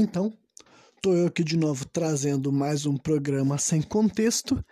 Então, 0.00 0.32
tô 1.02 1.12
eu 1.12 1.26
aqui 1.26 1.44
de 1.44 1.58
novo 1.58 1.84
trazendo 1.84 2.50
mais 2.50 2.86
um 2.86 2.96
programa 2.96 3.58
sem 3.58 3.82
contexto. 3.82 4.64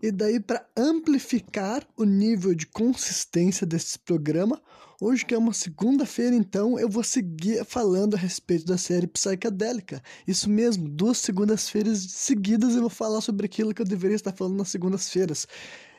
E 0.00 0.12
daí, 0.12 0.38
para 0.38 0.64
amplificar 0.76 1.84
o 1.96 2.04
nível 2.04 2.54
de 2.54 2.64
consistência 2.64 3.66
desse 3.66 3.98
programa, 3.98 4.62
hoje 5.00 5.26
que 5.26 5.34
é 5.34 5.38
uma 5.38 5.52
segunda-feira, 5.52 6.36
então, 6.36 6.78
eu 6.78 6.88
vou 6.88 7.02
seguir 7.02 7.64
falando 7.64 8.14
a 8.14 8.16
respeito 8.16 8.64
da 8.66 8.78
série 8.78 9.08
psicadélica. 9.08 10.00
Isso 10.28 10.48
mesmo, 10.48 10.88
duas 10.88 11.18
segundas-feiras 11.18 11.98
seguidas 11.98 12.76
eu 12.76 12.82
vou 12.82 12.90
falar 12.90 13.20
sobre 13.20 13.46
aquilo 13.46 13.74
que 13.74 13.82
eu 13.82 13.86
deveria 13.86 14.14
estar 14.14 14.32
falando 14.32 14.58
nas 14.58 14.68
segundas-feiras. 14.68 15.48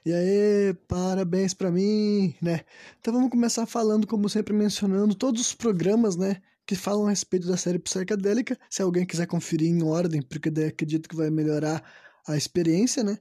E 0.06 0.14
aí, 0.14 0.74
parabéns 0.88 1.54
para 1.54 1.70
mim, 1.70 2.34
né? 2.42 2.62
Então 3.02 3.14
vamos 3.14 3.30
começar 3.30 3.66
falando, 3.66 4.08
como 4.08 4.30
sempre, 4.30 4.54
mencionando 4.54 5.14
todos 5.16 5.42
os 5.42 5.54
programas, 5.54 6.16
né? 6.16 6.38
Que 6.70 6.76
falam 6.76 7.08
a 7.08 7.10
respeito 7.10 7.48
da 7.48 7.58
série 7.58 7.80
psicadélica. 7.80 8.56
Se 8.70 8.84
alguém 8.84 9.04
quiser 9.04 9.26
conferir 9.26 9.68
em 9.70 9.82
ordem, 9.82 10.22
porque 10.22 10.52
daí 10.52 10.68
acredito 10.68 11.10
que 11.10 11.16
vai 11.16 11.32
melhorar 11.32 11.84
a 12.28 12.38
experiência, 12.38 13.04
né? 13.04 13.18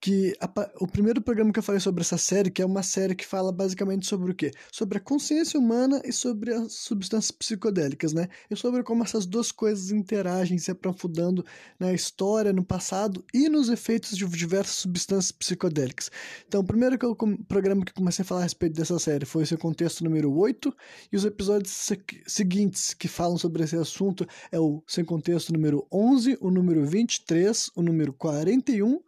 Que 0.00 0.34
a, 0.40 0.48
o 0.80 0.86
primeiro 0.86 1.20
programa 1.20 1.52
que 1.52 1.58
eu 1.58 1.62
falei 1.62 1.80
sobre 1.80 2.00
essa 2.00 2.16
série, 2.16 2.50
que 2.50 2.62
é 2.62 2.66
uma 2.66 2.82
série 2.82 3.14
que 3.14 3.26
fala 3.26 3.52
basicamente 3.52 4.06
sobre 4.06 4.30
o 4.30 4.34
quê? 4.34 4.50
Sobre 4.72 4.96
a 4.96 5.00
consciência 5.00 5.60
humana 5.60 6.00
e 6.04 6.12
sobre 6.12 6.54
as 6.54 6.72
substâncias 6.72 7.30
psicodélicas, 7.30 8.12
né? 8.12 8.28
E 8.50 8.56
sobre 8.56 8.82
como 8.82 9.04
essas 9.04 9.26
duas 9.26 9.52
coisas 9.52 9.90
interagem, 9.90 10.56
se 10.58 10.70
aprofundando 10.70 11.44
na 11.78 11.92
história, 11.92 12.52
no 12.52 12.64
passado 12.64 13.22
e 13.34 13.48
nos 13.48 13.68
efeitos 13.68 14.16
de 14.16 14.26
diversas 14.26 14.76
substâncias 14.76 15.32
psicodélicas. 15.32 16.10
Então, 16.48 16.62
o 16.62 16.64
primeiro 16.64 16.98
que 16.98 17.04
eu, 17.04 17.14
programa 17.46 17.84
que 17.84 17.92
comecei 17.92 18.22
a 18.22 18.26
falar 18.26 18.40
a 18.40 18.44
respeito 18.44 18.74
dessa 18.74 18.98
série 18.98 19.26
foi 19.26 19.42
esse 19.42 19.56
contexto 19.56 20.02
número 20.02 20.32
8, 20.32 20.74
e 21.12 21.16
os 21.16 21.24
episódios 21.24 21.72
se 21.72 22.00
seguintes 22.26 22.94
que 22.94 23.08
falam 23.08 23.36
sobre 23.36 23.62
esse 23.62 23.76
assunto 23.76 24.26
é 24.50 24.58
o 24.58 24.82
Sem 24.86 25.04
Contexto 25.04 25.52
número 25.52 25.86
11, 25.92 26.38
o 26.40 26.50
número 26.50 26.84
23, 26.86 27.70
o 27.76 27.82
número 27.82 28.12
41 28.12 29.00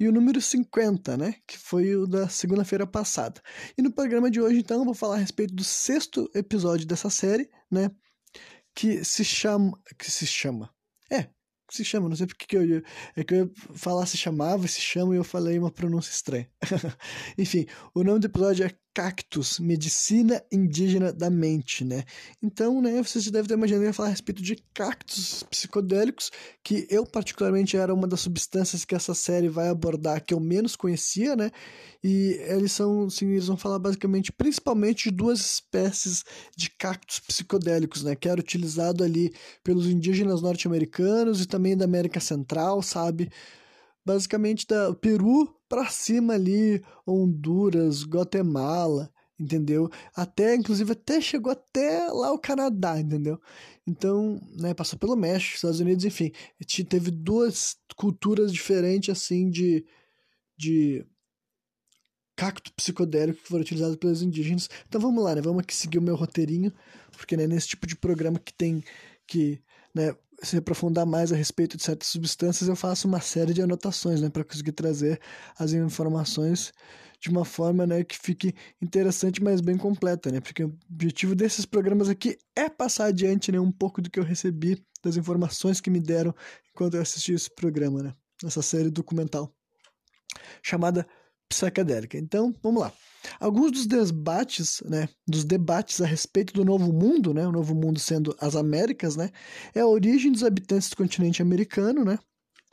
e 0.00 0.08
o 0.08 0.12
número 0.12 0.40
50, 0.40 1.18
né, 1.18 1.34
que 1.46 1.58
foi 1.58 1.94
o 1.94 2.06
da 2.06 2.26
segunda-feira 2.26 2.86
passada. 2.86 3.40
E 3.76 3.82
no 3.82 3.92
programa 3.92 4.30
de 4.30 4.40
hoje, 4.40 4.58
então, 4.58 4.78
eu 4.78 4.84
vou 4.86 4.94
falar 4.94 5.16
a 5.16 5.18
respeito 5.18 5.54
do 5.54 5.62
sexto 5.62 6.30
episódio 6.34 6.86
dessa 6.86 7.10
série, 7.10 7.50
né, 7.70 7.90
que 8.74 9.04
se 9.04 9.22
chama, 9.22 9.78
que 9.98 10.10
se 10.10 10.26
chama, 10.26 10.70
é, 11.12 11.28
se 11.70 11.84
chama, 11.84 12.08
não 12.08 12.16
sei 12.16 12.26
porque 12.26 12.46
que 12.46 12.56
eu 12.56 12.82
é 13.14 13.22
que 13.22 13.34
eu 13.34 13.38
ia 13.44 13.50
falar 13.74 14.06
se 14.06 14.16
chamava, 14.16 14.66
se 14.66 14.80
chama 14.80 15.14
e 15.14 15.18
eu 15.18 15.24
falei 15.24 15.58
uma 15.58 15.70
pronúncia 15.70 16.10
estranha. 16.10 16.50
Enfim, 17.36 17.66
o 17.94 18.02
nome 18.02 18.20
do 18.20 18.26
episódio 18.26 18.64
é 18.64 18.74
Cactus, 18.92 19.58
Medicina 19.60 20.42
Indígena 20.50 21.12
da 21.12 21.30
Mente, 21.30 21.84
né? 21.84 22.04
Então, 22.42 22.82
né, 22.82 23.02
vocês 23.02 23.24
devem 23.30 23.46
ter 23.46 23.54
imaginado 23.54 23.84
eu 23.84 23.94
falar 23.94 24.08
a 24.08 24.10
respeito 24.10 24.42
de 24.42 24.56
cactos 24.74 25.44
psicodélicos, 25.44 26.30
que 26.62 26.86
eu 26.90 27.06
particularmente 27.06 27.76
era 27.76 27.94
uma 27.94 28.08
das 28.08 28.20
substâncias 28.20 28.84
que 28.84 28.94
essa 28.94 29.14
série 29.14 29.48
vai 29.48 29.68
abordar 29.68 30.24
que 30.24 30.34
eu 30.34 30.40
menos 30.40 30.74
conhecia, 30.74 31.36
né? 31.36 31.50
E 32.02 32.40
eles 32.48 32.72
são, 32.72 33.04
assim, 33.04 33.28
eles 33.30 33.46
vão 33.46 33.56
falar 33.56 33.78
basicamente, 33.78 34.32
principalmente 34.32 35.10
de 35.10 35.16
duas 35.16 35.40
espécies 35.40 36.24
de 36.56 36.70
cactos 36.70 37.20
psicodélicos, 37.20 38.02
né? 38.02 38.16
Que 38.16 38.28
era 38.28 38.40
utilizado 38.40 39.04
ali 39.04 39.32
pelos 39.62 39.86
indígenas 39.86 40.42
norte-americanos 40.42 41.40
e 41.40 41.46
também 41.46 41.76
da 41.76 41.84
América 41.84 42.18
Central, 42.18 42.82
sabe? 42.82 43.30
Basicamente 44.04 44.66
da 44.66 44.94
Peru 44.94 45.54
para 45.68 45.88
cima 45.88 46.34
ali, 46.34 46.82
Honduras, 47.06 48.04
Guatemala, 48.04 49.10
entendeu? 49.38 49.88
Até, 50.14 50.54
inclusive, 50.54 50.92
até 50.92 51.20
chegou 51.20 51.52
até 51.52 52.06
lá 52.08 52.32
o 52.32 52.38
Canadá, 52.38 53.00
entendeu? 53.00 53.40
Então, 53.86 54.40
né, 54.56 54.74
passou 54.74 54.98
pelo 54.98 55.16
México, 55.16 55.56
Estados 55.56 55.80
Unidos, 55.80 56.04
enfim, 56.04 56.32
teve 56.88 57.10
duas 57.10 57.76
culturas 57.96 58.52
diferentes, 58.52 59.10
assim, 59.10 59.48
de, 59.48 59.84
de 60.56 61.06
cacto 62.36 62.72
psicodélico 62.74 63.42
que 63.42 63.48
foram 63.48 63.62
utilizados 63.62 63.96
pelos 63.96 64.22
indígenas. 64.22 64.68
Então 64.88 65.00
vamos 65.00 65.22
lá, 65.22 65.34
né, 65.34 65.42
vamos 65.42 65.60
aqui 65.60 65.74
seguir 65.74 65.98
o 65.98 66.02
meu 66.02 66.16
roteirinho, 66.16 66.72
porque 67.12 67.36
né, 67.36 67.46
nesse 67.46 67.68
tipo 67.68 67.86
de 67.86 67.96
programa 67.96 68.38
que 68.38 68.52
tem 68.52 68.82
que, 69.26 69.62
né, 69.94 70.14
se 70.42 70.56
aprofundar 70.56 71.06
mais 71.06 71.32
a 71.32 71.36
respeito 71.36 71.76
de 71.76 71.82
certas 71.82 72.08
substâncias, 72.08 72.68
eu 72.68 72.76
faço 72.76 73.06
uma 73.06 73.20
série 73.20 73.52
de 73.52 73.62
anotações, 73.62 74.20
né, 74.20 74.28
para 74.30 74.44
conseguir 74.44 74.72
trazer 74.72 75.20
as 75.58 75.72
informações 75.72 76.72
de 77.20 77.28
uma 77.28 77.44
forma, 77.44 77.86
né, 77.86 78.02
que 78.02 78.16
fique 78.18 78.54
interessante, 78.80 79.42
mas 79.42 79.60
bem 79.60 79.76
completa, 79.76 80.30
né, 80.30 80.40
porque 80.40 80.64
o 80.64 80.74
objetivo 80.90 81.34
desses 81.34 81.66
programas 81.66 82.08
aqui 82.08 82.38
é 82.56 82.68
passar 82.68 83.06
adiante, 83.06 83.52
né, 83.52 83.60
um 83.60 83.72
pouco 83.72 84.00
do 84.00 84.10
que 84.10 84.18
eu 84.18 84.24
recebi 84.24 84.82
das 85.02 85.16
informações 85.16 85.80
que 85.80 85.90
me 85.90 86.00
deram 86.00 86.34
enquanto 86.70 86.94
eu 86.94 87.02
assisti 87.02 87.32
esse 87.32 87.54
programa, 87.54 88.02
né, 88.02 88.14
essa 88.44 88.62
série 88.62 88.90
documental 88.90 89.54
chamada 90.62 91.06
Psicadélica. 91.50 92.16
Então, 92.16 92.54
vamos 92.62 92.80
lá. 92.80 92.92
Alguns 93.38 93.72
dos 93.72 93.86
debates, 93.86 94.80
né, 94.86 95.08
dos 95.26 95.44
debates 95.44 96.00
a 96.00 96.06
respeito 96.06 96.54
do 96.54 96.64
novo 96.64 96.92
mundo, 96.92 97.34
né, 97.34 97.46
o 97.46 97.52
novo 97.52 97.74
mundo 97.74 97.98
sendo 97.98 98.34
as 98.40 98.56
Américas, 98.56 99.16
né, 99.16 99.30
é 99.74 99.80
a 99.80 99.86
origem 99.86 100.32
dos 100.32 100.44
habitantes 100.44 100.88
do 100.88 100.96
continente 100.96 101.42
americano, 101.42 102.04
né, 102.04 102.18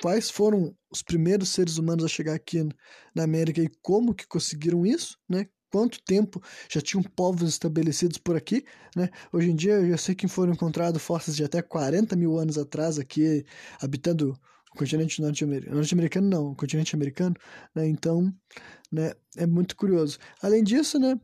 quais 0.01 0.29
foram 0.29 0.73
os 0.89 1.01
primeiros 1.01 1.49
seres 1.49 1.77
humanos 1.77 2.05
a 2.05 2.07
chegar 2.07 2.35
aqui 2.35 2.63
na 3.13 3.23
América 3.23 3.61
e 3.61 3.69
como 3.81 4.13
que 4.13 4.25
conseguiram 4.25 4.85
isso, 4.85 5.17
né, 5.27 5.47
quanto 5.69 6.01
tempo 6.03 6.41
já 6.71 6.79
tinham 6.79 7.03
povos 7.03 7.49
estabelecidos 7.49 8.17
por 8.17 8.37
aqui, 8.37 8.63
né? 8.95 9.09
Hoje 9.33 9.51
em 9.51 9.55
dia 9.55 9.73
eu 9.73 9.89
já 9.89 9.97
sei 9.97 10.15
que 10.15 10.25
foram 10.25 10.53
encontrados 10.53 11.01
fósseis 11.01 11.35
de 11.35 11.43
até 11.43 11.61
40 11.61 12.15
mil 12.15 12.37
anos 12.37 12.57
atrás 12.57 12.97
aqui, 12.97 13.43
habitando 13.81 14.33
continente 14.77 15.21
norte-americano, 15.21 15.75
norte-americano 15.75 16.29
não, 16.29 16.55
continente 16.55 16.95
americano, 16.95 17.35
né? 17.75 17.87
Então, 17.87 18.33
né, 18.91 19.13
é 19.35 19.45
muito 19.45 19.75
curioso. 19.75 20.17
Além 20.41 20.63
disso, 20.63 20.99
né, 20.99 21.19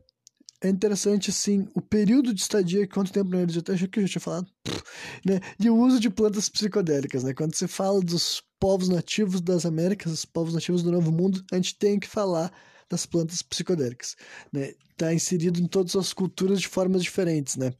é 0.62 0.68
interessante, 0.68 1.30
assim, 1.30 1.68
o 1.74 1.80
período 1.80 2.32
de 2.32 2.40
estadia, 2.40 2.86
quanto 2.88 3.12
tempo 3.12 3.34
eles 3.36 3.54
já 3.54 3.62
achei 3.68 3.86
que 3.86 3.98
eu 3.98 4.06
já 4.06 4.12
tinha 4.12 4.20
falado, 4.20 4.46
né, 5.24 5.40
e 5.58 5.70
o 5.70 5.76
uso 5.76 6.00
de 6.00 6.10
plantas 6.10 6.48
psicodélicas, 6.48 7.22
né, 7.22 7.34
quando 7.34 7.54
se 7.54 7.68
fala 7.68 8.00
dos 8.00 8.42
povos 8.58 8.88
nativos 8.88 9.40
das 9.40 9.66
Américas, 9.66 10.12
os 10.12 10.24
povos 10.24 10.54
nativos 10.54 10.82
do 10.82 10.90
Novo 10.90 11.12
Mundo, 11.12 11.44
a 11.52 11.56
gente 11.56 11.78
tem 11.78 11.98
que 11.98 12.08
falar 12.08 12.52
das 12.88 13.06
plantas 13.06 13.42
psicodélicas, 13.42 14.16
né, 14.52 14.72
tá 14.96 15.12
inserido 15.12 15.60
em 15.60 15.66
todas 15.66 15.94
as 15.96 16.12
culturas 16.12 16.60
de 16.60 16.68
formas 16.68 17.02
diferentes, 17.02 17.56
né, 17.56 17.72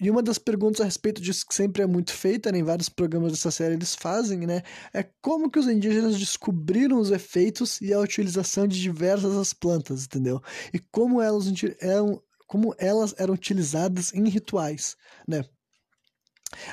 e 0.00 0.10
uma 0.10 0.22
das 0.22 0.38
perguntas 0.38 0.80
a 0.80 0.84
respeito 0.84 1.20
disso 1.20 1.46
que 1.46 1.54
sempre 1.54 1.82
é 1.82 1.86
muito 1.86 2.12
feita, 2.12 2.50
né, 2.52 2.58
em 2.58 2.62
vários 2.62 2.88
programas 2.88 3.32
dessa 3.32 3.50
série 3.50 3.74
eles 3.74 3.94
fazem, 3.94 4.46
né, 4.46 4.62
é 4.92 5.02
como 5.20 5.50
que 5.50 5.58
os 5.58 5.68
indígenas 5.68 6.18
descobriram 6.18 6.98
os 6.98 7.10
efeitos 7.10 7.80
e 7.80 7.92
a 7.92 8.00
utilização 8.00 8.66
de 8.66 8.80
diversas 8.80 9.36
as 9.36 9.52
plantas, 9.52 10.04
entendeu? 10.04 10.40
E 10.72 10.78
como 10.78 11.20
elas 11.20 11.46
eram, 11.80 12.22
como 12.46 12.74
elas 12.78 13.14
eram 13.18 13.34
utilizadas 13.34 14.12
em 14.14 14.28
rituais, 14.28 14.96
né? 15.26 15.44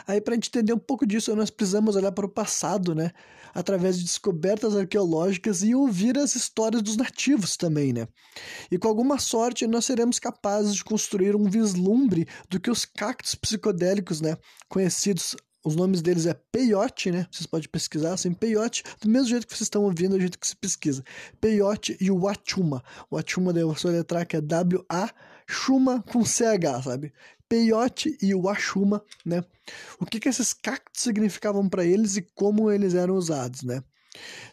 Aí, 0.07 0.19
para 0.21 0.35
entender 0.35 0.73
um 0.73 0.79
pouco 0.79 1.05
disso, 1.05 1.35
nós 1.35 1.49
precisamos 1.49 1.95
olhar 1.95 2.11
para 2.11 2.25
o 2.25 2.29
passado, 2.29 2.93
né? 2.93 3.11
Através 3.53 3.97
de 3.97 4.05
descobertas 4.05 4.75
arqueológicas 4.75 5.63
e 5.63 5.73
ouvir 5.73 6.17
as 6.17 6.35
histórias 6.35 6.81
dos 6.81 6.97
nativos 6.97 7.57
também, 7.57 7.93
né? 7.93 8.07
E 8.69 8.77
com 8.77 8.87
alguma 8.87 9.19
sorte, 9.19 9.65
nós 9.65 9.85
seremos 9.85 10.19
capazes 10.19 10.75
de 10.75 10.83
construir 10.83 11.35
um 11.35 11.45
vislumbre 11.45 12.27
do 12.49 12.59
que 12.59 12.69
os 12.69 12.85
cactos 12.85 13.35
psicodélicos, 13.35 14.21
né? 14.21 14.37
Conhecidos 14.67 15.35
os 15.63 15.75
nomes 15.75 16.01
deles 16.01 16.25
é 16.25 16.33
peyote, 16.33 17.11
né? 17.11 17.27
Vocês 17.29 17.45
podem 17.45 17.67
pesquisar 17.67 18.13
assim, 18.13 18.31
peyote, 18.31 18.83
do 19.01 19.09
mesmo 19.09 19.27
jeito 19.27 19.45
que 19.45 19.53
vocês 19.53 19.65
estão 19.65 19.83
ouvindo, 19.83 20.15
do 20.15 20.19
jeito 20.19 20.39
que 20.39 20.47
se 20.47 20.55
pesquisa. 20.55 21.03
Peyote 21.41 21.97
e 21.99 22.09
o 22.09 22.19
Wachuma. 22.19 22.81
O 23.09 23.15
Wachuma, 23.15 23.51
daí 23.51 23.63
eu 23.63 23.73
vou 23.73 23.91
letrar 23.91 24.25
que 24.25 24.37
é 24.37 24.41
W-A, 24.41 25.09
Chuma 25.51 26.03
com 26.03 26.23
CH, 26.23 26.83
sabe? 26.83 27.11
Peiote 27.49 28.15
e 28.21 28.33
o 28.35 28.47
Ashuma, 28.47 29.03
né? 29.25 29.43
O 29.99 30.05
que, 30.05 30.19
que 30.19 30.29
esses 30.29 30.53
cactos 30.53 31.01
significavam 31.01 31.67
para 31.67 31.83
eles 31.83 32.15
e 32.15 32.21
como 32.21 32.71
eles 32.71 32.93
eram 32.93 33.15
usados, 33.15 33.63
né? 33.63 33.83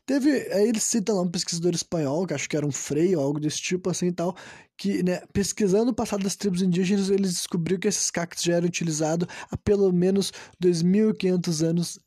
Teve, 0.05 0.31
aí 0.53 0.69
ele 0.69 0.81
cita 0.81 1.13
lá 1.13 1.23
um 1.23 1.31
pesquisador 1.31 1.75
espanhol, 1.75 2.27
que 2.27 2.35
acho 2.35 2.49
que 2.49 2.57
era 2.57 2.67
um 2.67 2.73
frei 2.73 3.17
ou 3.17 3.23
algo 3.23 3.41
desse 3.41 3.61
tipo 3.61 3.91
assim 3.91 4.09
e 4.09 4.13
tal, 4.13 4.37
que, 4.77 5.03
né, 5.03 5.23
pesquisando 5.33 5.91
o 5.91 5.95
passado 5.95 6.23
das 6.23 6.37
tribos 6.37 6.63
indígenas, 6.63 7.11
eles 7.11 7.33
descobriu 7.35 7.79
que 7.79 7.89
esses 7.89 8.11
cactos 8.11 8.45
já 8.45 8.55
eram 8.55 8.67
utilizados 8.67 9.27
há 9.51 9.57
pelo 9.57 9.93
menos 9.93 10.33
2.500 10.63 11.67
anos 11.67 11.99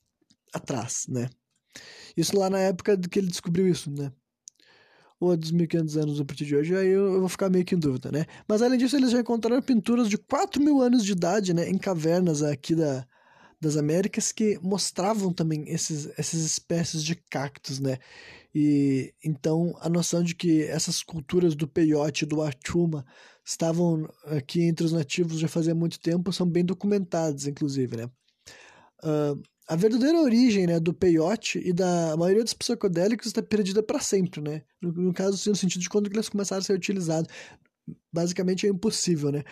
atrás, 0.54 1.06
né? 1.08 1.30
Isso 2.16 2.38
lá 2.38 2.50
na 2.50 2.60
época 2.60 2.98
que 2.98 3.20
ele 3.20 3.28
descobriu 3.28 3.68
isso, 3.68 3.90
né? 3.92 4.12
Ou 5.20 5.32
a 5.32 5.36
dos 5.36 5.52
1500 5.52 5.98
anos 5.98 6.22
a 6.22 6.26
partir 6.26 6.46
de 6.46 6.56
hoje, 6.56 6.76
aí 6.76 6.88
eu, 6.88 7.14
eu, 7.14 7.20
vou 7.20 7.30
ficar 7.30 7.50
meio 7.50 7.66
que 7.66 7.76
em 7.76 7.80
dúvida, 7.80 8.12
né? 8.12 8.26
Mas 8.48 8.62
além 8.62 8.80
disso, 8.80 8.96
eles 8.96 9.12
já 9.12 9.20
encontraram 9.20 9.62
pinturas 9.62 10.10
de 10.10 10.18
4 10.18 10.62
mil 10.62 10.82
anos 10.82 11.04
de 11.04 11.12
idade, 11.12 11.54
né, 11.54 11.70
em 11.70 11.78
cavernas 11.78 12.42
aqui 12.42 12.74
da, 12.74 13.06
das 13.60 13.76
Américas 13.76 14.32
que 14.32 14.58
mostravam 14.62 15.34
também 15.34 15.66
esses, 15.68 16.08
essas 16.18 16.42
espécies 16.42 17.04
de 17.04 17.16
cactos, 17.16 17.80
né? 17.80 17.98
E 18.56 19.14
então 19.24 19.76
a 19.82 19.90
noção 19.90 20.24
de 20.24 20.34
que 20.34 20.64
essas 20.64 21.04
culturas 21.04 21.56
do 21.56 21.68
peyote, 21.68 22.26
do 22.26 22.42
achuma, 22.42 23.06
estavam 23.46 24.10
aqui 24.26 24.64
entre 24.64 24.86
os 24.86 24.94
nativos 24.94 25.40
já 25.40 25.48
fazia 25.48 25.76
muito 25.76 26.00
tempo, 26.00 26.32
são 26.32 26.48
bem 26.48 26.64
documentadas, 26.64 27.46
inclusive, 27.46 27.98
né? 27.98 28.10
Uh, 29.04 29.42
a 29.70 29.76
verdadeira 29.76 30.20
origem 30.20 30.66
né, 30.66 30.80
do 30.80 30.92
peyote 30.92 31.62
e 31.64 31.72
da 31.72 32.18
maioria 32.18 32.44
dos 32.44 32.56
psicodélicos 32.56 33.28
está 33.28 33.42
perdida 33.42 33.84
para 33.84 34.00
sempre, 34.00 34.42
né? 34.42 34.64
No, 34.82 34.92
no 34.92 35.14
caso, 35.14 35.48
no 35.48 35.56
sentido 35.56 35.82
de 35.82 35.90
quando 35.90 36.08
eles 36.12 36.28
começaram 36.28 36.60
a 36.60 36.64
ser 36.64 36.74
utilizados 36.74 37.32
basicamente 38.12 38.66
é 38.66 38.70
impossível, 38.70 39.32
né? 39.32 39.44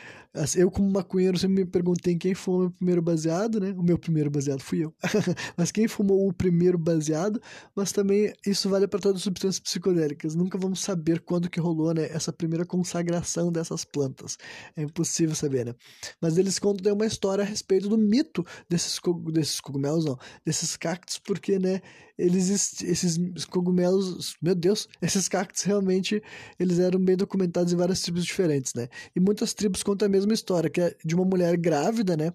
Eu, 0.56 0.70
como 0.70 0.90
maconheiro, 0.90 1.38
sempre 1.38 1.64
me 1.64 1.66
perguntei 1.66 2.16
quem 2.16 2.36
fumou 2.36 2.60
o 2.60 2.64
meu 2.64 2.72
primeiro 2.72 3.02
baseado, 3.02 3.60
né? 3.60 3.74
O 3.78 3.84
meu 3.84 3.98
primeiro 3.98 4.30
baseado 4.30 4.62
fui 4.62 4.84
eu. 4.84 4.94
mas 5.58 5.72
quem 5.72 5.88
fumou 5.88 6.28
o 6.28 6.34
primeiro 6.34 6.78
baseado, 6.78 7.42
mas 7.76 7.92
também 7.92 8.32
isso 8.46 8.70
vale 8.70 8.88
para 8.88 9.00
todas 9.00 9.18
as 9.18 9.24
substâncias 9.24 9.60
psicodélicas. 9.60 10.36
Nunca 10.36 10.58
vamos 10.58 10.80
saber 10.80 11.22
quando 11.22 11.50
que 11.50 11.60
rolou, 11.60 11.94
né? 11.94 12.08
Essa 12.12 12.32
primeira 12.32 12.66
consagração 12.66 13.52
dessas 13.52 13.84
plantas. 13.84 14.38
É 14.76 14.84
impossível 14.84 15.36
saber, 15.36 15.66
né? 15.66 15.76
Mas 16.22 16.38
eles 16.38 16.60
contam 16.60 16.94
uma 16.94 17.06
história 17.06 17.44
a 17.44 17.48
respeito 17.48 17.90
do 17.90 17.98
mito 17.98 18.46
desses, 18.70 19.00
desses 19.32 19.60
cogumelos, 19.60 20.06
não, 20.06 20.18
desses 20.46 20.78
cactos, 20.78 21.18
porque, 21.20 21.60
né? 21.60 21.82
Eles, 22.18 22.82
esses 22.82 23.46
cogumelos, 23.46 24.36
meu 24.42 24.56
Deus, 24.56 24.88
esses 25.02 25.30
cactos 25.30 25.62
realmente, 25.62 26.22
eles 26.60 26.80
eram 26.80 27.00
bem 27.00 27.16
documentados 27.16 27.72
em 27.72 27.76
vários 27.76 28.02
tribos 28.02 28.26
diferentes, 28.26 28.47
né? 28.48 28.88
E 29.16 29.20
muitas 29.20 29.54
tribos 29.54 29.84
contam 29.84 30.08
a 30.08 30.10
mesma 30.10 30.34
história, 30.34 30.70
que 30.70 30.82
é 30.82 30.96
de 31.04 31.16
uma 31.16 31.26
mulher 31.26 31.58
grávida, 31.58 32.16
né? 32.18 32.34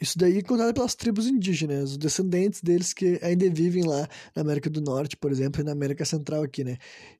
Isso 0.00 0.18
daí 0.18 0.38
é 0.38 0.42
contado 0.42 0.74
pelas 0.74 0.94
tribos 0.94 1.26
indígenas, 1.26 1.92
os 1.92 1.96
descendentes 1.96 2.60
deles 2.60 2.92
que 2.92 3.18
ainda 3.22 3.48
vivem 3.48 3.84
lá 3.84 4.08
na 4.34 4.42
América 4.42 4.68
do 4.68 4.80
Norte, 4.80 5.16
por 5.16 5.30
exemplo, 5.30 5.60
e 5.60 5.64
na 5.64 5.72
América 5.72 6.04
Central 6.04 6.42
aqui, 6.42 6.64
né? 6.64 6.76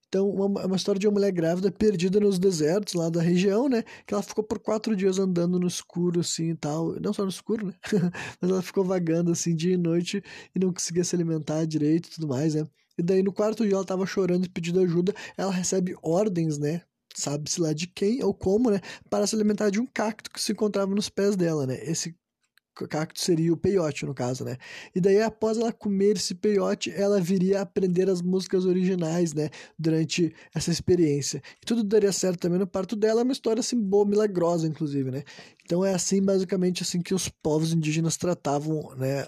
Então, 0.09 0.29
uma, 0.29 0.67
uma 0.67 0.77
história 0.77 0.99
de 0.99 1.07
uma 1.09 1.15
mulher 1.15 1.33
grávida 1.33 1.73
perdida 1.73 2.21
nos 2.21 2.39
desertos 2.39 2.93
lá 2.93 3.09
da 3.09 3.23
região, 3.23 3.67
né? 3.67 3.83
Que 4.07 4.13
ela 4.13 4.23
ficou 4.23 4.45
por 4.45 4.59
quatro 4.59 4.95
dias 4.95 5.19
andando 5.19 5.59
no 5.59 5.67
escuro, 5.67 6.21
assim 6.21 6.51
e 6.51 6.55
tal. 6.55 7.01
Não 7.01 7.15
só 7.15 7.23
no 7.23 7.31
escuro, 7.31 7.67
né? 7.69 7.73
Mas 8.39 8.51
ela 8.51 8.61
ficou 8.61 8.85
vagando, 8.85 9.33
assim, 9.33 9.55
dia 9.57 9.73
e 9.73 9.79
noite 9.79 10.23
e 10.55 10.59
não 10.59 10.71
conseguia 10.71 11.03
se 11.03 11.17
alimentar 11.17 11.65
direito 11.65 12.09
e 12.09 12.11
tudo 12.11 12.29
mais, 12.29 12.55
né? 12.55 12.65
E 12.99 13.03
daí, 13.03 13.23
no 13.23 13.33
quarto 13.33 13.65
dia, 13.65 13.75
ela 13.75 13.87
tava 13.87 14.05
chorando 14.05 14.45
e 14.45 14.51
pedindo 14.51 14.81
ajuda. 14.81 15.15
Ela 15.35 15.51
recebe 15.51 15.97
ordens, 16.03 16.59
né? 16.59 16.83
Sabe-se 17.15 17.61
lá 17.61 17.73
de 17.73 17.87
quem 17.87 18.23
ou 18.23 18.35
como, 18.35 18.71
né? 18.71 18.81
Para 19.11 19.27
se 19.27 19.35
alimentar 19.35 19.71
de 19.71 19.81
um 19.81 19.87
cacto 19.87 20.31
que 20.31 20.41
se 20.41 20.53
encontrava 20.53 20.95
nos 20.95 21.09
pés 21.09 21.37
dela, 21.37 21.67
né? 21.67 21.79
Esse 21.85 22.15
cacto 22.89 23.21
seria 23.21 23.53
o 23.53 23.57
peiote, 23.57 24.07
no 24.07 24.15
caso, 24.15 24.45
né? 24.45 24.57
E 24.95 25.01
daí, 25.01 25.21
após 25.21 25.59
ela 25.59 25.73
comer 25.73 26.17
esse 26.17 26.35
peiote, 26.35 26.91
ela 26.91 27.21
viria 27.21 27.59
a 27.59 27.63
aprender 27.63 28.09
as 28.09 28.23
músicas 28.23 28.65
originais, 28.65 29.35
né? 29.35 29.51
Durante 29.79 30.35
essa 30.55 30.71
experiência. 30.71 31.43
E 31.61 31.67
tudo 31.67 31.85
daria 31.85 32.13
certo 32.13 32.41
também 32.41 32.59
no 32.59 32.67
parto 32.67 32.97
dela, 32.97 33.23
uma 33.23 33.33
história, 33.33 33.61
assim, 33.61 33.79
boa, 33.81 34.07
milagrosa, 34.07 34.67
inclusive, 34.67 35.11
né? 35.11 35.23
Então 35.65 35.85
é 35.85 35.95
assim, 35.95 36.23
basicamente, 36.23 36.83
assim 36.83 37.01
que 37.01 37.15
os 37.15 37.29
povos 37.29 37.73
indígenas 37.73 38.17
tratavam, 38.17 38.95
né? 38.97 39.27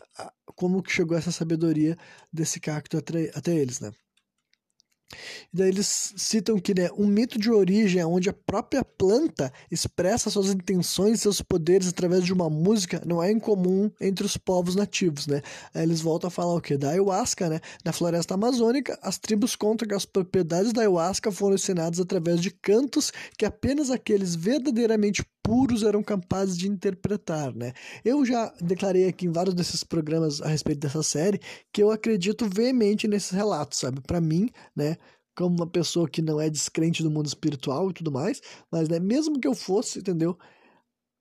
Como 0.56 0.82
que 0.82 0.92
chegou 0.92 1.16
essa 1.16 1.32
sabedoria 1.32 1.96
desse 2.32 2.60
cacto 2.60 2.96
até, 2.96 3.30
até 3.34 3.54
eles, 3.54 3.80
né? 3.80 3.92
E 5.52 5.56
daí 5.56 5.68
eles 5.68 6.12
citam 6.16 6.58
que 6.58 6.74
né, 6.74 6.88
um 6.96 7.06
mito 7.06 7.38
de 7.38 7.50
origem 7.50 8.00
é 8.00 8.06
onde 8.06 8.28
a 8.28 8.32
própria 8.32 8.84
planta 8.84 9.52
expressa 9.70 10.30
suas 10.30 10.48
intenções 10.50 11.18
e 11.18 11.22
seus 11.22 11.40
poderes 11.40 11.88
através 11.88 12.24
de 12.24 12.32
uma 12.32 12.50
música 12.50 13.02
não 13.06 13.22
é 13.22 13.30
incomum 13.30 13.90
entre 14.00 14.26
os 14.26 14.36
povos 14.36 14.74
nativos, 14.74 15.26
né? 15.26 15.42
Aí 15.74 15.82
eles 15.82 16.00
voltam 16.00 16.28
a 16.28 16.30
falar 16.30 16.54
o 16.54 16.60
que? 16.60 16.76
Da 16.76 16.90
ayahuasca, 16.90 17.48
né? 17.48 17.60
Na 17.84 17.92
floresta 17.92 18.34
amazônica, 18.34 18.98
as 19.02 19.18
tribos 19.18 19.54
contam 19.54 19.86
que 19.86 19.94
as 19.94 20.04
propriedades 20.04 20.72
da 20.72 20.82
ayahuasca 20.82 21.30
foram 21.30 21.54
ensinadas 21.54 22.00
através 22.00 22.40
de 22.40 22.50
cantos 22.50 23.12
que 23.38 23.44
apenas 23.44 23.90
aqueles 23.90 24.34
verdadeiramente 24.34 25.24
puros 25.44 25.82
eram 25.82 26.02
capazes 26.02 26.56
de 26.56 26.66
interpretar, 26.66 27.54
né? 27.54 27.74
Eu 28.02 28.24
já 28.24 28.52
declarei 28.60 29.06
aqui 29.06 29.26
em 29.26 29.30
vários 29.30 29.54
desses 29.54 29.84
programas 29.84 30.40
a 30.40 30.48
respeito 30.48 30.80
dessa 30.80 31.02
série 31.02 31.38
que 31.70 31.82
eu 31.82 31.90
acredito 31.90 32.48
veemente 32.48 33.06
nesses 33.06 33.30
relatos, 33.30 33.78
sabe? 33.78 34.00
Para 34.00 34.22
mim, 34.22 34.48
né? 34.74 34.96
Como 35.36 35.56
uma 35.56 35.66
pessoa 35.66 36.08
que 36.08 36.22
não 36.22 36.40
é 36.40 36.48
descrente 36.48 37.02
do 37.02 37.10
mundo 37.10 37.26
espiritual 37.26 37.90
e 37.90 37.94
tudo 37.94 38.12
mais, 38.12 38.40
mas 38.70 38.88
né, 38.88 39.00
mesmo 39.00 39.40
que 39.40 39.48
eu 39.48 39.54
fosse, 39.54 39.98
entendeu? 39.98 40.38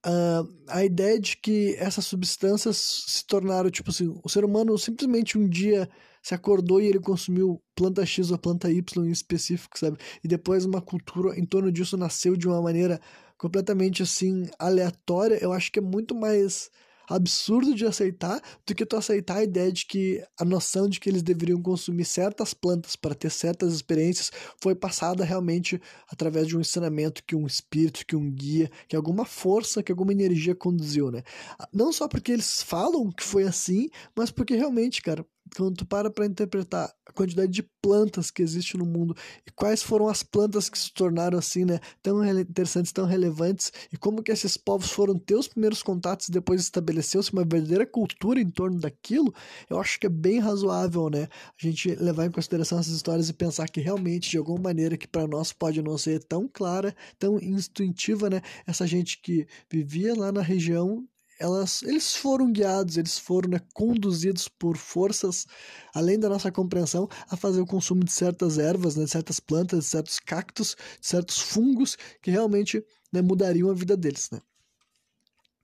Uh, 0.05 0.43
a 0.67 0.83
ideia 0.83 1.17
de 1.17 1.37
que 1.37 1.75
essas 1.79 2.05
substâncias 2.05 2.75
se 3.07 3.25
tornaram, 3.25 3.71
tipo 3.71 3.89
assim, 3.89 4.13
o 4.21 4.27
ser 4.29 4.43
humano 4.43 4.77
simplesmente 4.77 5.37
um 5.37 5.47
dia 5.47 5.89
se 6.21 6.35
acordou 6.35 6.81
e 6.81 6.87
ele 6.87 6.99
consumiu 6.99 7.61
planta 7.73 8.05
X 8.05 8.29
ou 8.29 8.37
planta 8.37 8.69
Y 8.69 9.05
em 9.05 9.11
específico, 9.11 9.79
sabe? 9.79 9.97
E 10.21 10.27
depois 10.27 10.65
uma 10.65 10.81
cultura 10.81 11.39
em 11.39 11.45
torno 11.45 11.71
disso 11.71 11.95
nasceu 11.95 12.35
de 12.35 12.47
uma 12.47 12.61
maneira 12.61 12.99
completamente 13.37 14.03
assim 14.03 14.45
aleatória, 14.59 15.37
eu 15.41 15.53
acho 15.53 15.71
que 15.71 15.79
é 15.79 15.81
muito 15.81 16.13
mais 16.15 16.69
absurdo 17.07 17.75
de 17.75 17.85
aceitar 17.85 18.41
do 18.65 18.75
que 18.75 18.85
tu 18.85 18.95
aceitar 18.95 19.37
a 19.37 19.43
ideia 19.43 19.71
de 19.71 19.85
que 19.85 20.23
a 20.39 20.45
noção 20.45 20.87
de 20.87 20.99
que 20.99 21.09
eles 21.09 21.23
deveriam 21.23 21.61
consumir 21.61 22.05
certas 22.05 22.53
plantas 22.53 22.95
para 22.95 23.15
ter 23.15 23.29
certas 23.29 23.73
experiências 23.73 24.31
foi 24.61 24.75
passada 24.75 25.23
realmente 25.23 25.81
através 26.09 26.47
de 26.47 26.57
um 26.57 26.61
ensinamento 26.61 27.23
que 27.23 27.35
um 27.35 27.45
espírito, 27.45 28.05
que 28.05 28.15
um 28.15 28.31
guia, 28.31 28.71
que 28.87 28.95
alguma 28.95 29.25
força, 29.25 29.83
que 29.83 29.91
alguma 29.91 30.11
energia 30.11 30.55
conduziu, 30.55 31.11
né? 31.11 31.23
Não 31.71 31.91
só 31.91 32.07
porque 32.07 32.31
eles 32.31 32.61
falam 32.61 33.11
que 33.11 33.23
foi 33.23 33.43
assim, 33.43 33.89
mas 34.15 34.31
porque 34.31 34.55
realmente, 34.55 35.01
cara, 35.01 35.25
quando 35.55 35.75
tu 35.75 35.85
para 35.85 36.09
para 36.09 36.25
interpretar 36.25 36.93
a 37.05 37.11
quantidade 37.11 37.51
de 37.51 37.63
plantas 37.81 38.31
que 38.31 38.41
existe 38.41 38.77
no 38.77 38.85
mundo 38.85 39.15
e 39.45 39.51
quais 39.51 39.83
foram 39.83 40.07
as 40.07 40.23
plantas 40.23 40.69
que 40.69 40.77
se 40.77 40.91
tornaram 40.93 41.37
assim, 41.37 41.65
né, 41.65 41.79
tão 42.01 42.23
interessantes, 42.39 42.91
tão 42.91 43.05
relevantes 43.05 43.71
e 43.91 43.97
como 43.97 44.23
que 44.23 44.31
esses 44.31 44.57
povos 44.57 44.91
foram 44.91 45.17
ter 45.17 45.35
os 45.35 45.47
primeiros 45.47 45.83
contatos 45.83 46.27
e 46.27 46.31
depois 46.31 46.61
estabeleceu-se 46.61 47.31
uma 47.33 47.43
verdadeira 47.43 47.85
cultura 47.85 48.39
em 48.39 48.49
torno 48.49 48.79
daquilo, 48.79 49.33
eu 49.69 49.79
acho 49.79 49.99
que 49.99 50.07
é 50.07 50.09
bem 50.09 50.39
razoável, 50.39 51.09
né, 51.09 51.27
a 51.31 51.65
gente 51.65 51.93
levar 51.95 52.25
em 52.25 52.31
consideração 52.31 52.79
essas 52.79 52.93
histórias 52.93 53.29
e 53.29 53.33
pensar 53.33 53.67
que 53.67 53.81
realmente 53.81 54.29
de 54.29 54.37
alguma 54.37 54.61
maneira 54.61 54.97
que 54.97 55.07
para 55.07 55.27
nós 55.27 55.51
pode 55.51 55.81
não 55.81 55.97
ser 55.97 56.23
tão 56.23 56.49
clara, 56.51 56.95
tão 57.19 57.37
intuitiva, 57.39 58.29
né, 58.29 58.41
essa 58.65 58.87
gente 58.87 59.21
que 59.21 59.45
vivia 59.69 60.15
lá 60.15 60.31
na 60.31 60.41
região 60.41 61.05
elas, 61.43 61.83
eles 61.83 62.15
foram 62.15 62.49
guiados, 62.51 62.95
eles 62.95 63.19
foram 63.19 63.49
né, 63.49 63.59
conduzidos 63.73 64.47
por 64.47 64.77
forças 64.77 65.45
além 65.93 66.17
da 66.17 66.29
nossa 66.29 66.49
compreensão 66.49 67.09
a 67.29 67.35
fazer 67.35 67.59
o 67.59 67.65
consumo 67.65 68.01
de 68.01 68.13
certas 68.13 68.57
ervas, 68.57 68.95
né, 68.95 69.03
de 69.03 69.11
certas 69.11 69.41
plantas, 69.41 69.79
de 69.79 69.85
certos 69.85 70.19
cactos, 70.19 70.77
de 71.01 71.05
certos 71.05 71.39
fungos 71.39 71.97
que 72.21 72.31
realmente 72.31 72.81
né, 73.11 73.21
mudariam 73.21 73.69
a 73.69 73.73
vida 73.73 73.97
deles. 73.97 74.29
Né? 74.31 74.39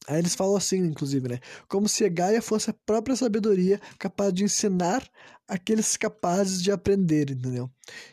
Aí 0.10 0.18
eles 0.18 0.34
falam 0.34 0.56
assim, 0.58 0.80
inclusive, 0.80 1.30
né? 1.30 1.40
Como 1.68 1.88
se 1.88 2.04
a 2.04 2.10
Gaia 2.10 2.42
fosse 2.42 2.72
a 2.72 2.74
própria 2.74 3.16
sabedoria 3.16 3.80
capaz 4.00 4.34
de 4.34 4.44
ensinar 4.44 5.08
aqueles 5.48 5.96
capazes 5.96 6.64
de 6.64 6.72
aprender, 6.72 7.30
entendeu? 7.30 7.70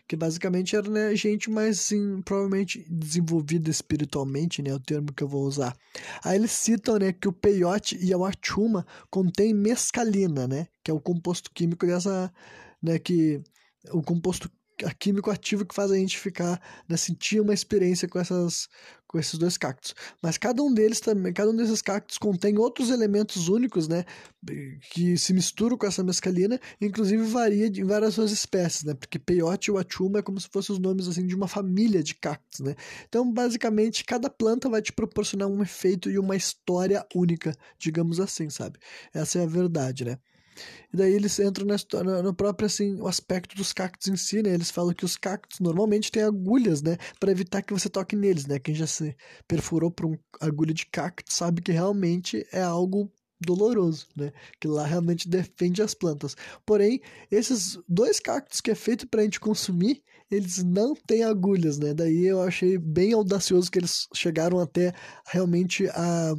Que 0.07 0.15
basicamente 0.15 0.76
era 0.76 0.91
né, 0.91 1.17
gente 1.17 1.50
mais, 1.50 1.79
assim, 1.79 2.21
provavelmente 2.21 2.85
desenvolvida 2.91 3.71
espiritualmente, 3.71 4.61
né? 4.61 4.75
O 4.75 4.79
termo 4.79 5.11
que 5.11 5.25
eu 5.25 5.29
vou 5.29 5.45
usar. 5.47 5.75
Aí 6.23 6.37
eles 6.37 6.50
citam, 6.50 6.99
né, 6.99 7.15
que 7.15 7.29
o 7.29 7.33
peyote 7.33 7.97
e 7.99 8.12
a 8.12 8.19
wachuma 8.19 8.87
contém 9.11 9.55
mescalina, 9.55 10.47
né? 10.47 10.67
Que 10.85 10.91
é 10.91 10.95
o 10.95 11.00
composto 11.00 11.50
químico 11.50 11.87
dessa, 11.87 12.31
né, 12.83 12.99
que 12.99 13.41
o 13.91 14.03
composto 14.03 14.50
químico 14.99 15.31
ativo 15.31 15.65
que 15.65 15.75
faz 15.75 15.91
a 15.91 15.97
gente 15.97 16.19
ficar, 16.19 16.61
né, 16.87 16.97
sentir 16.99 17.41
uma 17.41 17.55
experiência 17.55 18.07
com 18.07 18.19
essas 18.19 18.69
com 19.17 19.21
esses 19.21 19.39
dois 19.39 19.57
cactos. 19.57 19.95
Mas 20.23 20.37
cada 20.37 20.63
um 20.63 20.73
deles 20.73 21.01
também, 21.01 21.33
cada 21.33 21.51
um 21.51 21.57
desses 21.57 21.81
cactos 21.81 22.19
contém 22.19 22.59
outros 22.59 22.91
elementos 22.91 23.49
únicos, 23.49 23.89
né, 23.89 24.05
que 24.91 25.17
se 25.17 25.33
misturam 25.33 25.79
com 25.79 25.87
essa 25.87 26.05
mescalina, 26.05 26.61
inclusive 26.79 27.23
varia 27.25 27.67
em 27.67 27.85
várias 27.85 28.15
suas 28.15 28.31
espécies, 28.31 28.85
né? 28.85 28.93
Porque 28.93 29.19
peyote 29.19 29.71
e 29.71 29.73
wachuma 29.73 30.19
é 30.19 30.23
como 30.23 30.39
se 30.39 30.49
fossem 30.53 30.75
os 30.75 30.79
nomes 30.79 31.09
assim 31.09 31.27
de 31.27 31.35
uma 31.35 31.49
família 31.49 32.03
de 32.03 32.15
cactos, 32.15 32.61
né? 32.61 32.75
Então, 33.09 33.33
basicamente, 33.33 34.05
cada 34.05 34.29
planta 34.29 34.69
vai 34.69 34.83
te 34.83 34.93
proporcionar 34.93 35.49
um 35.49 35.63
efeito 35.63 36.11
e 36.11 36.19
uma 36.19 36.37
história 36.37 37.05
única, 37.15 37.57
digamos 37.79 38.21
assim, 38.21 38.51
sabe? 38.51 38.79
Essa 39.15 39.39
é 39.39 39.43
a 39.45 39.47
verdade, 39.47 40.05
né? 40.05 40.19
E 40.93 40.97
daí 40.97 41.13
eles 41.13 41.39
entram 41.39 41.67
na 41.67 42.23
no 42.23 42.35
próprio 42.35 42.67
assim, 42.67 43.01
o 43.01 43.07
aspecto 43.07 43.57
dos 43.57 43.73
cactos 43.73 44.09
em 44.09 44.17
si, 44.17 44.43
né? 44.43 44.55
Eles 44.55 44.71
falam 44.71 44.95
que 44.95 45.05
os 45.05 45.17
cactos 45.17 45.61
normalmente 45.61 46.11
têm 46.11 46.23
agulhas, 46.23 46.83
né, 46.83 46.97
para 47.21 47.31
evitar 47.33 47.63
que 47.63 47.73
você 47.73 47.89
toque 47.89 48.17
neles, 48.17 48.47
né? 48.47 48.59
Quem 48.59 48.75
já 48.75 48.87
se 48.87 49.17
perfurou 49.47 49.91
por 49.91 50.07
uma 50.07 50.19
agulha 50.41 50.75
de 50.75 50.87
cacto 50.87 51.33
sabe 51.33 51.63
que 51.63 51.73
realmente 51.73 52.47
é 52.53 52.63
algo 52.63 53.11
doloroso, 53.41 54.07
né? 54.17 54.33
Que 54.61 54.69
lá 54.69 54.87
realmente 54.87 55.29
defende 55.29 55.83
as 55.83 55.95
plantas. 55.95 56.37
Porém, 56.65 57.01
esses 57.31 57.79
dois 57.89 58.19
cactos 58.21 58.61
que 58.61 58.71
é 58.71 58.75
feito 58.75 59.07
para 59.07 59.21
a 59.21 59.25
gente 59.25 59.41
consumir, 59.41 60.03
eles 60.31 60.63
não 60.65 60.95
têm 60.95 61.23
agulhas, 61.23 61.79
né? 61.79 61.95
Daí 61.95 62.27
eu 62.27 62.43
achei 62.43 62.79
bem 62.79 63.13
audacioso 63.13 63.71
que 63.71 63.79
eles 63.79 64.09
chegaram 64.15 64.59
até 64.59 64.93
realmente 65.27 65.89
a 65.91 66.35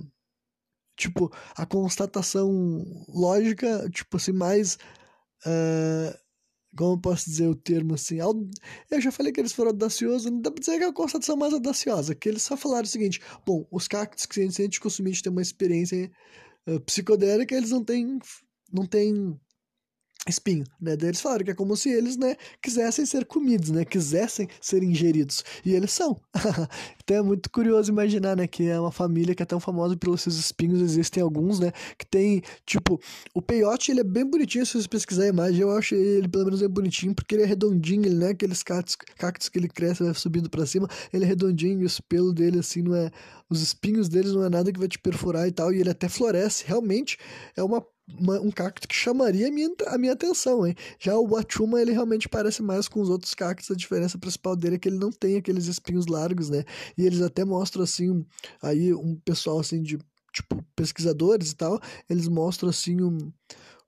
tipo, 0.97 1.31
a 1.55 1.65
constatação 1.65 2.83
lógica, 3.07 3.89
tipo 3.89 4.17
assim, 4.17 4.33
mais. 4.33 4.77
Uh, 5.45 6.17
como 6.75 6.93
eu 6.93 6.99
posso 6.99 7.29
dizer 7.29 7.47
o 7.47 7.55
termo 7.55 7.93
assim? 7.95 8.17
Eu 8.91 9.01
já 9.01 9.11
falei 9.11 9.31
que 9.31 9.39
eles 9.39 9.53
foram 9.53 9.71
audaciosos, 9.71 10.29
não 10.29 10.41
dá 10.41 10.51
pra 10.51 10.59
dizer 10.59 10.77
que 10.77 10.83
é 10.83 10.87
a 10.87 10.93
constatação 10.93 11.37
mais 11.37 11.53
audaciosa, 11.53 12.13
que 12.13 12.27
eles 12.27 12.41
só 12.41 12.57
falaram 12.57 12.83
o 12.83 12.87
seguinte: 12.87 13.21
bom, 13.45 13.65
os 13.71 13.87
cactos 13.87 14.25
que 14.25 14.41
a 14.41 14.47
gente 14.49 14.79
consumir, 14.79 15.11
a 15.11 15.13
gente 15.13 15.23
tem 15.23 15.31
uma 15.31 15.41
experiência 15.41 16.11
uh, 16.67 16.79
psicodélica, 16.81 17.55
eles 17.55 17.71
não 17.71 17.83
têm, 17.83 18.19
não 18.71 18.85
têm 18.85 19.39
espinho, 20.27 20.63
né? 20.79 20.95
Daí 20.95 21.09
eles 21.09 21.21
falaram 21.21 21.43
que 21.45 21.51
é 21.51 21.53
como 21.53 21.75
se 21.75 21.89
eles, 21.89 22.17
né, 22.17 22.35
quisessem 22.61 23.05
ser 23.05 23.25
comidos, 23.25 23.69
né? 23.69 23.85
Quisessem 23.85 24.47
ser 24.59 24.83
ingeridos. 24.83 25.43
E 25.65 25.73
eles 25.73 25.91
são. 25.91 26.19
então 27.03 27.17
é 27.17 27.21
muito 27.21 27.49
curioso 27.49 27.91
imaginar, 27.91 28.35
né, 28.35 28.47
que 28.47 28.67
é 28.67 28.79
uma 28.79 28.91
família 28.91 29.33
que 29.33 29.43
é 29.43 29.45
tão 29.45 29.59
famosa 29.59 29.95
pelos 29.95 30.21
seus 30.21 30.35
espinhos, 30.35 30.81
existem 30.81 31.21
alguns, 31.23 31.59
né, 31.59 31.71
que 31.97 32.05
tem, 32.05 32.41
tipo, 32.65 32.99
o 33.33 33.41
peiote, 33.41 33.91
ele 33.91 34.01
é 34.01 34.03
bem 34.03 34.25
bonitinho, 34.25 34.65
se 34.65 34.81
você 34.81 34.87
pesquisar 34.87 35.23
a 35.23 35.27
imagem, 35.27 35.61
eu 35.61 35.71
acho 35.71 35.95
ele 35.95 36.27
pelo 36.27 36.45
menos 36.45 36.59
bem 36.59 36.69
bonitinho, 36.69 37.15
porque 37.15 37.35
ele 37.35 37.43
é 37.43 37.45
redondinho, 37.45 38.05
ele 38.05 38.15
não 38.15 38.27
é 38.27 38.31
aqueles 38.31 38.63
cactos, 38.63 38.95
cactos 39.17 39.49
que 39.49 39.57
ele 39.57 39.67
cresce, 39.67 40.03
vai 40.03 40.13
subindo 40.13 40.49
para 40.49 40.65
cima, 40.65 40.87
ele 41.13 41.23
é 41.25 41.27
redondinho, 41.27 41.81
e 41.81 41.85
os 41.85 42.01
dele, 42.33 42.59
assim, 42.59 42.81
não 42.81 42.95
é, 42.95 43.11
os 43.49 43.61
espinhos 43.61 44.09
deles 44.09 44.33
não 44.33 44.43
é 44.43 44.49
nada 44.49 44.71
que 44.71 44.79
vai 44.79 44.87
te 44.87 44.99
perfurar 44.99 45.47
e 45.47 45.51
tal, 45.51 45.73
e 45.73 45.79
ele 45.79 45.89
até 45.89 46.09
floresce, 46.09 46.63
realmente 46.65 47.17
é 47.55 47.63
uma 47.63 47.83
uma, 48.07 48.39
um 48.39 48.49
cacto 48.49 48.87
que 48.87 48.95
chamaria 48.95 49.47
a 49.47 49.51
minha, 49.51 49.69
a 49.87 49.97
minha 49.97 50.13
atenção, 50.13 50.65
hein? 50.65 50.75
Já 50.99 51.15
o 51.17 51.27
Wachuma, 51.27 51.81
ele 51.81 51.91
realmente 51.91 52.29
parece 52.29 52.61
mais 52.61 52.87
com 52.87 53.01
os 53.01 53.09
outros 53.09 53.33
cactos, 53.33 53.69
a 53.69 53.75
diferença 53.75 54.17
principal 54.17 54.55
dele 54.55 54.75
é 54.75 54.79
que 54.79 54.87
ele 54.87 54.97
não 54.97 55.11
tem 55.11 55.35
aqueles 55.35 55.65
espinhos 55.65 56.07
largos, 56.07 56.49
né? 56.49 56.63
E 56.97 57.05
eles 57.05 57.21
até 57.21 57.43
mostram, 57.43 57.83
assim, 57.83 58.09
um, 58.09 58.25
aí 58.61 58.93
um 58.93 59.15
pessoal, 59.15 59.59
assim, 59.59 59.81
de, 59.81 59.97
tipo, 60.31 60.63
pesquisadores 60.75 61.51
e 61.51 61.55
tal, 61.55 61.79
eles 62.09 62.27
mostram, 62.27 62.69
assim, 62.69 63.01
um, 63.01 63.17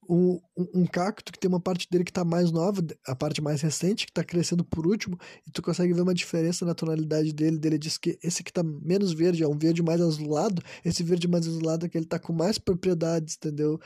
um, 0.09 0.39
um, 0.57 0.85
cacto 0.87 1.31
que 1.31 1.37
tem 1.37 1.47
uma 1.47 1.59
parte 1.59 1.87
dele 1.89 2.03
que 2.03 2.09
está 2.09 2.25
mais 2.25 2.51
nova, 2.51 2.83
a 3.05 3.15
parte 3.15 3.41
mais 3.41 3.61
recente, 3.61 4.07
que 4.07 4.11
está 4.11 4.23
crescendo 4.23 4.65
por 4.65 4.87
último, 4.87 5.17
e 5.47 5.51
tu 5.51 5.61
consegue 5.61 5.93
ver 5.93 6.01
uma 6.01 6.15
diferença 6.15 6.65
na 6.65 6.73
tonalidade 6.73 7.31
dele. 7.31 7.59
Dele 7.59 7.77
diz 7.77 7.97
que 7.97 8.17
esse 8.23 8.43
que 8.43 8.49
está 8.49 8.63
menos 8.63 9.13
verde 9.13 9.43
é 9.43 9.47
um 9.47 9.57
verde 9.57 9.83
mais 9.83 10.01
azulado, 10.01 10.63
esse 10.83 11.03
verde 11.03 11.27
mais 11.27 11.47
azulado 11.47 11.85
é 11.85 11.89
que 11.89 11.95
ele 11.95 12.05
está 12.05 12.17
com 12.17 12.33
mais 12.33 12.57
propriedades, 12.57 13.35
entendeu? 13.35 13.79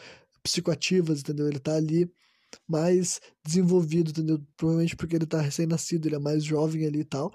Psicoativas, 0.43 1.21
entendeu? 1.21 1.47
Ele 1.47 1.57
está 1.57 1.75
ali 1.75 2.11
mais 2.67 3.19
desenvolvido, 3.43 4.11
entendeu? 4.11 4.39
Provavelmente 4.55 4.95
porque 4.95 5.15
ele 5.15 5.23
está 5.23 5.41
recém-nascido, 5.41 6.07
ele 6.07 6.15
é 6.15 6.19
mais 6.19 6.43
jovem 6.43 6.85
ali 6.85 6.99
e 6.99 7.05
tal, 7.05 7.33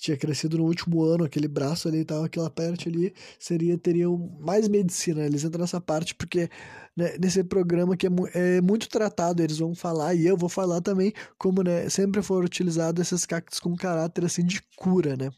tinha 0.00 0.16
crescido 0.16 0.58
no 0.58 0.64
último 0.64 1.02
ano, 1.02 1.24
aquele 1.24 1.48
braço 1.48 1.88
ali 1.88 1.98
e 1.98 2.04
tal, 2.04 2.24
aquela 2.24 2.50
parte 2.50 2.88
ali 2.88 3.14
seria, 3.38 3.76
teria 3.76 4.08
mais 4.40 4.68
medicina. 4.68 5.24
Eles 5.24 5.44
entram 5.44 5.60
nessa 5.62 5.80
parte 5.80 6.14
porque 6.14 6.48
né, 6.96 7.16
nesse 7.20 7.42
programa 7.44 7.96
que 7.96 8.06
é, 8.06 8.10
é, 8.34 8.60
muito 8.60 8.88
tratado, 8.88 9.42
eles 9.42 9.58
vão 9.58 9.74
falar, 9.74 10.14
e 10.14 10.26
eu 10.26 10.36
vou 10.36 10.48
falar 10.48 10.80
também, 10.80 11.12
como 11.38 11.62
né, 11.62 11.88
sempre 11.88 12.22
foram 12.22 12.46
utilizados 12.46 13.00
esses 13.00 13.26
cactos 13.26 13.60
com 13.60 13.76
caráter 13.76 14.24
assim 14.24 14.44
de 14.44 14.62
cura, 14.76 15.16
né? 15.16 15.30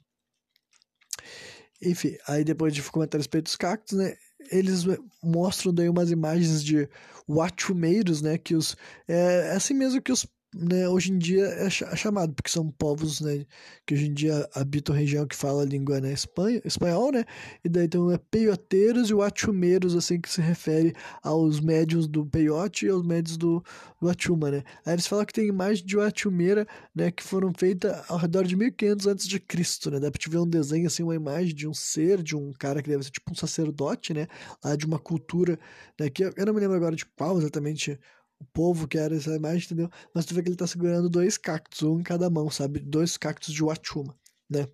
Enfim, 1.83 2.17
aí 2.27 2.45
depois 2.45 2.75
de 2.75 2.83
comentar 2.83 3.19
a 3.19 3.21
respeito 3.21 3.45
dos 3.45 3.57
cactos, 3.57 3.97
né? 3.97 4.15
Eles 4.51 4.85
mostram 5.23 5.73
daí 5.73 5.89
umas 5.89 6.11
imagens 6.11 6.63
de 6.63 6.89
wachumeiros, 7.29 8.23
né? 8.23 8.39
Que 8.39 8.55
os. 8.55 8.77
É, 9.07 9.51
é 9.53 9.57
assim 9.57 9.75
mesmo 9.75 10.01
que 10.01 10.13
os 10.13 10.27
né, 10.55 10.89
hoje 10.89 11.13
em 11.13 11.19
dia 11.19 11.45
é 11.45 11.71
chamado, 11.71 12.35
porque 12.35 12.51
são 12.51 12.69
povos 12.73 13.21
né, 13.21 13.47
que 13.87 13.95
hoje 13.95 14.07
em 14.07 14.13
dia 14.13 14.49
habitam 14.53 14.95
região 14.95 15.25
que 15.27 15.37
fala 15.37 15.63
a 15.63 15.65
língua 15.65 16.01
né, 16.01 16.13
espanha, 16.13 16.61
espanhol, 16.65 17.13
né? 17.13 17.25
E 17.65 17.69
daí 17.69 17.85
então 17.85 18.11
é 18.11 18.19
peioteiros 18.19 19.11
e 19.11 19.15
achumeiros, 19.15 19.95
assim, 19.95 20.21
que 20.21 20.29
se 20.29 20.41
refere 20.41 20.93
aos 21.23 21.61
médios 21.61 22.09
do 22.09 22.27
peiote 22.27 22.87
e 22.87 22.89
aos 22.89 23.07
médios 23.07 23.37
do, 23.37 23.63
do 24.01 24.09
achuma, 24.09 24.51
né? 24.51 24.65
Aí 24.85 24.95
eles 24.95 25.07
falam 25.07 25.25
que 25.25 25.33
tem 25.33 25.47
imagens 25.47 25.85
de 25.85 25.99
achumeira, 26.01 26.67
né, 26.95 27.13
que 27.13 27.23
foram 27.23 27.53
feitas 27.57 28.11
ao 28.11 28.19
redor 28.19 28.45
de 28.45 28.57
1500 28.57 29.07
antes 29.07 29.29
de 29.29 29.39
Cristo, 29.39 29.89
né? 29.91 30.01
Dá 30.01 30.11
pra 30.11 30.19
te 30.19 30.29
ver 30.29 30.39
um 30.39 30.49
desenho, 30.49 30.87
assim, 30.89 31.05
uma 31.05 31.15
imagem 31.15 31.55
de 31.55 31.69
um 31.69 31.75
ser, 31.75 32.23
de 32.23 32.35
um 32.35 32.53
cara 32.53 32.83
que 32.83 32.89
deve 32.89 33.05
ser 33.05 33.11
tipo 33.11 33.31
um 33.31 33.37
sacerdote, 33.37 34.13
né? 34.13 34.27
Lá 34.65 34.75
de 34.75 34.85
uma 34.85 34.99
cultura, 34.99 35.59
né, 35.99 36.11
que 36.11 36.25
eu 36.25 36.47
não 36.47 36.53
me 36.55 36.61
lembro 36.61 36.77
agora 36.77 36.97
de 36.97 37.07
qual 37.07 37.39
exatamente 37.39 37.99
o 38.41 38.45
povo 38.47 38.89
que 38.89 38.99
era 38.99 39.15
essa 39.15 39.35
imagem, 39.37 39.67
entendeu? 39.67 39.91
Mas 40.15 40.25
tu 40.25 40.35
vê 40.35 40.43
que 40.43 40.49
ele 40.49 40.57
tá 40.57 40.67
segurando 40.67 41.09
dois 41.09 41.37
cactos, 41.37 41.83
um 41.83 42.01
em 42.01 42.03
cada 42.03 42.31
mão, 42.31 42.51
sabe? 42.51 42.81
Dois 42.81 43.17
cactos 43.17 43.53
de 43.53 43.63
Wachuma, 43.63 44.17
né? 44.49 44.67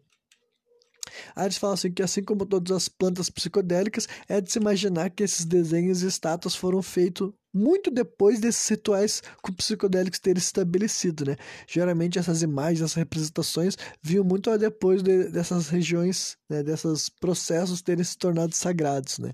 Aí 1.34 1.46
eles 1.46 1.56
falam 1.56 1.74
assim 1.74 1.90
que 1.90 2.02
assim 2.02 2.22
como 2.22 2.44
todas 2.44 2.76
as 2.76 2.88
plantas 2.88 3.30
psicodélicas, 3.30 4.08
é 4.28 4.40
de 4.40 4.50
se 4.50 4.58
imaginar 4.58 5.10
que 5.10 5.22
esses 5.22 5.44
desenhos 5.44 6.02
e 6.02 6.06
estátuas 6.06 6.54
foram 6.54 6.82
feitos 6.82 7.32
muito 7.52 7.90
depois 7.90 8.38
desses 8.38 8.68
rituais 8.68 9.22
com 9.40 9.52
psicodélicos 9.52 10.18
terem 10.18 10.40
se 10.40 10.48
estabelecido, 10.48 11.24
né? 11.24 11.36
Geralmente 11.66 12.18
essas 12.18 12.42
imagens, 12.42 12.80
essas 12.82 12.94
representações 12.94 13.76
vinham 14.02 14.24
muito 14.24 14.56
depois 14.58 15.02
de, 15.02 15.30
dessas 15.30 15.68
regiões, 15.68 16.36
né? 16.50 16.62
desses 16.62 17.08
processos 17.08 17.80
terem 17.80 18.04
se 18.04 18.18
tornado 18.18 18.54
sagrados, 18.54 19.18
né? 19.18 19.32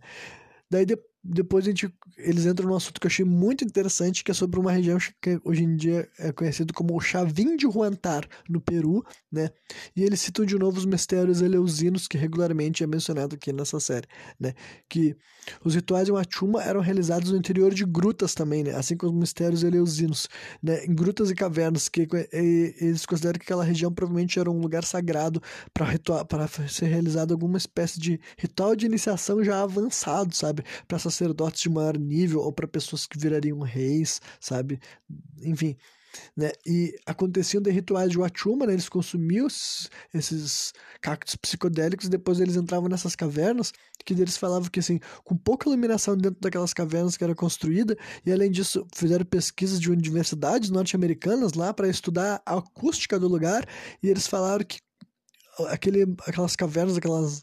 Daí 0.71 0.87
depois 0.87 1.12
depois 1.25 1.65
a 1.65 1.69
gente, 1.69 1.93
eles 2.19 2.47
entram 2.47 2.69
num 2.69 2.75
assunto 2.75 3.01
que 3.01 3.07
eu 3.07 3.11
achei 3.11 3.25
muito 3.25 3.65
interessante, 3.65 4.25
que 4.25 4.31
é 4.31 4.35
sobre 4.35 4.59
uma 4.59 4.73
região 4.73 4.99
que 5.21 5.41
hoje 5.45 5.63
em 5.63 5.77
dia 5.77 6.09
é 6.19 6.33
conhecido 6.33 6.75
como 6.75 6.97
o 6.97 7.01
Chavim 7.01 7.57
de 7.57 7.67
Huantar, 7.67 8.27
no 8.49 8.61
Peru, 8.61 9.05
né? 9.31 9.51
E 9.95 10.03
eles 10.03 10.21
citam 10.21 10.45
de 10.45 10.59
novo 10.59 10.79
os 10.79 10.85
mistérios 10.85 11.41
eleusinos, 11.41 12.09
que 12.09 12.19
regularmente 12.19 12.83
é 12.83 12.87
mencionado 12.87 13.37
aqui 13.37 13.53
nessa 13.53 13.79
série, 13.79 14.07
né? 14.39 14.53
Que 14.89 15.17
os 15.65 15.75
rituais 15.75 16.07
de 16.07 16.13
Machuma 16.13 16.63
eram 16.63 16.81
realizados 16.81 17.31
no 17.31 17.37
interior 17.37 17.73
de 17.73 17.85
grutas 17.85 18.35
também, 18.35 18.65
né? 18.65 18.75
Assim 18.75 18.97
como 18.97 19.13
os 19.13 19.19
mistérios 19.19 19.63
eleusinos, 19.63 20.29
né? 20.61 20.85
Em 20.85 20.95
grutas 20.95 21.31
e 21.31 21.35
cavernas, 21.35 21.89
que 21.89 22.09
e, 22.33 22.75
eles 22.81 23.07
consideram 23.07 23.39
que 23.39 23.45
aquela 23.45 23.65
região 23.65 23.93
provavelmente 23.93 24.41
era 24.41 24.51
um 24.51 24.61
lugar 24.61 24.85
sagrado 24.85 25.41
para 25.73 26.49
ser 26.69 26.87
realizado 26.87 27.33
alguma 27.33 27.59
espécie 27.59 28.01
de 28.01 28.21
ritual 28.37 28.75
de 28.75 28.87
iniciação 28.87 29.45
já 29.45 29.63
avançado, 29.63 30.35
sabe? 30.35 30.65
Para 30.89 30.99
sacerdotes 31.13 31.63
de 31.63 31.71
maior 31.71 31.99
nível 31.99 32.41
ou 32.41 32.53
para 32.53 32.67
pessoas 32.67 33.07
que 33.07 33.19
virariam 33.19 33.61
reis, 33.61 34.21
sabe? 34.41 34.81
Enfim, 35.43 35.77
né? 36.37 36.53
E 36.67 36.95
aconteciam 37.07 37.63
de 37.63 37.71
rituais 37.71 38.11
de 38.11 38.19
Wachuma, 38.19 38.67
né? 38.67 38.73
Eles 38.73 38.89
consumiam 38.89 39.47
esses 40.13 40.73
cactos 41.01 41.37
psicodélicos, 41.37 42.09
depois 42.09 42.41
eles 42.41 42.57
entravam 42.57 42.89
nessas 42.89 43.17
cavernas, 43.17 43.73
que 44.05 44.13
eles 44.15 44.37
falavam 44.37 44.69
que 44.69 44.81
assim, 44.81 45.01
com 45.25 45.37
pouca 45.37 45.69
iluminação 45.69 46.17
dentro 46.17 46.41
daquelas 46.41 46.73
cavernas 46.75 47.17
que 47.17 47.25
era 47.25 47.35
construída, 47.35 47.97
e 48.25 48.33
além 48.33 48.51
disso, 48.51 48.87
fizeram 48.95 49.25
pesquisas 49.25 49.81
de 49.81 49.91
universidades 49.91 50.71
norte-americanas 50.71 51.55
lá 51.55 51.73
para 51.73 51.89
estudar 51.89 52.43
a 52.45 52.59
acústica 52.59 53.19
do 53.19 53.29
lugar, 53.29 53.67
e 54.03 54.09
eles 54.09 54.27
falaram 54.27 54.65
que 54.65 54.81
aquele, 55.69 56.03
aquelas 56.27 56.57
cavernas, 56.57 56.97
aquelas 56.97 57.43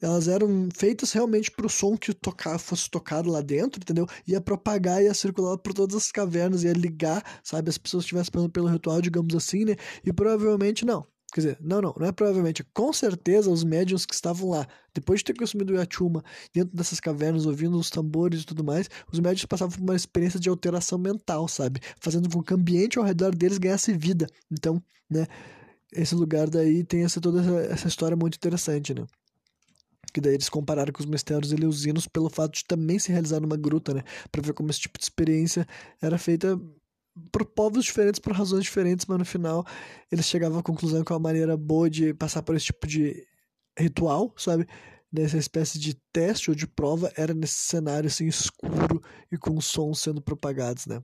elas 0.00 0.28
eram 0.28 0.68
feitas 0.74 1.12
realmente 1.12 1.50
para 1.50 1.66
o 1.66 1.70
som 1.70 1.96
que 1.96 2.12
tocar, 2.14 2.58
fosse 2.58 2.88
tocado 2.90 3.30
lá 3.30 3.40
dentro, 3.40 3.80
entendeu? 3.80 4.06
Ia 4.26 4.40
propagar, 4.40 5.02
ia 5.02 5.12
circular 5.14 5.58
por 5.58 5.74
todas 5.74 5.96
as 5.96 6.12
cavernas, 6.12 6.64
ia 6.64 6.72
ligar, 6.72 7.22
sabe? 7.42 7.68
As 7.68 7.78
pessoas 7.78 8.04
estivessem 8.04 8.30
passando 8.32 8.50
pelo 8.50 8.68
ritual, 8.68 9.00
digamos 9.00 9.34
assim, 9.34 9.64
né? 9.64 9.76
E 10.04 10.12
provavelmente 10.12 10.84
não. 10.84 11.06
Quer 11.32 11.40
dizer, 11.40 11.58
não, 11.60 11.82
não, 11.82 11.94
não 11.98 12.06
é 12.06 12.12
provavelmente. 12.12 12.64
Com 12.72 12.90
certeza, 12.92 13.50
os 13.50 13.62
médiums 13.62 14.06
que 14.06 14.14
estavam 14.14 14.48
lá, 14.48 14.66
depois 14.94 15.20
de 15.20 15.26
ter 15.26 15.34
consumido 15.34 15.74
o 15.74 15.76
Yachuma, 15.76 16.24
dentro 16.54 16.74
dessas 16.74 17.00
cavernas, 17.00 17.44
ouvindo 17.44 17.76
os 17.76 17.90
tambores 17.90 18.42
e 18.42 18.46
tudo 18.46 18.64
mais, 18.64 18.88
os 19.12 19.20
médiums 19.20 19.44
passavam 19.44 19.76
por 19.76 19.82
uma 19.82 19.94
experiência 19.94 20.40
de 20.40 20.48
alteração 20.48 20.98
mental, 20.98 21.46
sabe? 21.46 21.80
Fazendo 22.00 22.30
com 22.30 22.42
que 22.42 22.54
o 22.54 22.56
ambiente 22.56 22.98
ao 22.98 23.04
redor 23.04 23.34
deles 23.34 23.58
ganhasse 23.58 23.92
vida. 23.92 24.26
Então, 24.50 24.82
né? 25.10 25.26
Esse 25.92 26.14
lugar 26.14 26.48
daí 26.50 26.84
tem 26.84 27.04
essa, 27.04 27.20
toda 27.20 27.40
essa, 27.40 27.72
essa 27.72 27.88
história 27.88 28.16
muito 28.16 28.36
interessante, 28.36 28.94
né? 28.94 29.06
Que 30.10 30.20
daí 30.20 30.34
eles 30.34 30.48
compararam 30.48 30.92
com 30.92 31.00
os 31.00 31.06
mistérios 31.06 31.52
eleusinos 31.52 32.06
pelo 32.06 32.30
fato 32.30 32.54
de 32.54 32.64
também 32.64 32.98
se 32.98 33.12
realizar 33.12 33.40
numa 33.40 33.56
gruta, 33.56 33.94
né? 33.94 34.02
Para 34.30 34.42
ver 34.42 34.52
como 34.52 34.70
esse 34.70 34.80
tipo 34.80 34.98
de 34.98 35.04
experiência 35.04 35.66
era 36.00 36.18
feita 36.18 36.58
por 37.32 37.44
povos 37.44 37.84
diferentes, 37.84 38.20
por 38.20 38.32
razões 38.32 38.64
diferentes, 38.64 39.06
mas 39.06 39.18
no 39.18 39.24
final 39.24 39.64
eles 40.10 40.26
chegavam 40.26 40.58
à 40.58 40.62
conclusão 40.62 41.04
que 41.04 41.12
uma 41.12 41.18
maneira 41.18 41.56
boa 41.56 41.90
de 41.90 42.14
passar 42.14 42.42
por 42.42 42.54
esse 42.56 42.66
tipo 42.66 42.86
de 42.86 43.26
ritual, 43.78 44.32
sabe? 44.36 44.66
Nessa 45.10 45.38
espécie 45.38 45.78
de 45.78 45.94
teste 46.12 46.50
ou 46.50 46.56
de 46.56 46.66
prova 46.66 47.10
era 47.16 47.32
nesse 47.32 47.54
cenário 47.54 48.08
assim 48.08 48.26
escuro 48.26 49.02
e 49.32 49.38
com 49.38 49.60
sons 49.60 50.00
sendo 50.00 50.20
propagados, 50.20 50.86
né? 50.86 51.02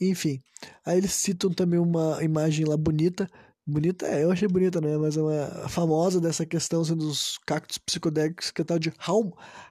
Enfim, 0.00 0.42
aí 0.84 0.98
eles 0.98 1.12
citam 1.12 1.50
também 1.50 1.78
uma 1.78 2.22
imagem 2.22 2.64
lá 2.64 2.76
bonita 2.76 3.28
Bonita, 3.70 4.06
é, 4.06 4.24
eu 4.24 4.30
achei 4.30 4.48
bonita, 4.48 4.80
né? 4.80 4.96
Mas 4.96 5.18
é 5.18 5.20
uma 5.20 5.68
famosa 5.68 6.18
dessa 6.18 6.46
questão 6.46 6.80
assim, 6.80 6.96
dos 6.96 7.36
cactos 7.44 7.76
psicodélicos, 7.76 8.50
que 8.50 8.62
é 8.62 8.64
tal 8.64 8.78
de 8.78 8.90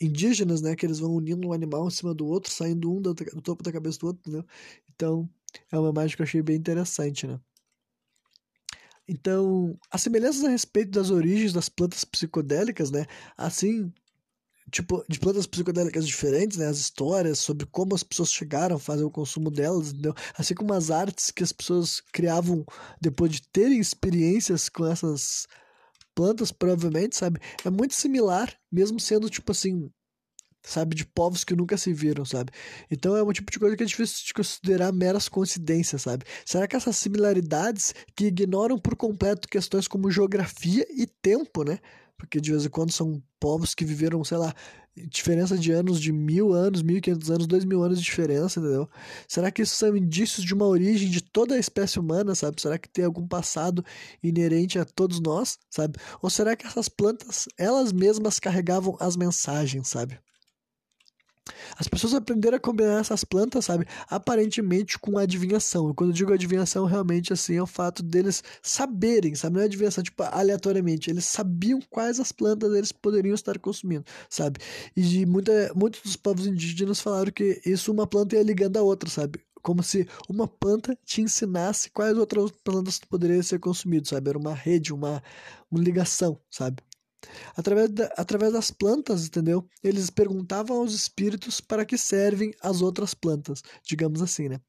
indígenas, 0.00 0.60
né? 0.60 0.76
Que 0.76 0.86
eles 0.86 0.98
vão 0.98 1.14
unindo 1.14 1.48
um 1.48 1.52
animal 1.52 1.86
em 1.86 1.90
cima 1.90 2.14
do 2.14 2.26
outro, 2.26 2.52
saindo 2.52 2.92
um 2.92 3.00
do, 3.00 3.14
do 3.14 3.42
topo 3.42 3.62
da 3.62 3.72
cabeça 3.72 3.98
do 3.98 4.06
outro, 4.08 4.20
entendeu? 4.22 4.44
Então, 4.94 5.28
é 5.70 5.78
uma 5.78 5.90
imagem 5.90 6.16
que 6.16 6.22
eu 6.22 6.24
achei 6.24 6.42
bem 6.42 6.56
interessante, 6.56 7.26
né? 7.26 7.40
Então, 9.08 9.76
as 9.90 10.02
semelhanças 10.02 10.44
a 10.44 10.48
respeito 10.48 10.92
das 10.92 11.10
origens 11.10 11.52
das 11.52 11.68
plantas 11.68 12.04
psicodélicas, 12.04 12.92
né? 12.92 13.06
Assim, 13.36 13.92
tipo, 14.70 15.04
de 15.08 15.18
plantas 15.18 15.46
psicodélicas 15.46 16.06
diferentes, 16.06 16.58
né? 16.58 16.66
As 16.66 16.78
histórias 16.78 17.40
sobre 17.40 17.66
como 17.66 17.94
as 17.94 18.04
pessoas 18.04 18.32
chegaram 18.32 18.76
a 18.76 18.78
fazer 18.78 19.02
o 19.02 19.10
consumo 19.10 19.50
delas, 19.50 19.90
entendeu? 19.90 20.14
Assim 20.38 20.54
como 20.54 20.72
as 20.72 20.90
artes 20.90 21.30
que 21.32 21.42
as 21.42 21.52
pessoas 21.52 22.00
criavam 22.12 22.64
depois 23.00 23.32
de 23.32 23.42
terem 23.48 23.80
experiências 23.80 24.68
com 24.68 24.86
essas 24.86 25.48
plantas, 26.14 26.52
provavelmente, 26.52 27.16
sabe? 27.16 27.40
É 27.64 27.70
muito 27.70 27.94
similar, 27.94 28.54
mesmo 28.70 28.98
sendo, 29.00 29.28
tipo 29.28 29.52
assim, 29.52 29.90
sabe? 30.62 30.94
De 30.94 31.06
povos 31.06 31.44
que 31.44 31.54
nunca 31.54 31.76
se 31.76 31.92
viram, 31.92 32.24
sabe? 32.24 32.52
Então 32.90 33.16
é 33.16 33.22
um 33.22 33.32
tipo 33.32 33.50
de 33.50 33.58
coisa 33.58 33.76
que 33.76 33.82
é 33.82 33.86
difícil 33.86 34.26
de 34.26 34.34
considerar 34.34 34.92
meras 34.92 35.28
coincidências, 35.28 36.02
sabe? 36.02 36.24
Será 36.44 36.66
que 36.66 36.76
essas 36.76 36.96
similaridades 36.96 37.94
que 38.14 38.26
ignoram 38.26 38.78
por 38.78 38.96
completo 38.96 39.48
questões 39.48 39.88
como 39.88 40.10
geografia 40.10 40.86
e 40.90 41.06
tempo, 41.06 41.64
né? 41.64 41.78
Porque 42.20 42.38
de 42.38 42.50
vez 42.50 42.66
em 42.66 42.68
quando 42.68 42.92
são 42.92 43.22
povos 43.40 43.74
que 43.74 43.82
viveram, 43.82 44.22
sei 44.22 44.36
lá, 44.36 44.54
diferença 45.08 45.56
de 45.56 45.72
anos 45.72 45.98
de 45.98 46.12
mil 46.12 46.52
anos, 46.52 46.82
mil 46.82 46.98
e 46.98 47.00
quinhentos 47.00 47.30
anos, 47.30 47.46
dois 47.46 47.64
mil 47.64 47.82
anos 47.82 47.98
de 47.98 48.04
diferença, 48.04 48.60
entendeu? 48.60 48.88
Será 49.26 49.50
que 49.50 49.62
isso 49.62 49.74
são 49.74 49.96
indícios 49.96 50.44
de 50.44 50.52
uma 50.52 50.66
origem 50.66 51.08
de 51.08 51.22
toda 51.22 51.54
a 51.54 51.58
espécie 51.58 51.98
humana, 51.98 52.34
sabe? 52.34 52.60
Será 52.60 52.78
que 52.78 52.90
tem 52.90 53.04
algum 53.06 53.26
passado 53.26 53.82
inerente 54.22 54.78
a 54.78 54.84
todos 54.84 55.18
nós, 55.18 55.58
sabe? 55.70 55.98
Ou 56.20 56.28
será 56.28 56.54
que 56.54 56.66
essas 56.66 56.90
plantas, 56.90 57.48
elas 57.56 57.90
mesmas 57.90 58.38
carregavam 58.38 58.96
as 59.00 59.16
mensagens, 59.16 59.88
sabe? 59.88 60.18
As 61.76 61.88
pessoas 61.88 62.14
aprenderam 62.14 62.56
a 62.56 62.60
combinar 62.60 63.00
essas 63.00 63.24
plantas, 63.24 63.64
sabe? 63.64 63.86
Aparentemente 64.08 64.98
com 64.98 65.18
adivinhação. 65.18 65.90
E 65.90 65.94
quando 65.94 66.10
eu 66.10 66.14
digo 66.14 66.32
adivinhação, 66.32 66.84
realmente 66.84 67.32
assim 67.32 67.56
é 67.56 67.62
o 67.62 67.66
fato 67.66 68.02
deles 68.02 68.42
saberem, 68.62 69.34
sabe? 69.34 69.56
Não 69.56 69.62
é 69.62 69.64
adivinhação, 69.64 70.02
tipo, 70.02 70.22
aleatoriamente. 70.22 71.10
Eles 71.10 71.24
sabiam 71.24 71.80
quais 71.90 72.20
as 72.20 72.32
plantas 72.32 72.74
eles 72.74 72.92
poderiam 72.92 73.34
estar 73.34 73.58
consumindo, 73.58 74.04
sabe? 74.28 74.60
E 74.96 75.24
muita, 75.26 75.72
muitos 75.74 76.00
dos 76.02 76.16
povos 76.16 76.46
indígenas 76.46 77.00
falaram 77.00 77.32
que 77.32 77.60
isso 77.64 77.92
uma 77.92 78.06
planta 78.06 78.36
ia 78.36 78.42
ligando 78.42 78.76
a 78.76 78.82
outra, 78.82 79.08
sabe? 79.08 79.40
Como 79.62 79.82
se 79.82 80.08
uma 80.28 80.48
planta 80.48 80.96
te 81.04 81.20
ensinasse 81.20 81.90
quais 81.90 82.16
outras 82.16 82.50
plantas 82.64 82.98
poderiam 82.98 83.42
ser 83.42 83.58
consumidas, 83.58 84.08
sabe? 84.08 84.30
Era 84.30 84.38
uma 84.38 84.54
rede, 84.54 84.92
uma, 84.92 85.22
uma 85.70 85.82
ligação, 85.82 86.40
sabe? 86.50 86.82
Através, 87.56 87.90
da, 87.90 88.06
através 88.16 88.52
das 88.52 88.70
plantas, 88.70 89.26
entendeu? 89.26 89.66
Eles 89.82 90.10
perguntavam 90.10 90.78
aos 90.78 90.94
espíritos 90.94 91.60
para 91.60 91.84
que 91.84 91.98
servem 91.98 92.52
as 92.62 92.80
outras 92.80 93.14
plantas, 93.14 93.62
digamos 93.84 94.22
assim, 94.22 94.48
né? 94.48 94.60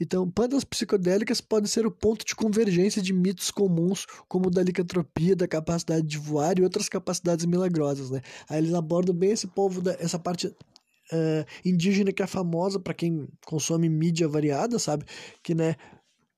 Então, 0.00 0.28
plantas 0.28 0.64
psicodélicas 0.64 1.40
podem 1.40 1.68
ser 1.68 1.86
o 1.86 1.90
ponto 1.90 2.24
de 2.24 2.34
convergência 2.34 3.00
de 3.00 3.12
mitos 3.12 3.52
comuns, 3.52 4.04
como 4.28 4.48
o 4.48 4.50
da 4.50 4.60
licantropia, 4.60 5.36
da 5.36 5.46
capacidade 5.46 6.04
de 6.04 6.18
voar 6.18 6.58
e 6.58 6.62
outras 6.64 6.88
capacidades 6.88 7.44
milagrosas, 7.44 8.10
né? 8.10 8.20
Aí 8.48 8.58
eles 8.58 8.74
abordam 8.74 9.14
bem 9.14 9.30
esse 9.30 9.46
povo, 9.46 9.80
da, 9.80 9.92
essa 10.00 10.18
parte 10.18 10.48
uh, 10.48 11.46
indígena 11.64 12.12
que 12.12 12.22
é 12.22 12.26
famosa 12.26 12.80
para 12.80 12.94
quem 12.94 13.28
consome 13.46 13.88
mídia 13.88 14.26
variada, 14.26 14.76
sabe? 14.78 15.04
Que, 15.42 15.54
né, 15.54 15.76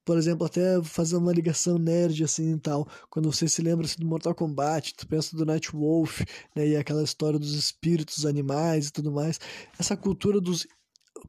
por 0.04 0.18
exemplo, 0.18 0.46
até 0.46 0.82
fazer 0.82 1.16
uma 1.16 1.32
ligação 1.32 1.78
nerd 1.78 2.22
assim 2.22 2.54
e 2.54 2.58
tal. 2.58 2.86
Quando 3.08 3.32
você 3.32 3.48
se 3.48 3.62
lembra 3.62 3.86
assim, 3.86 3.98
do 3.98 4.06
Mortal 4.06 4.34
Kombat, 4.34 4.94
tu 4.94 5.06
pensa 5.06 5.36
do 5.36 5.46
Night 5.46 5.72
Wolf, 5.72 6.20
né? 6.54 6.68
E 6.68 6.76
aquela 6.76 7.02
história 7.02 7.38
dos 7.38 7.54
espíritos 7.54 8.26
animais 8.26 8.88
e 8.88 8.92
tudo 8.92 9.10
mais. 9.10 9.40
Essa 9.78 9.96
cultura 9.96 10.40
dos 10.40 10.66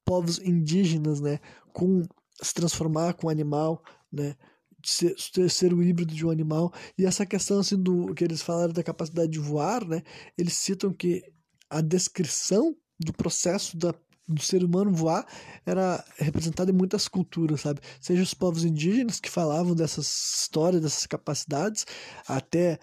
povos 0.03 0.39
indígenas, 0.39 1.21
né? 1.21 1.39
Com 1.71 2.03
se 2.41 2.53
transformar 2.53 3.13
com 3.13 3.27
um 3.27 3.29
animal, 3.29 3.81
né? 4.11 4.35
Ser, 4.83 5.15
ser 5.49 5.73
o 5.73 5.81
híbrido 5.81 6.13
de 6.13 6.25
um 6.25 6.29
animal. 6.29 6.73
E 6.97 7.05
essa 7.05 7.25
questão 7.25 7.59
assim 7.59 7.81
do 7.81 8.13
que 8.13 8.23
eles 8.23 8.41
falaram 8.41 8.73
da 8.73 8.83
capacidade 8.83 9.31
de 9.31 9.39
voar, 9.39 9.85
né? 9.87 10.03
Eles 10.37 10.53
citam 10.53 10.91
que 10.93 11.23
a 11.69 11.81
descrição 11.81 12.75
do 12.99 13.13
processo 13.13 13.77
da 13.77 13.93
do 14.27 14.41
ser 14.41 14.63
humano 14.63 14.91
voar 14.91 15.25
era 15.65 16.03
representado 16.17 16.71
em 16.71 16.73
muitas 16.73 17.07
culturas, 17.07 17.61
sabe? 17.61 17.79
Seja 18.01 18.23
os 18.23 18.33
povos 18.33 18.65
indígenas 18.65 19.19
que 19.19 19.29
falavam 19.29 19.75
dessas 19.75 20.07
histórias, 20.41 20.81
dessas 20.81 21.05
capacidades, 21.05 21.85
até 22.27 22.79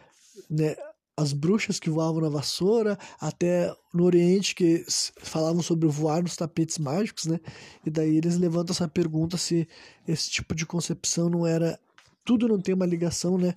né, 0.49 0.77
as 1.17 1.33
bruxas 1.33 1.79
que 1.79 1.91
voavam 1.91 2.21
na 2.21 2.29
vassoura, 2.29 2.99
até 3.21 3.75
no 3.93 4.05
Oriente 4.05 4.55
que 4.55 4.85
falavam 5.19 5.63
sobre 5.63 5.89
voar 5.89 6.23
nos 6.23 6.37
tapetes 6.37 6.79
mágicos, 6.79 7.27
né? 7.27 7.39
E 7.85 7.91
daí 7.91 8.17
eles 8.17 8.39
levantam 8.39 8.73
essa 8.73 8.89
pergunta 8.89 9.37
se 9.37 9.69
esse 10.07 10.31
tipo 10.31 10.55
de 10.55 10.65
concepção 10.65 11.29
não 11.29 11.47
era 11.47 11.79
tudo 12.25 12.49
não 12.49 12.61
tem 12.61 12.75
uma 12.75 12.87
ligação, 12.87 13.37
né, 13.37 13.55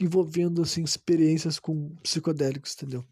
envolvendo 0.00 0.62
assim 0.62 0.82
experiências 0.82 1.58
com 1.60 1.94
psicodélicos, 2.02 2.74
entendeu? 2.74 3.04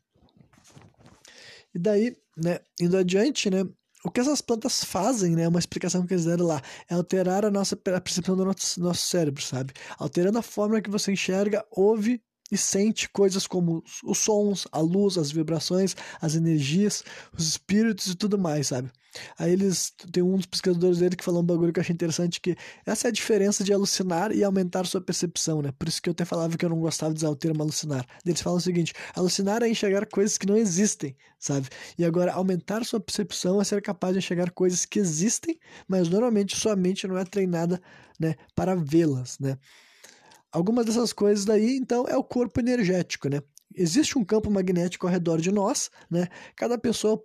E 1.73 1.79
daí, 1.79 2.17
né, 2.37 2.59
indo 2.81 2.97
adiante, 2.97 3.49
né, 3.49 3.65
o 4.05 4.11
que 4.11 4.21
essas 4.21 4.41
plantas 4.41 4.83
fazem, 4.85 5.37
né? 5.37 5.47
Uma 5.49 5.59
explicação 5.59 6.07
que 6.07 6.15
eles 6.15 6.25
deram 6.25 6.47
lá 6.47 6.63
é 6.89 6.95
alterar 6.95 7.45
a 7.45 7.51
nossa 7.51 7.75
a 7.75 8.01
percepção 8.01 8.37
do 8.37 8.45
nosso, 8.45 8.81
nosso 8.81 9.07
cérebro, 9.07 9.43
sabe? 9.43 9.73
Alterando 9.99 10.39
a 10.39 10.43
forma 10.43 10.81
que 10.81 10.91
você 10.91 11.13
enxerga, 11.13 11.65
ouve 11.71 12.23
e 12.51 12.57
sente 12.57 13.09
coisas 13.09 13.47
como 13.47 13.83
os 14.05 14.19
sons, 14.19 14.67
a 14.73 14.81
luz, 14.81 15.17
as 15.17 15.31
vibrações, 15.31 15.95
as 16.21 16.35
energias, 16.35 17.05
os 17.33 17.47
espíritos 17.47 18.09
e 18.09 18.15
tudo 18.17 18.39
mais, 18.39 18.69
sabe? 18.69 18.91
Aí 19.39 19.53
eles 19.53 19.93
tem 20.13 20.23
um 20.23 20.37
dos 20.37 20.47
pesquisadores 20.47 20.99
dele 20.99 21.17
que 21.17 21.25
falou 21.25 21.43
um 21.43 21.47
bagulho 21.47 21.73
que 21.73 21.81
eu 21.81 21.83
achei 21.83 21.95
interessante 21.95 22.41
que 22.41 22.57
essa 22.87 23.09
é 23.09 23.11
a 23.11 23.13
diferença 23.13 23.65
de 23.65 23.73
alucinar 23.73 24.33
e 24.33 24.45
aumentar 24.45 24.87
sua 24.87 25.01
percepção, 25.01 25.63
né? 25.63 25.73
Por 25.79 25.89
isso 25.89 26.01
que 26.01 26.09
eu 26.09 26.13
até 26.13 26.25
falava 26.25 26.57
que 26.57 26.65
eu 26.65 26.69
não 26.71 26.81
gostava 26.81 27.13
de 27.13 27.19
usar 27.19 27.31
o 27.31 27.37
termo 27.37 27.63
alucinar. 27.63 28.07
Eles 28.25 28.41
falam 28.41 28.59
o 28.59 28.61
seguinte: 28.61 28.93
alucinar 29.15 29.63
é 29.63 29.69
enxergar 29.69 30.07
coisas 30.07 30.39
que 30.39 30.47
não 30.47 30.57
existem, 30.57 31.17
sabe? 31.39 31.69
E 31.99 32.05
agora 32.05 32.33
aumentar 32.33 32.85
sua 32.85 33.01
percepção 33.01 33.61
é 33.61 33.65
ser 33.65 33.83
capaz 33.83 34.13
de 34.15 34.19
enxergar 34.19 34.51
coisas 34.53 34.85
que 34.85 34.99
existem, 34.99 35.59
mas 35.89 36.09
normalmente 36.09 36.57
sua 36.57 36.77
mente 36.77 37.07
não 37.07 37.19
é 37.19 37.25
treinada, 37.25 37.81
né, 38.19 38.35
para 38.55 38.75
vê-las, 38.75 39.39
né? 39.39 39.57
Algumas 40.53 40.85
dessas 40.87 41.13
coisas 41.13 41.45
daí, 41.45 41.77
então, 41.77 42.07
é 42.09 42.17
o 42.17 42.25
corpo 42.25 42.59
energético, 42.61 43.29
né? 43.29 43.41
Existe 43.75 44.19
um 44.19 44.25
campo 44.25 44.51
magnético 44.51 45.07
ao 45.07 45.13
redor 45.13 45.41
de 45.41 45.53
nós, 45.53 45.91
né? 46.11 46.27
Cada 46.57 46.77
pessoa 46.77 47.17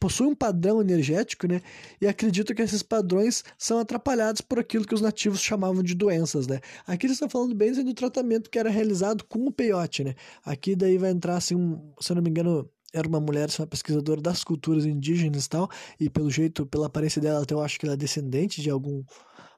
possui 0.00 0.26
um 0.26 0.34
padrão 0.34 0.80
energético, 0.80 1.46
né? 1.46 1.60
E 2.00 2.06
acredito 2.06 2.54
que 2.54 2.62
esses 2.62 2.82
padrões 2.82 3.44
são 3.58 3.78
atrapalhados 3.78 4.40
por 4.40 4.58
aquilo 4.58 4.86
que 4.86 4.94
os 4.94 5.02
nativos 5.02 5.40
chamavam 5.40 5.82
de 5.82 5.94
doenças, 5.94 6.46
né? 6.46 6.60
Aqui 6.86 7.06
eles 7.06 7.16
estão 7.16 7.28
falando 7.28 7.54
bem 7.54 7.72
do 7.72 7.92
tratamento 7.92 8.48
que 8.48 8.58
era 8.58 8.70
realizado 8.70 9.24
com 9.24 9.46
o 9.46 9.52
peiote, 9.52 10.04
né? 10.04 10.14
Aqui 10.44 10.74
daí 10.74 10.96
vai 10.96 11.10
entrar, 11.10 11.36
assim, 11.36 11.54
um, 11.54 11.92
se 12.00 12.12
eu 12.12 12.16
não 12.16 12.22
me 12.22 12.30
engano, 12.30 12.68
era 12.92 13.06
uma 13.06 13.20
mulher, 13.20 13.48
uma 13.58 13.66
pesquisadora 13.66 14.20
das 14.20 14.42
culturas 14.42 14.86
indígenas 14.86 15.44
e 15.44 15.48
tal, 15.48 15.68
e 16.00 16.08
pelo 16.08 16.30
jeito, 16.30 16.64
pela 16.64 16.86
aparência 16.86 17.20
dela, 17.20 17.42
até 17.42 17.52
eu 17.52 17.60
acho 17.60 17.78
que 17.78 17.84
ela 17.84 17.94
é 17.94 17.96
descendente 17.96 18.62
de 18.62 18.70
algum, 18.70 19.02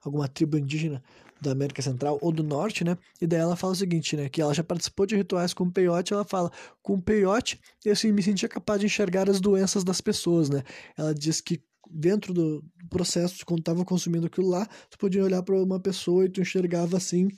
alguma 0.03 0.27
tribo 0.27 0.57
indígena 0.57 1.01
da 1.41 1.51
América 1.51 1.81
Central 1.81 2.17
ou 2.21 2.31
do 2.31 2.43
Norte, 2.43 2.83
né? 2.83 2.97
E 3.21 3.27
daí 3.27 3.39
ela 3.39 3.55
fala 3.55 3.73
o 3.73 3.75
seguinte, 3.75 4.15
né? 4.15 4.29
Que 4.29 4.41
ela 4.41 4.53
já 4.53 4.63
participou 4.63 5.05
de 5.05 5.15
rituais 5.15 5.53
com 5.53 5.69
peiote, 5.69 6.13
ela 6.13 6.25
fala, 6.25 6.51
com 6.81 6.99
peiote, 6.99 7.59
eu 7.85 7.93
assim, 7.93 8.11
me 8.11 8.23
sentia 8.23 8.49
capaz 8.49 8.79
de 8.79 8.85
enxergar 8.85 9.29
as 9.29 9.39
doenças 9.39 9.83
das 9.83 10.01
pessoas, 10.01 10.49
né? 10.49 10.63
Ela 10.97 11.13
diz 11.13 11.41
que 11.41 11.61
dentro 11.89 12.33
do 12.33 12.63
processo, 12.89 13.45
quando 13.45 13.59
estava 13.59 13.85
consumindo 13.85 14.27
aquilo 14.27 14.49
lá, 14.49 14.67
tu 14.89 14.97
podia 14.97 15.23
olhar 15.23 15.41
para 15.41 15.55
uma 15.55 15.79
pessoa 15.79 16.25
e 16.25 16.29
tu 16.29 16.41
enxergava 16.41 16.97
assim 16.97 17.29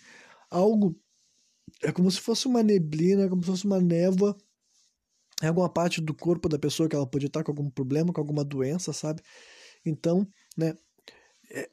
algo 0.49 0.99
é 1.83 1.91
como 1.91 2.09
se 2.09 2.19
fosse 2.19 2.47
uma 2.47 2.63
neblina, 2.63 3.29
como 3.29 3.43
se 3.43 3.49
fosse 3.49 3.65
uma 3.65 3.79
névoa 3.79 4.35
em 5.41 5.47
alguma 5.47 5.69
parte 5.69 6.01
do 6.01 6.13
corpo 6.13 6.49
da 6.49 6.59
pessoa 6.59 6.89
que 6.89 6.95
ela 6.95 7.07
podia 7.07 7.27
estar 7.27 7.43
com 7.43 7.51
algum 7.51 7.69
problema, 7.69 8.11
com 8.11 8.19
alguma 8.19 8.43
doença, 8.43 8.91
sabe? 8.91 9.21
Então, 9.85 10.27
né, 10.57 10.69
é, 10.69 10.77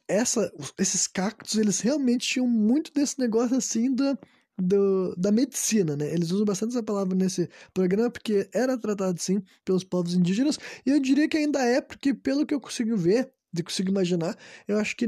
essa, 0.07 0.51
esses 0.77 1.07
cactos, 1.07 1.55
eles 1.55 1.79
realmente 1.79 2.27
tinham 2.27 2.47
muito 2.47 2.91
desse 2.93 3.19
negócio 3.19 3.57
assim 3.57 3.93
da, 3.93 4.17
do, 4.57 5.15
da 5.15 5.31
medicina, 5.31 5.95
né? 5.95 6.11
Eles 6.11 6.31
usam 6.31 6.45
bastante 6.45 6.71
essa 6.71 6.83
palavra 6.83 7.15
nesse 7.15 7.49
programa 7.73 8.09
porque 8.09 8.49
era 8.53 8.77
tratado, 8.77 9.21
sim, 9.21 9.41
pelos 9.63 9.83
povos 9.83 10.13
indígenas 10.13 10.57
e 10.85 10.89
eu 10.89 10.99
diria 10.99 11.27
que 11.27 11.37
ainda 11.37 11.61
é, 11.63 11.81
porque 11.81 12.13
pelo 12.13 12.45
que 12.45 12.53
eu 12.53 12.61
consigo 12.61 12.95
ver, 12.97 13.31
de 13.53 13.63
consigo 13.63 13.89
imaginar, 13.89 14.37
eu 14.67 14.77
acho 14.77 14.95
que 14.95 15.07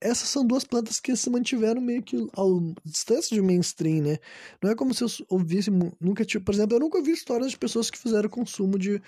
essas 0.00 0.28
são 0.28 0.46
duas 0.46 0.64
plantas 0.64 1.00
que 1.00 1.14
se 1.16 1.28
mantiveram 1.28 1.80
meio 1.80 2.02
que 2.02 2.16
ao 2.34 2.60
distância 2.84 3.34
de 3.34 3.42
mainstream, 3.42 4.02
né? 4.02 4.18
Não 4.62 4.70
é 4.70 4.74
como 4.74 4.94
se 4.94 5.02
eu 5.02 5.08
ouvisse 5.28 5.70
nunca 6.00 6.24
por 6.44 6.54
exemplo, 6.54 6.76
eu 6.76 6.80
nunca 6.80 6.98
ouvi 6.98 7.12
histórias 7.12 7.50
de 7.50 7.58
pessoas 7.58 7.90
que 7.90 7.98
fizeram 7.98 8.28
consumo 8.28 8.78
de 8.78 9.00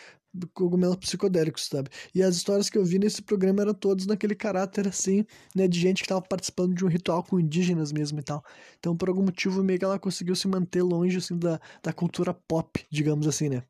cogumelos 0.54 0.96
psicodélicos, 0.96 1.66
sabe? 1.66 1.90
E 2.14 2.22
as 2.22 2.36
histórias 2.36 2.70
que 2.70 2.78
eu 2.78 2.84
vi 2.84 2.98
nesse 2.98 3.22
programa 3.22 3.62
eram 3.62 3.74
todas 3.74 4.06
naquele 4.06 4.34
caráter 4.34 4.86
assim, 4.88 5.24
né, 5.54 5.66
de 5.66 5.78
gente 5.78 5.98
que 5.98 6.06
estava 6.06 6.22
participando 6.22 6.74
de 6.74 6.84
um 6.84 6.88
ritual 6.88 7.22
com 7.22 7.38
indígenas 7.40 7.92
mesmo 7.92 8.20
e 8.20 8.22
tal. 8.22 8.44
Então, 8.78 8.96
por 8.96 9.08
algum 9.08 9.22
motivo 9.22 9.62
meio 9.62 9.78
que 9.78 9.84
ela 9.84 9.98
conseguiu 9.98 10.34
se 10.36 10.46
manter 10.48 10.82
longe 10.82 11.18
assim 11.18 11.36
da, 11.36 11.60
da 11.82 11.92
cultura 11.92 12.32
pop, 12.34 12.84
digamos 12.90 13.26
assim, 13.26 13.48
né? 13.48 13.62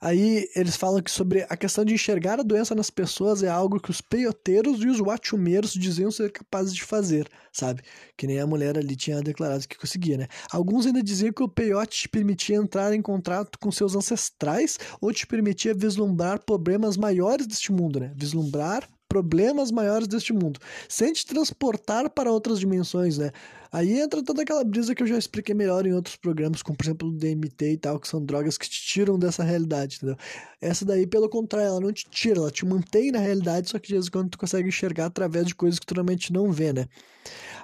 Aí 0.00 0.48
eles 0.54 0.76
falam 0.76 1.02
que 1.02 1.10
sobre 1.10 1.46
a 1.48 1.56
questão 1.56 1.84
de 1.84 1.94
enxergar 1.94 2.40
a 2.40 2.42
doença 2.42 2.74
nas 2.74 2.90
pessoas 2.90 3.42
é 3.42 3.48
algo 3.48 3.80
que 3.80 3.90
os 3.90 4.00
peioteiros 4.00 4.82
e 4.82 4.88
os 4.88 4.98
wachumeiros 5.00 5.72
diziam 5.72 6.10
ser 6.10 6.30
capazes 6.32 6.74
de 6.74 6.82
fazer, 6.82 7.28
sabe? 7.52 7.82
Que 8.16 8.26
nem 8.26 8.40
a 8.40 8.46
mulher 8.46 8.76
ali 8.76 8.96
tinha 8.96 9.22
declarado 9.22 9.66
que 9.66 9.78
conseguia, 9.78 10.16
né? 10.16 10.28
Alguns 10.50 10.86
ainda 10.86 11.02
diziam 11.02 11.32
que 11.32 11.42
o 11.42 11.48
peiote 11.48 12.02
te 12.02 12.08
permitia 12.08 12.56
entrar 12.56 12.92
em 12.92 13.02
contato 13.02 13.58
com 13.58 13.70
seus 13.70 13.94
ancestrais 13.94 14.78
ou 15.00 15.12
te 15.12 15.26
permitia 15.26 15.74
vislumbrar 15.74 16.44
problemas 16.44 16.96
maiores 16.96 17.46
deste 17.46 17.72
mundo, 17.72 18.00
né? 18.00 18.12
Vislumbrar 18.16 18.88
problemas 19.12 19.70
maiores 19.70 20.08
deste 20.08 20.32
mundo, 20.32 20.58
sem 20.88 21.12
te 21.12 21.26
transportar 21.26 22.08
para 22.08 22.32
outras 22.32 22.58
dimensões, 22.58 23.18
né? 23.18 23.30
Aí 23.70 24.00
entra 24.00 24.24
toda 24.24 24.40
aquela 24.40 24.64
brisa 24.64 24.94
que 24.94 25.02
eu 25.02 25.06
já 25.06 25.18
expliquei 25.18 25.54
melhor 25.54 25.86
em 25.86 25.92
outros 25.92 26.16
programas, 26.16 26.62
como 26.62 26.78
por 26.78 26.84
exemplo 26.84 27.08
o 27.08 27.12
DMT 27.12 27.72
e 27.72 27.76
tal, 27.76 28.00
que 28.00 28.08
são 28.08 28.24
drogas 28.24 28.56
que 28.56 28.66
te 28.66 28.80
tiram 28.80 29.18
dessa 29.18 29.44
realidade, 29.44 29.96
entendeu? 29.96 30.16
Essa 30.62 30.86
daí, 30.86 31.06
pelo 31.06 31.28
contrário, 31.28 31.68
ela 31.68 31.80
não 31.80 31.92
te 31.92 32.08
tira, 32.08 32.38
ela 32.38 32.50
te 32.50 32.64
mantém 32.64 33.12
na 33.12 33.18
realidade, 33.18 33.68
só 33.68 33.78
que 33.78 33.88
de 33.88 33.94
vez 33.94 34.06
em 34.06 34.10
quando 34.10 34.30
tu 34.30 34.38
consegue 34.38 34.68
enxergar 34.68 35.06
através 35.06 35.46
de 35.46 35.54
coisas 35.54 35.78
que 35.78 35.84
tu 35.84 35.94
normalmente 35.94 36.32
não 36.32 36.50
vê, 36.50 36.72
né? 36.72 36.86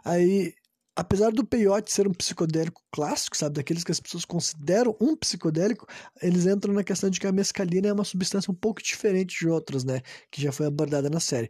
Aí 0.04 0.52
apesar 0.98 1.30
do 1.30 1.46
peyote 1.46 1.92
ser 1.92 2.08
um 2.08 2.12
psicodélico 2.12 2.82
clássico, 2.90 3.36
sabe, 3.36 3.54
daqueles 3.54 3.84
que 3.84 3.92
as 3.92 4.00
pessoas 4.00 4.24
consideram 4.24 4.96
um 5.00 5.14
psicodélico, 5.14 5.86
eles 6.20 6.44
entram 6.44 6.74
na 6.74 6.82
questão 6.82 7.08
de 7.08 7.20
que 7.20 7.26
a 7.28 7.30
mescalina 7.30 7.86
é 7.86 7.92
uma 7.92 8.02
substância 8.02 8.50
um 8.50 8.54
pouco 8.54 8.82
diferente 8.82 9.38
de 9.38 9.48
outras, 9.48 9.84
né, 9.84 10.00
que 10.28 10.42
já 10.42 10.50
foi 10.50 10.66
abordada 10.66 11.08
na 11.08 11.20
série. 11.20 11.48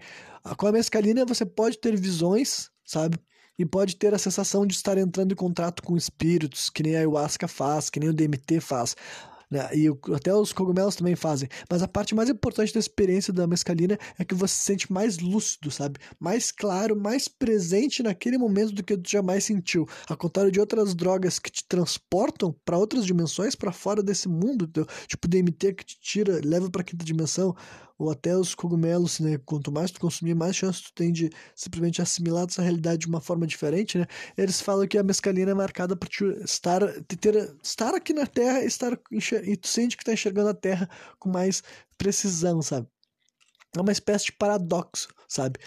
Com 0.59 0.67
a 0.67 0.73
mescalina 0.73 1.25
você 1.25 1.47
pode 1.47 1.79
ter 1.79 1.99
visões, 1.99 2.71
sabe, 2.85 3.19
e 3.59 3.65
pode 3.65 3.97
ter 3.97 4.13
a 4.13 4.19
sensação 4.19 4.67
de 4.67 4.75
estar 4.75 4.99
entrando 4.99 5.33
em 5.33 5.37
contato 5.37 5.83
com 5.83 5.97
espíritos, 5.97 6.69
que 6.69 6.83
nem 6.83 6.97
a 6.97 6.99
ayahuasca 6.99 7.49
faz, 7.49 7.89
que 7.89 7.99
nem 7.99 8.11
o 8.11 8.13
DMT 8.13 8.61
faz 8.61 8.95
né? 9.51 9.69
E 9.75 9.89
até 10.15 10.35
os 10.35 10.53
cogumelos 10.53 10.97
também 10.97 11.17
fazem. 11.17 11.49
Mas 11.71 11.83
a 11.83 11.89
parte 11.89 12.15
mais 12.15 12.29
importante 12.29 12.73
da 12.73 12.81
experiência 12.81 13.33
da 13.33 13.47
mescalina 13.47 13.99
é 14.19 14.25
que 14.25 14.35
você 14.35 14.55
se 14.55 14.61
sente 14.61 14.93
mais 14.93 15.19
lúcido, 15.19 15.71
sabe? 15.71 15.99
Mais 16.19 16.51
claro, 16.51 16.97
mais 16.97 17.29
presente 17.29 18.03
naquele 18.03 18.39
momento 18.39 18.73
do 18.73 18.83
que 18.83 18.97
tu 18.97 19.11
jamais 19.11 19.45
sentiu. 19.45 19.87
Ao 20.09 20.17
contrário 20.17 20.51
de 20.51 20.61
outras 20.61 20.95
drogas 20.95 21.39
que 21.39 21.51
te 21.51 21.65
transportam 21.67 22.55
para 22.65 22.79
outras 22.79 23.05
dimensões, 23.05 23.55
para 23.55 23.73
fora 23.73 24.03
desse 24.03 24.29
mundo, 24.29 24.69
tipo 25.07 25.29
DMT 25.29 25.75
que 25.75 25.85
te 25.85 25.99
tira, 26.01 26.41
leva 26.45 26.71
para 26.71 26.83
quinta 26.83 27.05
dimensão 27.05 27.55
ou 27.99 28.11
até 28.11 28.37
os 28.37 28.55
cogumelos, 28.55 29.19
né? 29.21 29.39
Quanto 29.45 29.73
mais 29.73 29.91
tu 29.91 30.01
consumir, 30.01 30.35
mais 30.35 30.55
chance 30.55 30.83
tu 30.83 30.93
tem 30.95 31.13
de 31.13 31.31
simplesmente 31.55 32.01
assimilar 32.01 32.47
essa 32.49 32.63
realidade 32.63 33.01
de 33.01 33.09
uma 33.09 33.21
forma 33.21 33.47
diferente, 33.47 33.99
né? 33.99 34.07
Eles 34.37 34.61
falam 34.61 34.87
que 34.87 34.97
a 34.97 35.03
mescalina 35.03 35.51
é 35.51 35.55
marcada 35.55 35.97
por 35.97 36.09
estar, 36.45 36.81
ter, 37.05 37.55
estar 37.63 37.95
aqui 37.95 38.13
na 38.13 38.27
Terra 38.27 38.65
estar, 38.65 38.93
e 39.43 39.57
tu 39.57 39.67
sente 39.67 39.97
que 39.97 40.05
tá 40.05 40.13
enxergando 40.13 40.51
a 40.51 40.55
Terra 40.55 40.89
com 41.19 41.29
mais 41.29 41.63
precisão, 41.99 42.63
sabe? 42.63 42.87
É 43.77 43.81
uma 43.81 43.93
espécie 43.93 44.27
de 44.27 44.33
paradoxo, 44.33 45.09
sabe? 45.29 45.59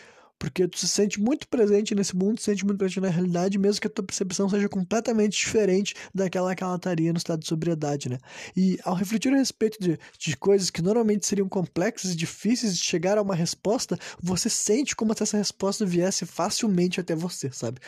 Porque 0.41 0.67
tu 0.67 0.79
se 0.79 0.87
sente 0.87 1.21
muito 1.21 1.47
presente 1.47 1.93
nesse 1.93 2.15
mundo, 2.15 2.39
se 2.39 2.45
sente 2.45 2.65
muito 2.65 2.79
presente 2.79 2.99
na 2.99 3.09
realidade, 3.09 3.59
mesmo 3.59 3.79
que 3.79 3.85
a 3.85 3.89
tua 3.91 4.03
percepção 4.03 4.49
seja 4.49 4.67
completamente 4.67 5.37
diferente 5.37 5.93
daquela 6.15 6.55
que 6.55 6.63
ela 6.63 6.77
estaria 6.77 7.13
no 7.13 7.19
estado 7.19 7.41
de 7.41 7.47
sobriedade, 7.47 8.09
né? 8.09 8.17
E 8.57 8.79
ao 8.83 8.95
refletir 8.95 9.31
a 9.31 9.37
respeito 9.37 9.77
de, 9.79 9.99
de 10.17 10.35
coisas 10.35 10.71
que 10.71 10.81
normalmente 10.81 11.27
seriam 11.27 11.47
complexas 11.47 12.13
e 12.13 12.15
difíceis 12.15 12.75
de 12.75 12.83
chegar 12.83 13.19
a 13.19 13.21
uma 13.21 13.35
resposta, 13.35 13.99
você 14.19 14.49
sente 14.49 14.95
como 14.95 15.15
se 15.15 15.21
essa 15.21 15.37
resposta 15.37 15.85
viesse 15.85 16.25
facilmente 16.25 16.99
até 16.99 17.13
você, 17.13 17.51
sabe? 17.51 17.79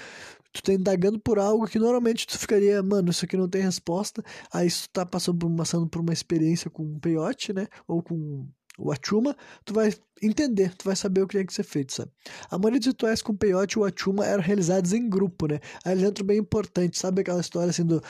tu 0.52 0.62
tá 0.62 0.74
indagando 0.74 1.20
por 1.20 1.40
algo 1.40 1.66
que 1.66 1.80
normalmente 1.80 2.28
tu 2.28 2.38
ficaria, 2.38 2.84
mano, 2.84 3.10
isso 3.10 3.26
aqui 3.26 3.36
não 3.36 3.50
tem 3.50 3.64
resposta. 3.64 4.24
Aí 4.54 4.70
tu 4.70 4.88
tá 4.92 5.04
passando 5.04 5.40
por, 5.40 5.56
passando 5.56 5.88
por 5.88 6.02
uma 6.02 6.14
experiência 6.14 6.70
com 6.70 6.84
um 6.84 7.00
peiote, 7.00 7.52
né? 7.52 7.68
Ou 7.88 8.04
com 8.04 8.48
o 8.78 8.92
Achuma, 8.92 9.36
tu 9.66 9.74
vai 9.74 9.94
entender, 10.22 10.74
tu 10.76 10.86
vai 10.86 10.96
saber 10.96 11.22
o 11.22 11.28
que 11.28 11.38
tem 11.38 11.46
que 11.46 11.54
ser 11.54 11.64
feito, 11.64 11.94
sabe? 11.94 12.12
A 12.50 12.58
maioria 12.58 12.80
dos 12.80 12.88
rituais 12.88 13.22
com 13.22 13.36
peyote 13.36 13.78
e 13.78 13.80
o 13.80 13.86
Achuma 13.86 14.26
eram 14.26 14.42
realizados 14.42 14.94
em 14.94 15.08
grupo, 15.10 15.48
né? 15.48 15.60
Aí 15.86 15.94
eles 15.94 16.04
entram 16.04 16.26
bem 16.26 16.40
importante, 16.40 16.98
sabe 16.98 17.22
aquela 17.22 17.42
história 17.42 17.70
assim 17.70 17.86
do 17.86 18.02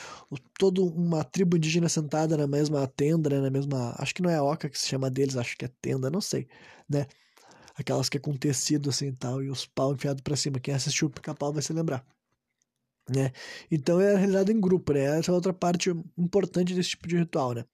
todo 0.57 0.85
uma 0.85 1.23
tribo 1.23 1.57
indígena 1.57 1.89
sentada 1.89 2.37
na 2.37 2.47
mesma 2.47 2.87
tenda, 2.87 3.29
né? 3.29 3.41
Na 3.41 3.49
mesma, 3.49 3.95
acho 3.97 4.13
que 4.15 4.21
não 4.21 4.29
é 4.29 4.41
oca 4.41 4.69
que 4.69 4.79
se 4.79 4.87
chama 4.87 5.09
deles, 5.09 5.35
acho 5.37 5.57
que 5.57 5.65
é 5.65 5.69
tenda, 5.81 6.09
não 6.09 6.21
sei, 6.21 6.47
né? 6.89 7.07
Aquelas 7.75 8.07
que 8.09 8.17
é 8.17 8.19
com 8.19 8.35
tecido 8.37 8.89
assim 8.89 9.07
e 9.07 9.13
tal, 9.13 9.41
e 9.43 9.49
os 9.49 9.65
pau 9.65 9.93
enfiados 9.93 10.21
para 10.21 10.35
cima. 10.35 10.59
Quem 10.59 10.73
assistiu 10.73 11.07
o 11.07 11.11
pica-pau 11.11 11.51
vai 11.51 11.61
se 11.63 11.73
lembrar 11.73 12.05
né? 13.09 13.31
Então 13.69 13.99
é 13.99 14.15
realizado 14.15 14.51
em 14.51 14.59
grupo, 14.59 14.93
né? 14.93 15.19
Essa 15.19 15.31
é 15.31 15.33
outra 15.33 15.53
parte 15.53 15.89
importante 16.17 16.73
desse 16.73 16.91
tipo 16.91 17.07
de 17.07 17.17
ritual, 17.17 17.53
né? 17.53 17.65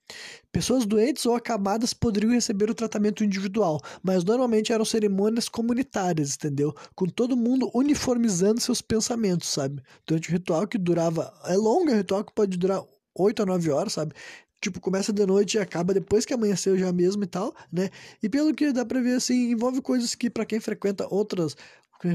Pessoas 0.51 0.85
doentes 0.85 1.25
ou 1.25 1.35
acamadas 1.35 1.93
poderiam 1.93 2.31
receber 2.31 2.69
o 2.69 2.75
tratamento 2.75 3.23
individual, 3.23 3.79
mas 4.01 4.23
normalmente 4.23 4.73
eram 4.73 4.83
cerimônias 4.85 5.47
comunitárias, 5.47 6.35
entendeu? 6.35 6.73
Com 6.95 7.05
todo 7.05 7.37
mundo 7.37 7.69
uniformizando 7.75 8.59
seus 8.59 8.81
pensamentos, 8.81 9.49
sabe? 9.49 9.81
Durante 10.05 10.29
o 10.29 10.31
ritual 10.31 10.67
que 10.67 10.77
durava, 10.77 11.31
é 11.45 11.55
longo, 11.55 11.89
é 11.91 11.93
um 11.93 11.97
ritual 11.97 12.23
que 12.23 12.33
pode 12.33 12.57
durar 12.57 12.83
8 13.15 13.43
a 13.43 13.45
9 13.45 13.69
horas, 13.71 13.93
sabe? 13.93 14.13
Tipo, 14.61 14.81
começa 14.81 15.13
de 15.13 15.25
noite 15.25 15.55
e 15.55 15.59
acaba 15.59 15.93
depois 15.93 16.25
que 16.25 16.33
amanheceu 16.33 16.77
já 16.77 16.91
mesmo 16.91 17.23
e 17.23 17.27
tal, 17.27 17.55
né? 17.71 17.89
E 18.21 18.27
pelo 18.27 18.53
que 18.53 18.73
dá 18.73 18.85
pra 18.85 18.99
ver, 18.99 19.15
assim, 19.15 19.51
envolve 19.51 19.81
coisas 19.81 20.15
que 20.15 20.29
para 20.29 20.45
quem 20.45 20.59
frequenta 20.59 21.07
outras 21.09 21.55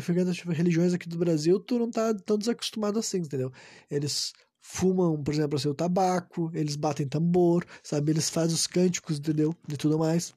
frequenta 0.01 0.33
tipo, 0.33 0.51
religiões 0.53 0.95
aqui 0.95 1.09
do 1.09 1.19
Brasil, 1.19 1.61
tu 1.61 1.79
não 1.79 1.91
tá 1.91 2.15
tão 2.15 2.39
desacostumado 2.39 2.99
assim, 2.99 3.19
entendeu? 3.19 3.53
Eles 3.91 4.33
fumam, 4.61 5.23
por 5.23 5.35
exemplo, 5.35 5.57
assim, 5.57 5.69
o 5.69 5.75
tabaco, 5.75 6.51
eles 6.55 6.75
batem 6.75 7.07
tambor, 7.07 7.67
sabe? 7.83 8.13
Eles 8.13 8.31
fazem 8.31 8.55
os 8.55 8.67
cânticos, 8.67 9.19
entendeu? 9.19 9.55
E 9.69 9.77
tudo 9.77 9.99
mais, 9.99 10.35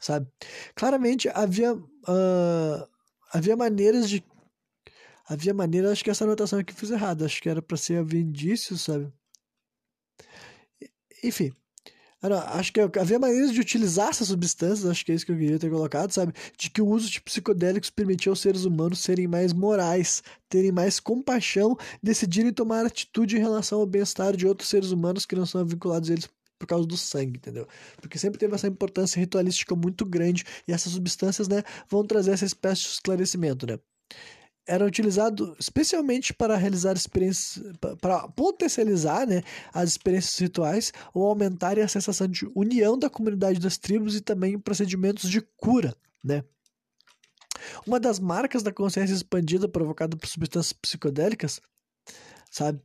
sabe? 0.00 0.28
Claramente 0.74 1.28
havia, 1.28 1.74
uh, 1.74 2.88
havia 3.32 3.56
maneiras 3.56 4.08
de. 4.10 4.24
Havia 5.28 5.54
maneiras, 5.54 5.92
acho 5.92 6.04
que 6.04 6.10
essa 6.10 6.24
anotação 6.24 6.58
aqui 6.58 6.72
fiz 6.74 6.90
errada, 6.90 7.24
acho 7.24 7.40
que 7.40 7.48
era 7.48 7.62
para 7.62 7.76
ser 7.76 7.98
havia 7.98 8.20
indícios, 8.20 8.82
sabe? 8.82 9.12
Enfim, 11.22 11.52
acho 12.48 12.72
que 12.72 12.80
havia 12.80 13.18
maneiras 13.18 13.52
de 13.52 13.60
utilizar 13.60 14.08
essas 14.08 14.28
substâncias, 14.28 14.86
acho 14.86 15.04
que 15.04 15.12
é 15.12 15.14
isso 15.14 15.24
que 15.24 15.32
eu 15.32 15.36
queria 15.36 15.58
ter 15.58 15.70
colocado, 15.70 16.10
sabe? 16.12 16.32
De 16.56 16.70
que 16.70 16.82
o 16.82 16.86
uso 16.88 17.08
de 17.10 17.20
psicodélicos 17.20 17.90
permitia 17.90 18.30
aos 18.30 18.40
seres 18.40 18.64
humanos 18.64 18.98
serem 19.00 19.28
mais 19.28 19.52
morais, 19.52 20.22
terem 20.48 20.72
mais 20.72 20.98
compaixão, 20.98 21.76
decidirem 22.02 22.52
tomar 22.52 22.84
atitude 22.84 23.36
em 23.36 23.40
relação 23.40 23.80
ao 23.80 23.86
bem-estar 23.86 24.36
de 24.36 24.46
outros 24.46 24.68
seres 24.68 24.90
humanos 24.90 25.24
que 25.26 25.36
não 25.36 25.46
são 25.46 25.64
vinculados 25.64 26.10
a 26.10 26.12
eles 26.12 26.28
por 26.58 26.66
causa 26.66 26.86
do 26.86 26.96
sangue, 26.96 27.38
entendeu? 27.38 27.68
Porque 28.00 28.18
sempre 28.18 28.38
teve 28.38 28.54
essa 28.54 28.66
importância 28.66 29.20
ritualística 29.20 29.76
muito 29.76 30.04
grande 30.04 30.44
e 30.66 30.72
essas 30.72 30.92
substâncias, 30.92 31.46
né, 31.48 31.62
vão 31.88 32.04
trazer 32.04 32.32
essa 32.32 32.44
espécie 32.44 32.82
de 32.82 32.88
esclarecimento, 32.88 33.66
né? 33.66 33.78
Era 34.68 34.84
utilizado 34.84 35.56
especialmente 35.58 36.34
para 36.34 36.56
realizar 36.56 36.94
experiências, 36.94 37.64
para 38.00 38.28
potencializar 38.28 39.26
né, 39.26 39.42
as 39.72 39.90
experiências 39.90 40.38
rituais 40.38 40.92
ou 41.14 41.26
aumentar 41.26 41.78
a 41.78 41.88
sensação 41.88 42.28
de 42.28 42.46
união 42.54 42.98
da 42.98 43.08
comunidade 43.08 43.58
das 43.58 43.78
tribos 43.78 44.14
e 44.14 44.20
também 44.20 44.58
procedimentos 44.58 45.28
de 45.30 45.40
cura, 45.56 45.96
né? 46.22 46.44
Uma 47.86 47.98
das 47.98 48.18
marcas 48.20 48.62
da 48.62 48.72
consciência 48.72 49.14
expandida 49.14 49.68
provocada 49.68 50.16
por 50.16 50.28
substâncias 50.28 50.72
psicodélicas, 50.72 51.60
sabe? 52.50 52.80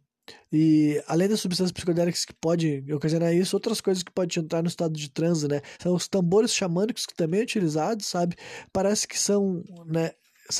E 0.52 1.04
além 1.08 1.28
das 1.28 1.42
substâncias 1.42 1.72
psicodélicas 1.72 2.24
que 2.24 2.34
pode 2.34 2.84
ocasionar 2.94 3.34
isso, 3.34 3.56
outras 3.56 3.82
coisas 3.82 4.04
que 4.04 4.12
pode 4.12 4.40
entrar 4.40 4.62
no 4.62 4.68
estado 4.70 4.94
de 4.94 5.10
transe, 5.10 5.48
né? 5.48 5.62
São 5.80 5.94
os 5.94 6.08
tambores 6.08 6.54
xamânicos 6.54 7.06
que 7.06 7.14
também 7.14 7.42
é 7.42 7.44
utilizado, 7.44 8.02
sabe? 8.04 8.36
Parece 8.72 9.08
que 9.08 9.20
são, 9.20 9.64
né, 9.86 10.12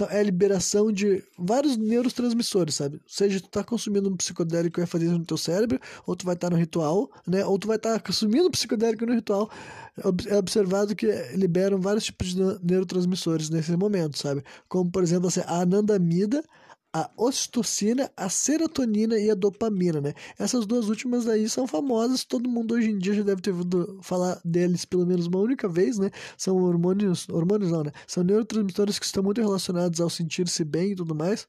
é 0.10 0.20
a 0.20 0.24
liberação 0.24 0.92
de 0.92 1.24
vários 1.38 1.78
neurotransmissores, 1.78 2.76
sabe? 2.76 3.02
Seja 3.08 3.40
tu 3.40 3.50
tá 3.50 3.64
consumindo 3.64 4.10
um 4.10 4.16
psicodélico 4.16 4.80
e 4.80 4.82
vai 4.82 4.88
fazer 4.88 5.06
isso 5.06 5.18
no 5.18 5.26
teu 5.26 5.38
cérebro, 5.38 5.80
ou 6.06 6.16
tu 6.16 6.26
vai 6.26 6.36
estar 6.36 6.50
tá 6.50 6.56
no 6.56 6.60
ritual, 6.60 7.10
né? 7.28 7.46
Ou 7.46 7.58
tu 7.60 7.68
vai 7.68 7.78
estar 7.78 7.94
tá 7.94 8.00
consumindo 8.00 8.48
um 8.48 8.52
psicodélico 8.52 9.06
no 9.06 9.14
ritual. 9.14 9.50
É 10.28 10.38
observado 10.38 10.96
que 10.96 11.06
liberam 11.36 11.80
vários 11.80 12.06
tipos 12.06 12.34
de 12.34 12.42
neurotransmissores 12.64 13.50
nesse 13.50 13.76
momento, 13.78 14.18
sabe? 14.18 14.44
Como, 14.68 14.90
por 14.90 15.04
exemplo, 15.04 15.28
assim, 15.28 15.42
a 15.46 15.62
anandamida, 15.62 16.44
a 16.94 17.10
ocitocina, 17.18 18.12
a 18.16 18.30
serotonina 18.30 19.18
e 19.18 19.32
a 19.32 19.36
dopamina, 19.36 20.00
né? 20.00 20.14
Essas 20.38 20.66
duas 20.66 20.90
últimas 20.90 21.28
aí 21.28 21.50
são 21.50 21.68
famosas, 21.68 22.24
todo 22.24 22.48
mundo 22.48 22.76
hoje 22.76 22.92
em 22.92 22.98
dia 23.00 23.14
já 23.14 23.24
deve 23.24 23.42
ter 23.42 23.52
ouvido 23.52 24.00
falar 24.02 24.40
deles 24.46 24.86
pelo 24.86 25.06
menos 25.06 25.26
uma 25.26 25.40
única 25.40 25.68
vez, 25.68 25.98
né? 25.98 26.12
São 26.38 26.58
hormônios, 26.58 27.28
hormônios 27.30 27.72
não, 27.72 27.84
né? 27.84 27.92
São 28.08 28.24
neurotransmissores 28.24 29.00
que 29.00 29.06
estão 29.06 29.24
muito 29.24 29.42
relacionados 29.42 30.00
ao 30.00 30.10
sentir-se 30.10 30.64
bem 30.64 30.92
e 30.92 30.96
tudo 30.96 31.16
mais 31.16 31.48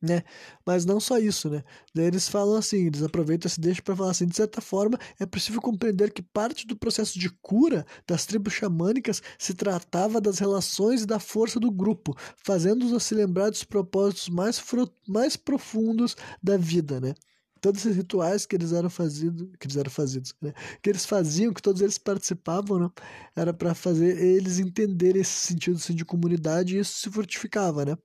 né? 0.00 0.22
Mas 0.64 0.84
não 0.84 1.00
só 1.00 1.18
isso, 1.18 1.50
né? 1.50 1.62
Eles 1.94 2.28
falam 2.28 2.56
assim, 2.56 2.86
eles 2.86 3.02
aproveitam 3.02 3.48
esse 3.48 3.60
deixo 3.60 3.82
para 3.82 3.96
falar 3.96 4.10
assim, 4.10 4.26
de 4.26 4.36
certa 4.36 4.60
forma, 4.60 4.98
é 5.18 5.26
possível 5.26 5.60
compreender 5.60 6.12
que 6.12 6.22
parte 6.22 6.66
do 6.66 6.76
processo 6.76 7.18
de 7.18 7.30
cura 7.30 7.84
das 8.06 8.24
tribos 8.26 8.52
xamânicas 8.52 9.22
se 9.38 9.54
tratava 9.54 10.20
das 10.20 10.38
relações 10.38 11.02
e 11.02 11.06
da 11.06 11.18
força 11.18 11.58
do 11.58 11.70
grupo, 11.70 12.16
fazendo-os 12.44 13.02
se 13.02 13.14
lembrar 13.14 13.50
dos 13.50 13.64
propósitos 13.64 14.28
mais, 14.28 14.62
mais 15.06 15.36
profundos 15.36 16.16
da 16.42 16.56
vida, 16.56 17.00
né? 17.00 17.14
Todos 17.60 17.80
esses 17.84 17.96
rituais 17.96 18.46
que 18.46 18.56
eles 18.56 18.72
eram 18.72 18.90
fazidos, 18.90 19.48
que 19.58 19.66
eles 19.66 19.76
eram 19.76 19.90
fazidos, 19.90 20.34
né? 20.40 20.52
que 20.82 20.90
eles 20.90 21.04
faziam, 21.04 21.52
que 21.52 21.62
todos 21.62 21.82
eles 21.82 21.98
participavam, 21.98 22.78
né? 22.78 22.90
Era 23.36 23.52
para 23.54 23.74
fazer 23.74 24.18
eles 24.22 24.58
entenderem 24.58 25.22
esse 25.22 25.46
sentido 25.46 25.76
assim, 25.76 25.94
de 25.94 26.04
comunidade 26.04 26.76
e 26.76 26.80
isso 26.80 27.00
se 27.00 27.10
fortificava, 27.10 27.84
né? 27.84 27.96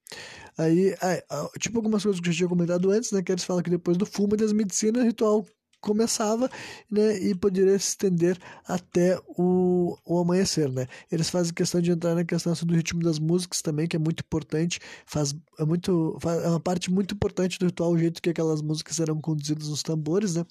Aí, 0.57 0.95
aí, 1.01 1.21
tipo 1.59 1.77
algumas 1.77 2.03
coisas 2.03 2.21
que 2.21 2.29
eu 2.29 2.33
já 2.33 2.37
tinha 2.39 2.49
comentado 2.49 2.91
antes, 2.91 3.11
né? 3.11 3.21
Que 3.21 3.31
eles 3.31 3.43
falam 3.43 3.63
que 3.63 3.69
depois 3.69 3.97
do 3.97 4.05
fumo 4.05 4.35
das 4.37 4.53
medicinas, 4.53 5.03
ritual 5.03 5.45
começava 5.84 6.50
né, 6.89 7.17
e 7.19 7.36
poderia 7.36 7.78
se 7.78 7.89
estender 7.89 8.39
até 8.65 9.19
o, 9.38 9.98
o 10.06 10.19
amanhecer. 10.19 10.72
Né? 10.72 10.88
Eles 11.12 11.30
fazem 11.30 11.54
questão 11.54 11.82
de 11.82 11.91
entrar 11.91 12.15
na 12.15 12.24
questão 12.24 12.54
do 12.54 12.74
ritmo 12.74 13.04
das 13.04 13.19
músicas 13.19 13.62
também, 13.62 13.88
que 13.88 13.98
é 13.98 14.00
muito 14.00 14.22
importante, 14.22 14.80
faz, 15.06 15.36
é, 15.60 15.65
muito, 15.65 16.17
faz, 16.22 16.41
é 16.43 16.48
uma 16.48 16.60
parte 16.60 16.89
muito 16.89 17.13
importante 17.13 17.60
do 17.60 17.65
ritual, 17.65 17.91
o 17.91 17.98
jeito 17.98 18.22
que 18.22 18.30
aquelas 18.30 18.62
músicas 18.62 19.00
eram 19.00 19.19
conduzidas 19.19 19.67
nos 19.67 19.84
tambores, 19.84 20.36
né? 20.36 20.46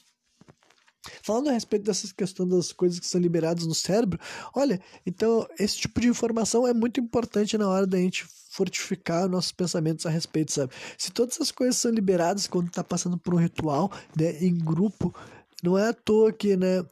Falando 1.23 1.49
a 1.49 1.53
respeito 1.53 1.85
dessas 1.85 2.13
questões 2.13 2.49
das 2.49 2.73
coisas 2.73 3.01
que 3.01 3.07
são 3.07 3.21
liberadas 3.21 3.67
no 3.67 3.75
cérebro, 3.75 4.21
olha, 4.55 4.81
então 5.05 5.47
esse 5.59 5.79
tipo 5.79 6.01
de 6.01 6.09
informação 6.09 6.67
é 6.67 6.73
muito 6.73 7.01
importante 7.01 7.59
na 7.59 7.69
hora 7.69 7.87
da 7.87 7.99
gente 7.99 8.25
fortificar 8.51 9.29
nossos 9.29 9.51
pensamentos 9.51 10.07
a 10.07 10.11
respeito, 10.11 10.53
sabe? 10.53 10.73
Se 10.97 11.11
todas 11.11 11.35
essas 11.35 11.51
coisas 11.51 11.77
são 11.77 11.91
liberadas 11.91 12.47
quando 12.47 12.71
tá 12.71 12.85
passando 12.85 13.19
por 13.19 13.35
um 13.35 13.39
ritual, 13.39 13.91
né, 14.17 14.37
em 14.45 14.57
grupo, 14.57 15.15
não 15.63 15.77
é 15.77 15.89
à 15.89 15.93
toa 15.93 16.33
que, 16.33 16.57
né, 16.57 16.85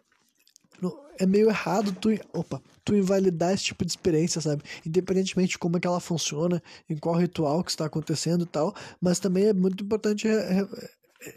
é 1.18 1.26
meio 1.26 1.50
errado 1.50 1.92
tu, 1.92 2.08
opa, 2.32 2.62
tu 2.82 2.96
invalidar 2.96 3.52
esse 3.52 3.64
tipo 3.64 3.84
de 3.84 3.92
experiência, 3.92 4.40
sabe? 4.40 4.62
Independentemente 4.86 5.50
de 5.50 5.58
como 5.58 5.76
é 5.76 5.80
que 5.80 5.86
ela 5.86 6.00
funciona, 6.00 6.62
em 6.88 6.96
qual 6.96 7.14
ritual 7.14 7.62
que 7.62 7.70
está 7.70 7.84
acontecendo 7.84 8.44
e 8.44 8.46
tal, 8.46 8.74
mas 8.98 9.20
também 9.20 9.44
é 9.44 9.52
muito 9.52 9.84
importante 9.84 10.26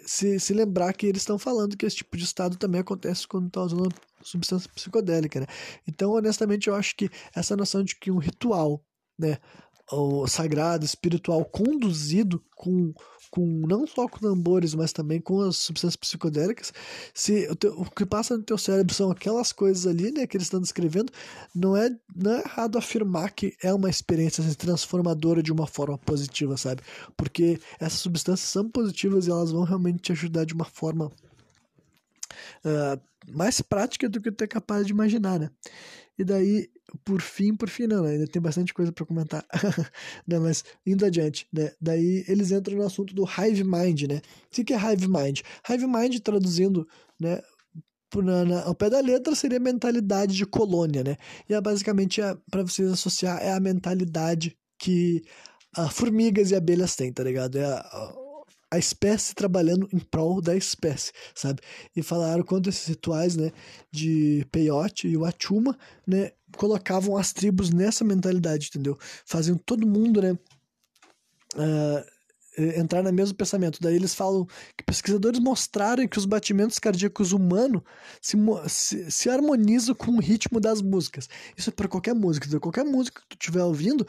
se, 0.06 0.39
se 0.39 0.54
lembrar 0.54 0.93
que 0.93 1.06
eles 1.06 1.22
estão 1.22 1.38
falando 1.38 1.76
que 1.76 1.86
esse 1.86 1.98
tipo 1.98 2.15
de 2.15 2.24
estado 2.24 2.58
também 2.58 2.82
acontece 2.82 3.28
quando 3.28 3.48
está 3.48 3.62
usando 3.62 3.89
substância 4.22 4.69
psicodélica, 4.74 5.41
né? 5.41 5.48
Então, 5.88 6.12
honestamente, 6.12 6.67
eu 6.67 6.76
acho 6.76 6.96
que 6.96 7.10
essa 7.36 7.56
noção 7.58 7.84
de 7.84 7.96
que 7.96 8.10
um 8.10 8.17
ritual, 8.17 8.82
né, 9.19 9.38
o 9.91 10.26
sagrado, 10.28 10.86
espiritual, 10.86 11.43
conduzido 11.43 12.43
com 12.56 12.93
com 13.34 13.65
não 13.67 13.88
só 13.88 14.08
com 14.08 14.19
tambores, 14.19 14.76
mas 14.76 14.93
também 14.93 15.19
com 15.19 15.41
as 15.41 15.58
substâncias 15.58 15.96
psicodélicas, 15.96 16.72
se 17.15 17.48
o, 17.50 17.56
teu, 17.56 17.74
o 17.74 17.89
que 17.89 18.06
passa 18.06 18.38
no 18.38 18.43
teu 18.43 18.60
cérebro 18.60 18.93
são 18.93 19.10
aquelas 19.10 19.52
coisas 19.52 19.88
ali, 19.88 20.12
né, 20.12 20.28
que 20.28 20.38
eles 20.38 20.46
estão 20.46 20.62
descrevendo, 20.62 21.12
não 21.56 21.76
é, 21.76 21.89
não 22.15 22.32
é 22.32 22.41
errado 22.41 22.78
afirmar 22.78 23.32
que 23.32 23.56
é 23.63 23.74
uma 23.74 23.89
experiência 23.89 24.43
assim, 24.43 24.54
transformadora 24.54 25.41
de 25.41 25.52
uma 25.52 25.65
forma 25.65 25.98
positiva, 25.98 26.56
sabe? 26.58 26.84
Porque 27.17 27.60
essas 27.80 28.02
substâncias 28.02 28.48
são 28.48 28.69
positivas 28.69 29.26
e 29.26 29.32
elas 29.32 29.52
vão 29.52 29.63
realmente 29.63 30.04
te 30.04 30.12
ajudar 30.12 30.46
de 30.46 30.54
uma 30.54 30.65
forma 30.65 31.08
uh, 31.08 33.02
mais 33.32 33.62
prática 33.62 34.08
do 34.08 34.22
que 34.22 34.32
tu 34.32 34.43
é 34.43 34.48
capaz 34.48 34.86
de 34.86 34.93
imaginar, 34.93 35.39
né? 35.39 35.50
E 36.17 36.23
daí, 36.23 36.69
por 37.04 37.21
fim, 37.21 37.56
por 37.56 37.69
fim 37.69 37.88
não, 37.88 38.04
né? 38.04 38.12
ainda 38.12 38.28
tem 38.28 38.41
bastante 38.41 38.73
coisa 38.73 38.91
para 38.91 39.06
comentar, 39.06 39.45
né? 40.28 40.39
Mas 40.39 40.63
indo 40.86 41.06
adiante, 41.06 41.47
né? 41.52 41.71
Daí 41.82 42.23
eles 42.28 42.52
entram 42.52 42.78
no 42.78 42.86
assunto 42.86 43.13
do 43.15 43.23
Hive 43.23 43.63
Mind, 43.63 44.04
né? 44.04 44.21
O 44.52 44.63
que 44.63 44.73
é 44.73 44.78
Hive 44.78 45.08
Mind? 45.08 45.41
Hive 45.67 45.88
Mind, 45.88 46.19
traduzindo, 46.19 46.88
né? 47.19 47.41
Na, 48.15 48.45
na, 48.45 48.63
ao 48.65 48.76
pé 48.76 48.91
da 48.91 48.99
letra 48.99 49.34
seria 49.34 49.60
mentalidade 49.60 50.36
de 50.36 50.45
colônia, 50.45 51.04
né? 51.04 51.17
E 51.49 51.54
é 51.56 51.60
basicamente, 51.60 52.21
é, 52.21 52.38
para 52.52 52.62
vocês 52.62 52.91
associar, 52.91 53.41
é 53.41 53.52
a 53.52 53.60
mentalidade 53.60 54.56
que 54.78 55.23
a 55.76 55.89
formigas 55.89 56.52
e 56.52 56.56
abelhas 56.56 56.95
têm, 56.95 57.12
tá 57.12 57.23
ligado? 57.23 57.58
É 57.58 57.65
a, 57.65 58.13
a 58.73 58.79
espécie 58.79 59.36
trabalhando 59.36 59.88
em 59.93 59.99
prol 59.99 60.41
da 60.41 60.55
espécie, 60.55 61.12
sabe? 61.36 61.62
E 61.95 62.01
falaram 62.01 62.43
quanto 62.43 62.69
esses 62.69 62.88
rituais, 62.88 63.36
né, 63.36 63.51
de 63.91 64.47
peyote 64.51 65.07
e 65.07 65.15
o 65.15 65.23
achuma, 65.25 65.77
né, 66.07 66.31
colocavam 66.57 67.15
as 67.15 67.31
tribos 67.31 67.69
nessa 67.69 68.03
mentalidade, 68.03 68.69
entendeu? 68.69 68.97
Faziam 69.25 69.57
todo 69.57 69.86
mundo, 69.86 70.23
né, 70.23 70.31
uh, 71.55 72.13
entrar 72.79 73.03
no 73.03 73.13
mesmo 73.13 73.36
pensamento. 73.36 73.79
Daí 73.79 73.95
eles 73.95 74.15
falam 74.15 74.47
que 74.75 74.83
pesquisadores 74.83 75.39
mostraram 75.39 76.07
que 76.07 76.17
os 76.17 76.25
batimentos 76.25 76.79
cardíacos 76.79 77.31
humanos 77.31 77.83
se, 78.19 78.36
se, 78.67 79.12
se 79.12 79.29
harmonizam 79.29 79.93
com 79.93 80.13
o 80.13 80.19
ritmo 80.19 80.59
das 80.59 80.81
músicas. 80.81 81.29
Isso 81.55 81.69
é 81.69 81.73
para 81.73 81.88
qualquer 81.88 82.15
música. 82.15 82.45
Entendeu? 82.45 82.62
Qualquer 82.62 82.86
música 82.86 83.21
que 83.21 83.38
tu 83.38 83.39
estiver 83.39 83.63
ouvindo, 83.63 84.05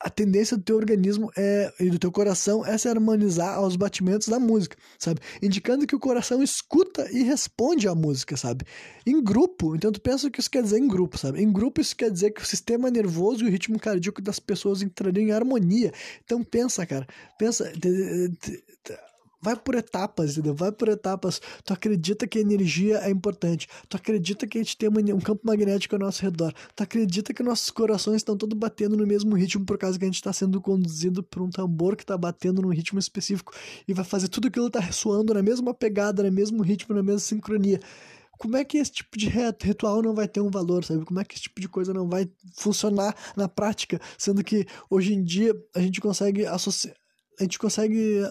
a 0.00 0.08
tendência 0.08 0.56
do 0.56 0.62
teu 0.62 0.76
organismo 0.76 1.30
é, 1.36 1.72
e 1.78 1.90
do 1.90 1.98
teu 1.98 2.10
coração 2.10 2.64
é 2.64 2.76
se 2.78 2.88
harmonizar 2.88 3.56
aos 3.56 3.76
batimentos 3.76 4.28
da 4.28 4.40
música, 4.40 4.76
sabe? 4.98 5.20
Indicando 5.42 5.86
que 5.86 5.94
o 5.94 6.00
coração 6.00 6.42
escuta 6.42 7.06
e 7.12 7.22
responde 7.22 7.86
à 7.86 7.94
música, 7.94 8.36
sabe? 8.36 8.64
Em 9.06 9.22
grupo, 9.22 9.76
então 9.76 9.92
tu 9.92 10.00
pensa 10.00 10.30
que 10.30 10.40
isso 10.40 10.50
quer 10.50 10.62
dizer 10.62 10.78
em 10.78 10.88
grupo, 10.88 11.18
sabe? 11.18 11.42
Em 11.42 11.52
grupo 11.52 11.80
isso 11.80 11.94
quer 11.94 12.10
dizer 12.10 12.30
que 12.30 12.42
o 12.42 12.46
sistema 12.46 12.90
nervoso 12.90 13.44
e 13.44 13.48
o 13.48 13.50
ritmo 13.50 13.78
cardíaco 13.78 14.22
das 14.22 14.40
pessoas 14.40 14.80
entrariam 14.80 15.28
em 15.28 15.32
harmonia. 15.32 15.92
Então 16.24 16.42
pensa, 16.42 16.86
cara, 16.86 17.06
pensa, 17.38 17.70
vai 19.42 19.56
por 19.56 19.74
etapas, 19.74 20.32
entendeu? 20.32 20.54
Vai 20.54 20.70
por 20.70 20.88
etapas. 20.88 21.40
Tu 21.64 21.72
acredita 21.72 22.26
que 22.26 22.38
a 22.38 22.40
energia 22.40 22.98
é 22.98 23.10
importante. 23.10 23.66
Tu 23.88 23.96
acredita 23.96 24.46
que 24.46 24.58
a 24.58 24.62
gente 24.62 24.76
tem 24.76 24.88
um 24.88 25.20
campo 25.20 25.42
magnético 25.44 25.94
ao 25.94 26.00
nosso 26.00 26.22
redor. 26.22 26.52
Tu 26.74 26.82
acredita 26.82 27.32
que 27.32 27.42
nossos 27.42 27.70
corações 27.70 28.16
estão 28.16 28.36
todos 28.36 28.58
batendo 28.58 28.96
no 28.96 29.06
mesmo 29.06 29.34
ritmo 29.34 29.64
por 29.64 29.78
causa 29.78 29.98
que 29.98 30.04
a 30.04 30.08
gente 30.08 30.16
está 30.16 30.32
sendo 30.32 30.60
conduzido 30.60 31.22
por 31.22 31.42
um 31.42 31.50
tambor 31.50 31.96
que 31.96 32.02
está 32.02 32.16
batendo 32.16 32.60
num 32.60 32.68
ritmo 32.68 32.98
específico 32.98 33.52
e 33.88 33.94
vai 33.94 34.04
fazer 34.04 34.28
tudo 34.28 34.48
aquilo 34.48 34.70
tá 34.70 34.80
ressoando 34.80 35.32
na 35.32 35.42
mesma 35.42 35.72
pegada, 35.72 36.22
no 36.22 36.30
mesmo 36.30 36.62
ritmo, 36.62 36.94
na 36.94 37.02
mesma 37.02 37.20
sincronia. 37.20 37.80
Como 38.38 38.56
é 38.56 38.64
que 38.64 38.78
esse 38.78 38.92
tipo 38.92 39.18
de 39.18 39.28
ritual 39.28 40.00
não 40.00 40.14
vai 40.14 40.26
ter 40.26 40.40
um 40.40 40.50
valor, 40.50 40.82
sabe? 40.82 41.04
Como 41.04 41.20
é 41.20 41.24
que 41.24 41.34
esse 41.34 41.42
tipo 41.42 41.60
de 41.60 41.68
coisa 41.68 41.92
não 41.92 42.08
vai 42.08 42.26
funcionar 42.54 43.14
na 43.36 43.46
prática, 43.48 44.00
sendo 44.16 44.42
que 44.42 44.66
hoje 44.88 45.12
em 45.12 45.22
dia 45.22 45.54
a 45.74 45.80
gente 45.80 46.00
consegue 46.00 46.46
associar 46.46 46.94
a 47.40 47.42
gente 47.42 47.58
consegue 47.58 48.22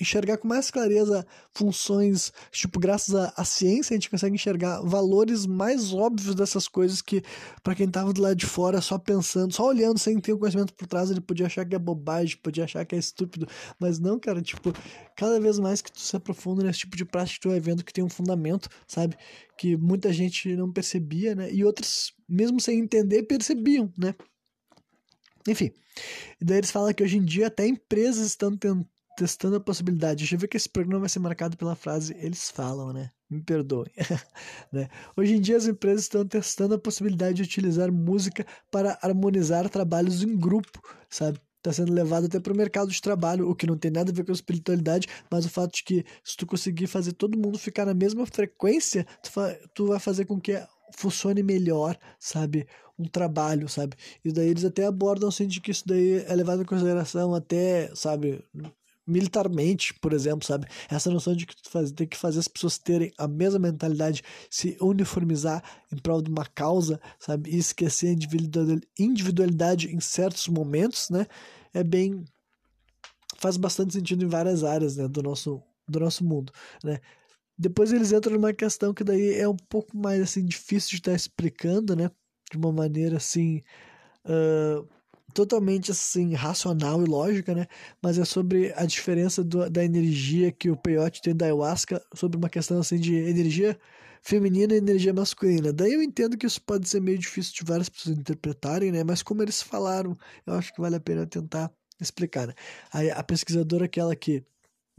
enxergar 0.00 0.38
com 0.38 0.48
mais 0.48 0.70
clareza 0.70 1.26
funções, 1.52 2.32
tipo, 2.50 2.80
graças 2.80 3.14
à, 3.14 3.32
à 3.36 3.44
ciência 3.44 3.94
a 3.94 3.96
gente 3.96 4.08
consegue 4.08 4.34
enxergar 4.34 4.80
valores 4.80 5.46
mais 5.46 5.92
óbvios 5.92 6.34
dessas 6.34 6.66
coisas 6.66 7.02
que 7.02 7.22
para 7.62 7.74
quem 7.74 7.88
tava 7.88 8.12
do 8.12 8.22
lado 8.22 8.34
de 8.34 8.46
fora 8.46 8.80
só 8.80 8.98
pensando, 8.98 9.52
só 9.52 9.66
olhando 9.66 9.98
sem 9.98 10.18
ter 10.18 10.32
o 10.32 10.38
conhecimento 10.38 10.72
por 10.74 10.86
trás, 10.86 11.10
ele 11.10 11.20
podia 11.20 11.46
achar 11.46 11.66
que 11.66 11.74
é 11.74 11.78
bobagem, 11.78 12.38
podia 12.38 12.64
achar 12.64 12.84
que 12.84 12.94
é 12.94 12.98
estúpido, 12.98 13.46
mas 13.78 13.98
não, 13.98 14.18
cara, 14.18 14.40
tipo, 14.40 14.72
cada 15.16 15.38
vez 15.38 15.58
mais 15.58 15.82
que 15.82 15.92
tu 15.92 16.00
se 16.00 16.16
aprofunda 16.16 16.64
nesse 16.64 16.80
tipo 16.80 16.96
de 16.96 17.04
prática, 17.04 17.40
tu 17.42 17.48
vai 17.50 17.60
vendo 17.60 17.84
que 17.84 17.92
tem 17.92 18.02
um 18.02 18.08
fundamento, 18.08 18.68
sabe? 18.86 19.16
Que 19.58 19.76
muita 19.76 20.12
gente 20.12 20.56
não 20.56 20.72
percebia, 20.72 21.34
né? 21.34 21.52
E 21.52 21.64
outros, 21.64 22.14
mesmo 22.28 22.60
sem 22.60 22.78
entender, 22.78 23.24
percebiam, 23.24 23.92
né? 23.98 24.14
Enfim, 25.48 25.70
daí 26.40 26.58
eles 26.58 26.70
falam 26.70 26.92
que 26.92 27.02
hoje 27.02 27.16
em 27.18 27.24
dia 27.24 27.46
até 27.46 27.66
empresas 27.66 28.26
estão 28.26 28.50
tentando 28.50 28.86
testando 29.16 29.56
a 29.56 29.60
possibilidade. 29.60 30.32
Eu 30.32 30.38
ver 30.38 30.48
que 30.48 30.56
esse 30.56 30.68
programa 30.68 31.00
vai 31.00 31.08
ser 31.08 31.18
marcado 31.18 31.56
pela 31.56 31.74
frase 31.74 32.16
eles 32.18 32.50
falam, 32.50 32.92
né? 32.92 33.10
Me 33.28 33.42
perdoem. 33.42 33.90
né? 34.72 34.88
Hoje 35.16 35.34
em 35.34 35.40
dia 35.40 35.56
as 35.56 35.66
empresas 35.66 36.02
estão 36.02 36.26
testando 36.26 36.74
a 36.74 36.78
possibilidade 36.78 37.36
de 37.36 37.42
utilizar 37.42 37.90
música 37.92 38.46
para 38.70 38.98
harmonizar 39.02 39.68
trabalhos 39.68 40.22
em 40.22 40.36
grupo, 40.36 40.82
sabe? 41.08 41.40
Está 41.58 41.74
sendo 41.74 41.92
levado 41.92 42.24
até 42.24 42.40
para 42.40 42.54
o 42.54 42.56
mercado 42.56 42.90
de 42.90 43.00
trabalho, 43.02 43.48
o 43.48 43.54
que 43.54 43.66
não 43.66 43.76
tem 43.76 43.90
nada 43.90 44.10
a 44.10 44.14
ver 44.14 44.24
com 44.24 44.32
a 44.32 44.34
espiritualidade, 44.34 45.06
mas 45.30 45.44
o 45.44 45.50
fato 45.50 45.74
de 45.74 45.84
que 45.84 46.06
se 46.24 46.34
tu 46.34 46.46
conseguir 46.46 46.86
fazer 46.86 47.12
todo 47.12 47.38
mundo 47.38 47.58
ficar 47.58 47.84
na 47.84 47.92
mesma 47.92 48.24
frequência, 48.24 49.06
tu, 49.22 49.30
tu 49.74 49.86
vai 49.88 49.98
fazer 50.00 50.24
com 50.24 50.40
que 50.40 50.58
funcione 50.96 51.42
melhor, 51.42 51.98
sabe? 52.18 52.66
Um 52.98 53.04
trabalho, 53.04 53.68
sabe? 53.68 53.94
E 54.24 54.32
daí 54.32 54.48
eles 54.48 54.64
até 54.64 54.86
abordam 54.86 55.28
assim 55.28 55.46
de 55.46 55.60
que 55.60 55.70
isso 55.70 55.86
daí 55.86 56.24
é 56.26 56.34
levado 56.34 56.62
em 56.62 56.66
consideração 56.66 57.34
até, 57.34 57.94
sabe, 57.94 58.42
militarmente, 59.10 59.92
por 59.94 60.12
exemplo, 60.12 60.46
sabe? 60.46 60.66
Essa 60.88 61.10
noção 61.10 61.34
de 61.34 61.46
que 61.46 61.54
tu 61.54 61.68
faz, 61.68 61.90
tem 61.92 62.06
que 62.06 62.16
fazer 62.16 62.38
as 62.38 62.48
pessoas 62.48 62.78
terem 62.78 63.12
a 63.18 63.26
mesma 63.26 63.58
mentalidade, 63.58 64.22
se 64.48 64.76
uniformizar 64.80 65.62
em 65.92 65.96
prol 65.96 66.22
de 66.22 66.30
uma 66.30 66.46
causa, 66.46 67.00
sabe? 67.18 67.50
E 67.50 67.58
esquecer 67.58 68.08
a 68.08 69.02
individualidade 69.02 69.94
em 69.94 70.00
certos 70.00 70.48
momentos, 70.48 71.10
né? 71.10 71.26
É 71.74 71.82
bem. 71.82 72.24
faz 73.38 73.56
bastante 73.56 73.94
sentido 73.94 74.24
em 74.24 74.28
várias 74.28 74.64
áreas 74.64 74.96
né? 74.96 75.08
do, 75.08 75.22
nosso, 75.22 75.62
do 75.88 76.00
nosso 76.00 76.24
mundo, 76.24 76.52
né? 76.84 77.00
Depois 77.58 77.92
eles 77.92 78.12
entram 78.12 78.34
numa 78.34 78.54
questão 78.54 78.94
que 78.94 79.04
daí 79.04 79.34
é 79.34 79.46
um 79.46 79.56
pouco 79.56 79.96
mais 79.96 80.22
assim 80.22 80.44
difícil 80.44 80.90
de 80.90 80.96
estar 80.96 81.12
explicando, 81.12 81.94
né? 81.94 82.10
De 82.50 82.56
uma 82.56 82.72
maneira 82.72 83.18
assim. 83.18 83.60
Uh 84.24 84.99
totalmente 85.34 85.90
assim 85.90 86.34
racional 86.34 87.02
e 87.02 87.06
lógica, 87.06 87.54
né? 87.54 87.66
Mas 88.02 88.18
é 88.18 88.24
sobre 88.24 88.72
a 88.76 88.84
diferença 88.84 89.42
do, 89.44 89.68
da 89.70 89.84
energia 89.84 90.52
que 90.52 90.70
o 90.70 90.76
peyote 90.76 91.22
tem 91.22 91.34
da 91.34 91.46
ayahuasca, 91.46 92.02
sobre 92.14 92.36
uma 92.38 92.48
questão 92.48 92.80
assim 92.80 92.98
de 92.98 93.14
energia 93.14 93.78
feminina 94.22 94.74
e 94.74 94.78
energia 94.78 95.12
masculina. 95.14 95.72
Daí 95.72 95.94
eu 95.94 96.02
entendo 96.02 96.36
que 96.36 96.46
isso 96.46 96.60
pode 96.62 96.88
ser 96.88 97.00
meio 97.00 97.18
difícil 97.18 97.54
de 97.54 97.64
várias 97.64 97.88
pessoas 97.88 98.18
interpretarem, 98.18 98.92
né? 98.92 99.04
Mas 99.04 99.22
como 99.22 99.42
eles 99.42 99.62
falaram, 99.62 100.16
eu 100.46 100.54
acho 100.54 100.72
que 100.74 100.80
vale 100.80 100.96
a 100.96 101.00
pena 101.00 101.26
tentar 101.26 101.70
explicar, 102.00 102.46
né? 102.48 102.54
Aí 102.92 103.10
a 103.10 103.22
pesquisadora 103.22 103.86
aquela 103.86 104.14
que 104.16 104.44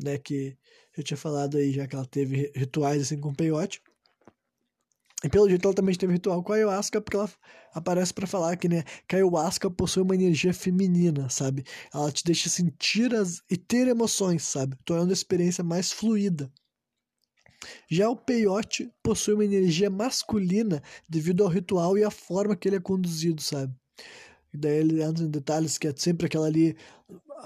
né, 0.02 0.18
que 0.18 0.58
eu 0.98 1.04
tinha 1.04 1.18
falado 1.18 1.58
aí, 1.58 1.72
já 1.72 1.88
que 1.88 1.96
ela 1.96 2.06
teve 2.06 2.52
rituais 2.56 3.02
assim 3.02 3.20
com 3.20 3.30
o 3.30 3.36
peiote. 3.36 3.82
E 5.24 5.30
pelo 5.30 5.48
jeito 5.48 5.68
ela 5.68 5.76
também 5.76 5.94
teve 5.94 6.14
ritual 6.14 6.42
com 6.44 6.52
a 6.52 6.56
ayahuasca, 6.56 7.00
porque 7.00 7.16
ela 7.16 7.30
aparece 7.74 8.14
para 8.14 8.26
falar 8.26 8.56
que, 8.58 8.68
né, 8.68 8.84
que 9.08 9.16
a 9.16 9.20
ayahuasca 9.20 9.70
possui 9.70 10.02
uma 10.02 10.16
energia 10.16 10.54
feminina, 10.54 11.30
sabe? 11.30 11.64
Ela 11.94 12.12
te 12.12 12.24
deixa 12.24 12.50
sentir 12.50 13.14
as, 13.14 13.42
e 13.50 13.56
ter 13.56 13.88
emoções, 13.88 14.44
sabe? 14.44 14.76
Tornando 14.84 15.12
a 15.12 15.14
experiência 15.14 15.64
mais 15.64 15.92
fluida. 15.92 16.52
Já 17.90 18.10
o 18.10 18.16
peiote 18.16 18.92
possui 19.04 19.36
uma 19.36 19.46
energia 19.46 19.90
masculina 19.90 20.82
devido 21.08 21.44
ao 21.44 21.50
ritual 21.50 21.96
e 21.98 22.04
à 22.04 22.10
forma 22.10 22.56
que 22.56 22.68
ele 22.68 22.78
é 22.78 22.82
conduzido, 22.82 23.42
sabe? 23.42 23.76
E 24.54 24.58
daí 24.58 24.80
ele 24.80 25.02
entra 25.02 25.24
em 25.24 25.30
detalhes 25.30 25.78
que 25.78 25.88
é 25.88 25.94
sempre 25.96 26.26
aquela 26.26 26.48
ali 26.48 26.76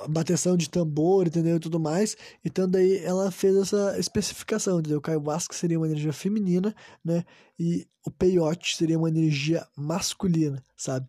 bateção 0.09 0.57
de 0.57 0.69
tambor, 0.69 1.27
entendeu? 1.27 1.57
E 1.57 1.59
tudo 1.59 1.79
mais. 1.79 2.15
Então 2.43 2.69
daí 2.69 2.97
ela 2.97 3.31
fez 3.31 3.55
essa 3.55 3.99
especificação, 3.99 4.79
entendeu? 4.79 5.01
O 5.05 5.09
ayahuasca 5.09 5.53
seria 5.55 5.77
uma 5.77 5.87
energia 5.87 6.13
feminina, 6.13 6.75
né? 7.03 7.23
E 7.59 7.87
o 8.05 8.11
peyote 8.11 8.75
seria 8.75 8.97
uma 8.97 9.09
energia 9.09 9.65
masculina, 9.75 10.63
sabe? 10.75 11.07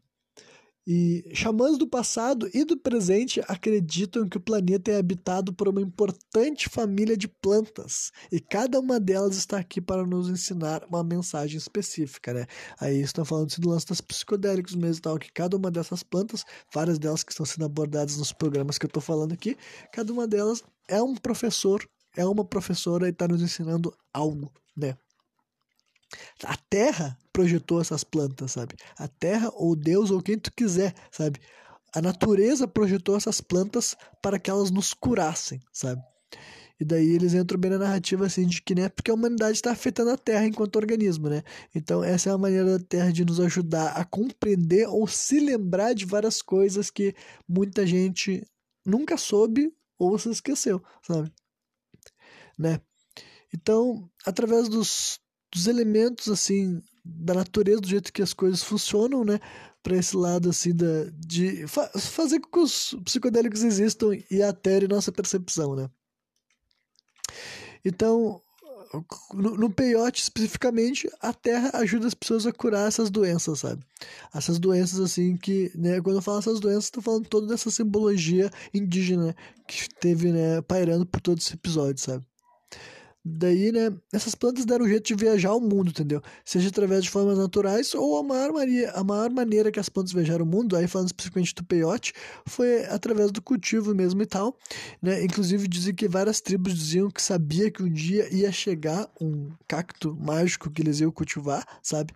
E 0.86 1.28
xamãs 1.34 1.76
do 1.76 1.88
passado 1.88 2.48
e 2.54 2.64
do 2.64 2.76
presente 2.76 3.40
acreditam 3.48 4.28
que 4.28 4.36
o 4.36 4.40
planeta 4.40 4.92
é 4.92 4.98
habitado 4.98 5.52
por 5.52 5.68
uma 5.68 5.80
importante 5.80 6.68
família 6.68 7.16
de 7.16 7.26
plantas 7.26 8.12
e 8.30 8.38
cada 8.38 8.78
uma 8.78 9.00
delas 9.00 9.36
está 9.36 9.58
aqui 9.58 9.80
para 9.80 10.06
nos 10.06 10.28
ensinar 10.28 10.84
uma 10.84 11.02
mensagem 11.02 11.58
específica, 11.58 12.32
né? 12.32 12.46
Aí 12.78 13.00
estão 13.00 13.24
falando 13.24 13.52
do 13.58 13.68
lance 13.68 13.86
das 13.86 14.00
psicodélicos 14.00 14.76
mesmo, 14.76 15.02
tal, 15.02 15.18
que 15.18 15.32
cada 15.32 15.56
uma 15.56 15.72
dessas 15.72 16.04
plantas, 16.04 16.44
várias 16.72 17.00
delas 17.00 17.24
que 17.24 17.32
estão 17.32 17.44
sendo 17.44 17.64
abordadas 17.64 18.16
nos 18.16 18.32
programas 18.32 18.78
que 18.78 18.86
eu 18.86 18.88
estou 18.88 19.02
falando 19.02 19.32
aqui, 19.32 19.56
cada 19.92 20.12
uma 20.12 20.28
delas 20.28 20.62
é 20.86 21.02
um 21.02 21.16
professor, 21.16 21.84
é 22.16 22.24
uma 22.24 22.44
professora 22.44 23.08
e 23.08 23.10
está 23.10 23.26
nos 23.26 23.42
ensinando 23.42 23.92
algo, 24.12 24.52
né? 24.76 24.96
A 26.44 26.56
terra 26.70 27.18
projetou 27.36 27.82
essas 27.82 28.02
plantas, 28.02 28.52
sabe? 28.52 28.74
A 28.96 29.06
terra, 29.06 29.50
ou 29.52 29.76
Deus, 29.76 30.10
ou 30.10 30.22
quem 30.22 30.38
tu 30.38 30.50
quiser, 30.50 30.94
sabe? 31.12 31.38
A 31.94 32.00
natureza 32.00 32.66
projetou 32.66 33.14
essas 33.14 33.42
plantas 33.42 33.94
para 34.22 34.38
que 34.38 34.48
elas 34.48 34.70
nos 34.70 34.94
curassem, 34.94 35.60
sabe? 35.70 36.00
E 36.80 36.84
daí 36.84 37.10
eles 37.10 37.34
entram 37.34 37.60
bem 37.60 37.72
na 37.72 37.76
narrativa 37.76 38.24
assim 38.24 38.46
de 38.46 38.62
que, 38.62 38.74
né, 38.74 38.88
porque 38.88 39.10
a 39.10 39.14
humanidade 39.14 39.52
está 39.52 39.70
afetando 39.70 40.12
a 40.12 40.16
Terra 40.16 40.46
enquanto 40.46 40.76
organismo, 40.76 41.28
né? 41.28 41.42
Então 41.74 42.02
essa 42.02 42.30
é 42.30 42.32
a 42.32 42.38
maneira 42.38 42.78
da 42.78 42.84
Terra 42.86 43.12
de 43.12 43.22
nos 43.22 43.38
ajudar 43.38 43.88
a 43.88 44.02
compreender 44.02 44.88
ou 44.88 45.06
se 45.06 45.38
lembrar 45.38 45.92
de 45.92 46.06
várias 46.06 46.40
coisas 46.40 46.90
que 46.90 47.14
muita 47.46 47.86
gente 47.86 48.46
nunca 48.84 49.18
soube 49.18 49.70
ou 49.98 50.18
se 50.18 50.30
esqueceu, 50.30 50.82
sabe? 51.02 51.30
Né? 52.58 52.80
Então, 53.52 54.10
através 54.24 54.70
dos, 54.70 55.20
dos 55.52 55.66
elementos 55.66 56.30
assim 56.30 56.82
da 57.06 57.34
natureza 57.34 57.80
do 57.80 57.88
jeito 57.88 58.12
que 58.12 58.22
as 58.22 58.32
coisas 58.32 58.62
funcionam, 58.62 59.24
né? 59.24 59.38
Para 59.82 59.96
esse 59.96 60.16
lado 60.16 60.50
assim 60.50 60.74
da 60.74 61.10
de 61.14 61.66
fa 61.66 61.88
fazer 61.98 62.40
com 62.40 62.50
que 62.50 62.58
os 62.58 62.96
psicodélicos 63.04 63.62
existam 63.62 64.16
e 64.30 64.42
alterem 64.42 64.88
nossa 64.88 65.12
percepção, 65.12 65.76
né? 65.76 65.88
Então, 67.84 68.42
no, 69.32 69.56
no 69.56 69.70
peiote 69.70 70.22
especificamente, 70.22 71.08
a 71.20 71.32
terra 71.32 71.70
ajuda 71.74 72.06
as 72.06 72.14
pessoas 72.14 72.46
a 72.46 72.52
curar 72.52 72.88
essas 72.88 73.10
doenças, 73.10 73.60
sabe? 73.60 73.84
Essas 74.34 74.58
doenças 74.58 74.98
assim 75.00 75.36
que, 75.36 75.70
né, 75.74 76.00
quando 76.00 76.16
eu 76.16 76.22
falo 76.22 76.38
essas 76.38 76.60
doenças, 76.60 76.84
estou 76.84 77.02
falando 77.02 77.28
toda 77.28 77.46
dessa 77.46 77.70
simbologia 77.70 78.50
indígena 78.74 79.36
que 79.68 79.88
teve, 80.00 80.32
né, 80.32 80.60
pairando 80.62 81.06
por 81.06 81.20
todo 81.20 81.38
esse 81.38 81.54
episódio, 81.54 82.02
sabe? 82.02 82.24
Daí, 83.28 83.72
né, 83.72 83.92
essas 84.12 84.36
plantas 84.36 84.64
deram 84.64 84.86
jeito 84.86 85.04
de 85.08 85.14
viajar 85.16 85.52
o 85.52 85.60
mundo, 85.60 85.88
entendeu? 85.88 86.22
Seja 86.44 86.68
através 86.68 87.02
de 87.02 87.10
formas 87.10 87.36
naturais 87.36 87.92
ou 87.92 88.18
a 88.18 88.22
maior, 88.22 88.52
maria, 88.52 88.92
a 88.92 89.02
maior 89.02 89.30
maneira 89.30 89.72
que 89.72 89.80
as 89.80 89.88
plantas 89.88 90.12
viajaram 90.12 90.44
o 90.44 90.48
mundo, 90.48 90.76
aí 90.76 90.86
falando 90.86 91.08
especificamente 91.08 91.52
do 91.52 91.64
peiote, 91.64 92.12
foi 92.46 92.84
através 92.84 93.32
do 93.32 93.42
cultivo 93.42 93.92
mesmo 93.96 94.22
e 94.22 94.26
tal, 94.26 94.56
né? 95.02 95.24
Inclusive 95.24 95.66
dizem 95.66 95.92
que 95.92 96.06
várias 96.06 96.40
tribos 96.40 96.72
diziam 96.72 97.10
que 97.10 97.20
sabia 97.20 97.68
que 97.68 97.82
um 97.82 97.92
dia 97.92 98.32
ia 98.32 98.52
chegar 98.52 99.10
um 99.20 99.50
cacto 99.66 100.16
mágico 100.20 100.70
que 100.70 100.80
eles 100.80 101.00
iam 101.00 101.10
cultivar, 101.10 101.66
sabe? 101.82 102.14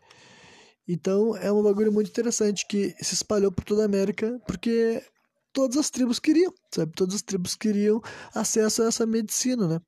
Então 0.86 1.36
é 1.36 1.50
um 1.50 1.60
bagulho 1.60 1.90
muito 1.92 2.08
interessante 2.08 2.64
que 2.68 2.94
se 3.02 3.14
espalhou 3.14 3.50
por 3.50 3.64
toda 3.64 3.82
a 3.82 3.86
América, 3.86 4.40
porque 4.46 5.02
todas 5.52 5.76
as 5.76 5.90
tribos 5.90 6.20
queriam, 6.20 6.54
sabe? 6.72 6.92
Todas 6.94 7.16
as 7.16 7.22
tribos 7.22 7.56
queriam 7.56 8.00
acesso 8.32 8.84
a 8.84 8.86
essa 8.86 9.04
medicina, 9.04 9.66
né? 9.66 9.80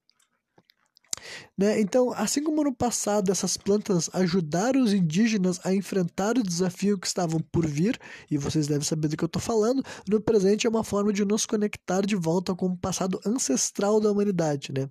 Né? 1.57 1.81
Então, 1.81 2.13
assim 2.13 2.43
como 2.43 2.65
no 2.65 2.75
passado 2.75 3.31
essas 3.31 3.57
plantas 3.57 4.11
ajudaram 4.13 4.83
os 4.83 4.93
indígenas 4.93 5.61
a 5.65 5.75
enfrentar 5.75 6.39
o 6.39 6.43
desafio 6.43 6.99
que 6.99 7.07
estavam 7.07 7.41
por 7.41 7.67
vir, 7.67 7.99
e 8.31 8.39
vocês 8.39 8.67
devem 8.67 8.83
saber 8.85 9.09
do 9.09 9.17
que 9.17 9.25
eu 9.25 9.27
estou 9.27 9.43
falando, 9.43 9.83
no 10.09 10.21
presente 10.21 10.67
é 10.67 10.71
uma 10.71 10.85
forma 10.85 11.13
de 11.13 11.25
nos 11.25 11.47
conectar 11.47 12.03
de 12.03 12.17
volta 12.17 12.55
com 12.55 12.67
o 12.67 12.77
passado 12.77 13.21
ancestral 13.27 14.01
da 14.01 14.11
humanidade. 14.11 14.73
Né? 14.73 14.89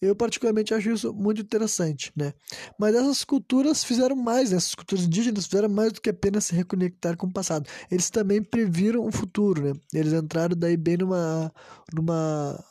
Eu 0.00 0.16
particularmente 0.16 0.72
acho 0.72 0.90
isso 0.90 1.12
muito 1.12 1.42
interessante, 1.42 2.10
né? 2.16 2.32
Mas 2.78 2.94
essas 2.94 3.22
culturas 3.22 3.84
fizeram 3.84 4.16
mais, 4.16 4.50
né? 4.50 4.56
essas 4.56 4.74
culturas 4.74 5.04
indígenas 5.04 5.44
fizeram 5.44 5.68
mais 5.68 5.92
do 5.92 6.00
que 6.00 6.08
apenas 6.08 6.46
se 6.46 6.54
reconectar 6.54 7.18
com 7.18 7.26
o 7.26 7.32
passado. 7.32 7.68
Eles 7.90 8.08
também 8.08 8.42
previram 8.42 9.06
o 9.06 9.12
futuro, 9.12 9.62
né? 9.62 9.72
Eles 9.92 10.14
entraram 10.14 10.56
daí 10.56 10.76
bem 10.76 10.96
numa 10.96 11.52
numa 11.92 12.64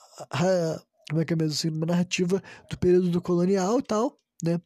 como 1.09 1.21
é 1.21 1.25
que 1.25 1.33
é 1.33 1.35
mesmo 1.35 1.53
assim, 1.53 1.69
uma 1.69 1.87
narrativa 1.87 2.41
do 2.69 2.77
período 2.77 3.09
do 3.09 3.21
colonial 3.21 3.79
e 3.79 3.83
tal, 3.83 4.19
né? 4.43 4.61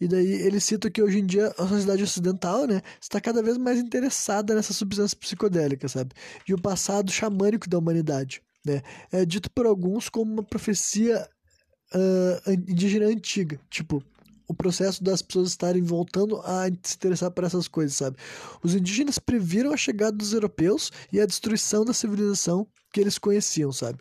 E 0.00 0.08
daí 0.08 0.26
ele 0.26 0.58
cita 0.58 0.90
que 0.90 1.02
hoje 1.02 1.18
em 1.18 1.26
dia 1.26 1.54
a 1.58 1.68
sociedade 1.68 2.02
ocidental, 2.02 2.66
né, 2.66 2.80
está 2.98 3.20
cada 3.20 3.42
vez 3.42 3.58
mais 3.58 3.78
interessada 3.78 4.54
nessas 4.54 4.76
substâncias 4.76 5.12
psicodélicas, 5.12 5.92
sabe? 5.92 6.14
E 6.48 6.54
o 6.54 6.60
passado 6.60 7.12
xamânico 7.12 7.68
da 7.68 7.78
humanidade, 7.78 8.42
né? 8.64 8.80
É 9.12 9.26
dito 9.26 9.50
por 9.50 9.66
alguns 9.66 10.08
como 10.08 10.32
uma 10.32 10.42
profecia 10.42 11.28
uh, 11.94 12.50
indígena 12.50 13.06
antiga, 13.06 13.60
tipo, 13.68 14.02
o 14.48 14.54
processo 14.54 15.04
das 15.04 15.20
pessoas 15.20 15.50
estarem 15.50 15.82
voltando 15.82 16.40
a 16.40 16.64
se 16.82 16.96
interessar 16.96 17.30
por 17.30 17.44
essas 17.44 17.68
coisas, 17.68 17.96
sabe? 17.96 18.16
Os 18.64 18.74
indígenas 18.74 19.18
previram 19.18 19.72
a 19.72 19.76
chegada 19.76 20.16
dos 20.16 20.32
europeus 20.32 20.90
e 21.12 21.20
a 21.20 21.26
destruição 21.26 21.84
da 21.84 21.92
civilização 21.92 22.66
que 22.92 23.00
eles 23.00 23.18
conheciam, 23.18 23.70
sabe? 23.70 24.00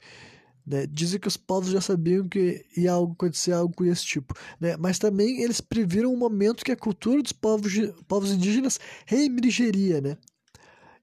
Né? 0.70 0.86
Dizem 0.86 1.20
que 1.20 1.28
os 1.28 1.36
povos 1.36 1.72
já 1.72 1.82
sabiam 1.82 2.30
que 2.30 2.64
ia 2.78 2.94
acontecer 2.94 3.52
algo 3.54 3.84
desse 3.84 4.06
tipo, 4.06 4.36
né? 4.62 4.78
mas 4.78 5.00
também 5.00 5.42
eles 5.42 5.60
previram 5.60 6.14
um 6.14 6.18
momento 6.18 6.64
que 6.64 6.72
a 6.72 6.78
cultura 6.78 7.24
dos 7.24 7.32
povos, 7.32 7.74
povos 8.08 8.32
indígenas 8.32 8.80
reemergeria, 9.08 10.00
né? 10.00 10.16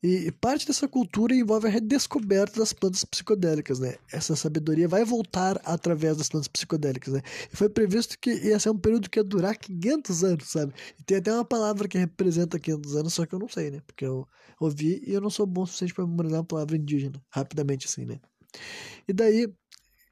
E 0.02 0.30
parte 0.30 0.66
dessa 0.66 0.86
cultura 0.86 1.34
envolve 1.34 1.66
a 1.66 1.70
redescoberta 1.70 2.60
das 2.60 2.72
plantas 2.72 3.02
psicodélicas, 3.02 3.80
né? 3.80 3.96
Essa 4.12 4.36
sabedoria 4.36 4.86
vai 4.86 5.04
voltar 5.04 5.60
através 5.64 6.16
das 6.16 6.28
plantas 6.28 6.46
psicodélicas, 6.46 7.14
né? 7.14 7.22
E 7.52 7.56
foi 7.56 7.68
previsto 7.68 8.16
que 8.20 8.30
ia 8.30 8.60
ser 8.60 8.70
um 8.70 8.78
período 8.78 9.10
que 9.10 9.18
ia 9.18 9.24
durar 9.24 9.56
500 9.56 10.22
anos, 10.22 10.48
sabe? 10.48 10.72
E 11.00 11.02
tem 11.02 11.16
até 11.16 11.32
uma 11.32 11.44
palavra 11.44 11.88
que 11.88 11.98
representa 11.98 12.56
500 12.58 12.94
anos, 12.94 13.14
só 13.14 13.26
que 13.26 13.34
eu 13.34 13.38
não 13.40 13.48
sei, 13.48 13.70
né? 13.70 13.80
Porque 13.84 14.04
eu 14.04 14.28
ouvi 14.60 15.02
e 15.04 15.12
eu 15.12 15.20
não 15.20 15.30
sou 15.30 15.46
bom 15.46 15.62
o 15.62 15.66
suficiente 15.66 15.94
para 15.94 16.06
memorizar 16.06 16.38
uma 16.38 16.46
palavra 16.46 16.76
indígena, 16.76 17.20
rapidamente 17.30 17.86
assim, 17.86 18.04
né? 18.04 18.20
E 19.08 19.12
daí, 19.12 19.48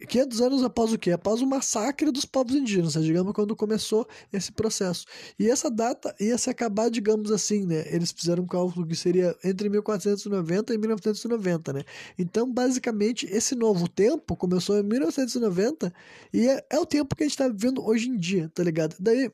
500 0.07 0.41
anos 0.41 0.65
após 0.65 0.93
o 0.93 0.99
quê? 0.99 1.13
Após 1.13 1.41
o 1.41 1.47
massacre 1.47 2.11
dos 2.11 2.25
povos 2.25 2.55
indígenas, 2.55 2.95
né? 2.97 3.03
digamos, 3.03 3.33
quando 3.33 3.55
começou 3.57 4.07
esse 4.33 4.53
processo. 4.53 5.07
E 5.39 5.49
essa 5.49 5.71
data 5.71 6.15
ia 6.21 6.37
se 6.37 6.51
acabar, 6.51 6.91
digamos 6.91 7.31
assim, 7.31 7.65
né? 7.65 7.85
Eles 7.87 8.13
fizeram 8.13 8.43
um 8.43 8.47
cálculo 8.47 8.87
que 8.87 8.97
seria 8.97 9.37
entre 9.45 9.69
1490 9.69 10.75
e 10.75 10.79
1990, 10.79 11.73
né? 11.73 11.85
Então, 12.19 12.53
basicamente, 12.53 13.27
esse 13.27 13.55
novo 13.55 13.89
tempo 13.89 14.37
começou 14.37 14.79
em 14.79 14.83
1990 14.83 15.93
e 16.33 16.49
é, 16.49 16.65
é 16.71 16.79
o 16.79 16.87
tempo 16.87 17.15
que 17.15 17.23
a 17.23 17.27
gente 17.27 17.33
está 17.33 17.49
vivendo 17.49 17.85
hoje 17.85 18.09
em 18.09 18.17
dia, 18.17 18.51
tá 18.55 18.63
ligado? 18.63 18.97
Daí, 18.99 19.31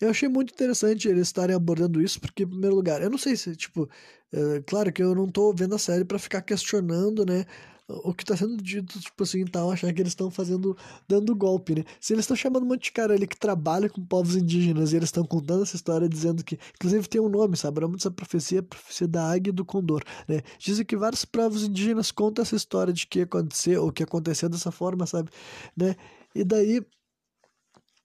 eu 0.00 0.10
achei 0.10 0.28
muito 0.28 0.52
interessante 0.52 1.08
eles 1.08 1.28
estarem 1.28 1.54
abordando 1.54 2.00
isso, 2.00 2.20
porque, 2.20 2.44
em 2.44 2.48
primeiro 2.48 2.74
lugar, 2.76 3.02
eu 3.02 3.10
não 3.10 3.18
sei 3.18 3.36
se, 3.36 3.54
tipo, 3.56 3.88
é, 4.32 4.62
claro 4.66 4.92
que 4.92 5.02
eu 5.02 5.14
não 5.14 5.28
tô 5.28 5.52
vendo 5.52 5.74
a 5.74 5.78
série 5.78 6.04
para 6.04 6.18
ficar 6.18 6.42
questionando, 6.42 7.24
né, 7.26 7.44
o 8.04 8.14
que 8.14 8.24
tá 8.24 8.36
sendo 8.36 8.56
dito, 8.56 8.98
tipo 9.00 9.22
assim, 9.22 9.44
tal, 9.44 9.70
achar 9.70 9.92
que 9.92 10.00
eles 10.00 10.12
estão 10.12 10.30
fazendo, 10.30 10.76
dando 11.08 11.34
golpe, 11.34 11.74
né? 11.74 11.84
Se 12.00 12.12
eles 12.12 12.24
estão 12.24 12.36
chamando 12.36 12.62
um 12.62 12.66
monte 12.66 12.84
de 12.84 12.92
cara 12.92 13.14
ali 13.14 13.26
que 13.26 13.36
trabalha 13.36 13.88
com 13.88 14.04
povos 14.04 14.36
indígenas 14.36 14.92
e 14.92 14.96
eles 14.96 15.08
estão 15.08 15.24
contando 15.24 15.62
essa 15.62 15.76
história 15.76 16.08
dizendo 16.08 16.44
que, 16.44 16.58
inclusive 16.76 17.08
tem 17.08 17.20
um 17.20 17.28
nome, 17.28 17.56
sabe? 17.56 17.84
O 17.84 17.88
dessa 17.88 18.10
profecia 18.10 18.58
é 18.58 18.60
a 18.60 18.62
profecia 18.62 19.08
da 19.08 19.30
águia 19.30 19.50
e 19.50 19.52
do 19.52 19.64
condor, 19.64 20.02
né? 20.28 20.40
Dizem 20.58 20.84
que 20.84 20.96
vários 20.96 21.24
povos 21.24 21.64
indígenas 21.64 22.10
contam 22.10 22.42
essa 22.42 22.56
história 22.56 22.92
de 22.92 23.06
que 23.06 23.22
aconteceu, 23.22 23.84
ou 23.84 23.92
que 23.92 24.02
aconteceu 24.02 24.48
dessa 24.48 24.70
forma, 24.70 25.06
sabe? 25.06 25.30
Né? 25.76 25.96
E 26.34 26.44
daí 26.44 26.84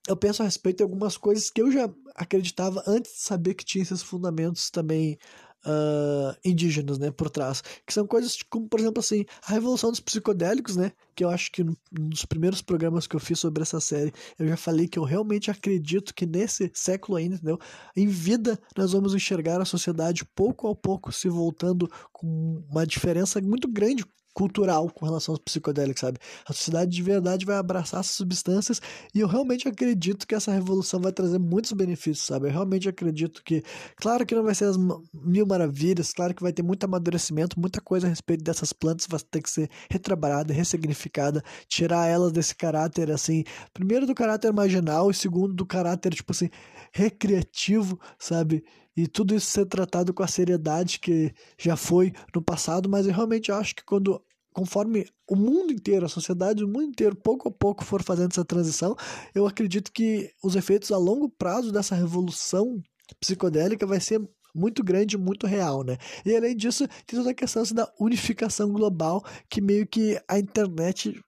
eu 0.08 0.16
penso 0.16 0.41
a 0.41 0.45
respeito 0.45 0.78
de 0.78 0.84
algumas 0.84 1.18
coisas 1.18 1.49
que 1.49 1.62
eu 1.62 1.72
já 1.72 1.89
acreditava 2.16 2.84
antes 2.88 3.14
de 3.14 3.22
saber 3.22 3.53
que 3.53 3.66
tinha 3.66 3.82
esses 3.82 4.01
fundamentos 4.01 4.70
também 4.70 5.18
uh, 5.66 6.38
indígenas, 6.43 6.97
né, 6.97 7.12
por 7.12 7.30
trás. 7.30 7.64
Que 7.86 7.93
são 7.93 8.06
coisas 8.06 8.38
como, 8.49 8.68
por 8.68 8.80
exemplo, 8.80 8.99
assim, 8.99 9.26
a 9.45 9.53
revolução 9.53 9.89
dos 9.89 9.99
psicodélicos, 9.99 10.76
né, 10.76 10.91
que 11.16 11.24
eu 11.24 11.30
acho 11.30 11.51
que 11.51 11.64
nos 11.91 12.26
primeiros 12.26 12.62
programas 12.62 13.08
que 13.08 13.16
eu 13.16 13.20
fiz 13.20 13.39
sobre 13.39 13.64
essa 13.64 13.80
série, 13.80 14.14
eu 14.38 14.47
já 14.47 14.58
falei 14.58 14.88
que 14.88 14.99
eu 14.99 15.03
realmente 15.03 15.49
acredito 15.49 16.14
que 16.14 16.26
nesse 16.26 16.72
século 16.74 17.18
ainda, 17.18 17.36
entendeu? 17.36 17.60
Em 17.95 18.08
vida, 18.08 18.60
nós 18.78 18.91
vamos 18.91 19.14
enxergar 19.14 19.62
a 19.62 19.66
sociedade 19.66 20.26
pouco 20.36 20.68
a 20.68 20.76
pouco 20.76 21.12
se 21.12 21.28
voltando 21.28 21.89
com 22.12 22.64
uma 22.70 22.86
diferença 22.86 23.41
muito 23.41 23.68
grande 23.68 24.06
cultural 24.36 24.90
com 24.92 25.06
relação 25.06 25.34
aos 25.34 25.40
psicodélicos, 25.40 26.02
sabe? 26.02 26.20
A 26.46 26.52
sociedade 26.52 26.92
de 26.92 27.02
verdade 27.02 27.46
vai 27.46 27.56
abraçar 27.56 28.02
essas 28.02 28.16
substâncias 28.16 28.82
e 29.14 29.22
eu 29.22 29.28
realmente 29.28 29.68
acredito 29.68 30.28
que 30.28 30.36
essa 30.36 30.52
revolução 30.52 31.00
vai 31.00 31.14
trazer 31.14 31.40
muitos 31.40 31.72
benefícios, 31.72 32.28
sabe? 32.28 32.48
Eu 32.48 32.52
realmente 32.52 32.90
acredito 32.90 33.42
que, 33.44 33.64
claro 33.96 34.26
que 34.26 34.36
não 34.36 34.44
vai 34.44 34.54
ser 34.54 34.66
as 34.66 34.76
mil 35.14 35.48
maravilhas, 35.48 36.14
claro 36.14 36.36
que 36.36 36.44
vai 36.44 36.52
ter 36.52 36.62
muito 36.64 36.84
amadurecimento, 36.84 37.60
muita 37.60 37.80
coisa 37.80 38.08
a 38.08 38.10
respeito 38.10 38.44
dessas 38.44 38.74
plantas 38.74 39.08
vai 39.10 39.20
ter 39.22 39.42
que 39.42 39.50
ser 39.50 39.70
retrabalhada, 39.90 40.54
ressignificada, 40.54 41.42
tirar 41.68 42.08
elas 42.08 42.34
desse 42.34 42.54
caráter, 42.54 43.10
assim, 43.12 43.46
primeiro 43.74 44.06
do 44.06 44.14
caráter 44.14 44.52
marginal 44.52 45.10
e 45.10 45.14
segundo 45.14 45.54
do 45.54 45.66
caráter, 45.66 46.14
tipo 46.14 46.34
assim, 46.34 46.50
recreativo, 46.92 47.98
sabe? 48.20 48.66
E 48.96 49.08
tudo 49.08 49.36
isso 49.36 49.48
ser 49.48 49.66
tratado 49.66 50.14
com 50.14 50.24
a 50.24 50.28
seriedade 50.28 51.00
que 51.00 51.34
já 51.58 51.76
foi 51.76 52.14
no 52.34 52.41
passado, 52.41 52.89
mas 52.89 53.06
eu 53.06 53.14
realmente 53.14 53.52
acho 53.52 53.76
que 53.76 53.84
quando 53.84 54.22
conforme 54.54 55.06
o 55.30 55.36
mundo 55.36 55.74
inteiro, 55.74 56.06
a 56.06 56.10
sociedade, 56.10 56.64
o 56.64 56.68
mundo 56.68 56.84
inteiro, 56.84 57.14
pouco 57.14 57.50
a 57.50 57.52
pouco 57.52 57.84
for 57.84 58.02
fazendo 58.02 58.32
essa 58.32 58.46
transição, 58.46 58.96
eu 59.34 59.46
acredito 59.46 59.91
que 59.91 60.32
os 60.41 60.56
efeitos 60.56 60.93
a 60.93 60.98
longo 60.98 61.28
prazo 61.28 61.74
dessa 61.74 61.93
revolução 61.93 62.82
psicodélica 63.20 63.86
vai 63.86 64.00
ser 64.00 64.22
muito 64.56 64.82
grande, 64.82 65.18
muito 65.18 65.46
real, 65.46 65.84
né? 65.84 65.98
E 66.26 66.34
além 66.34 66.56
disso, 66.56 66.88
tem 67.06 67.20
toda 67.20 67.32
a 67.32 67.34
questão 67.34 67.64
assim, 67.64 67.76
da 67.76 67.91
unificação 68.00 68.72
global, 68.72 69.22
que 69.50 69.60
meio 69.60 69.86
que 69.86 70.18
a 70.26 70.39
internet 70.39 71.22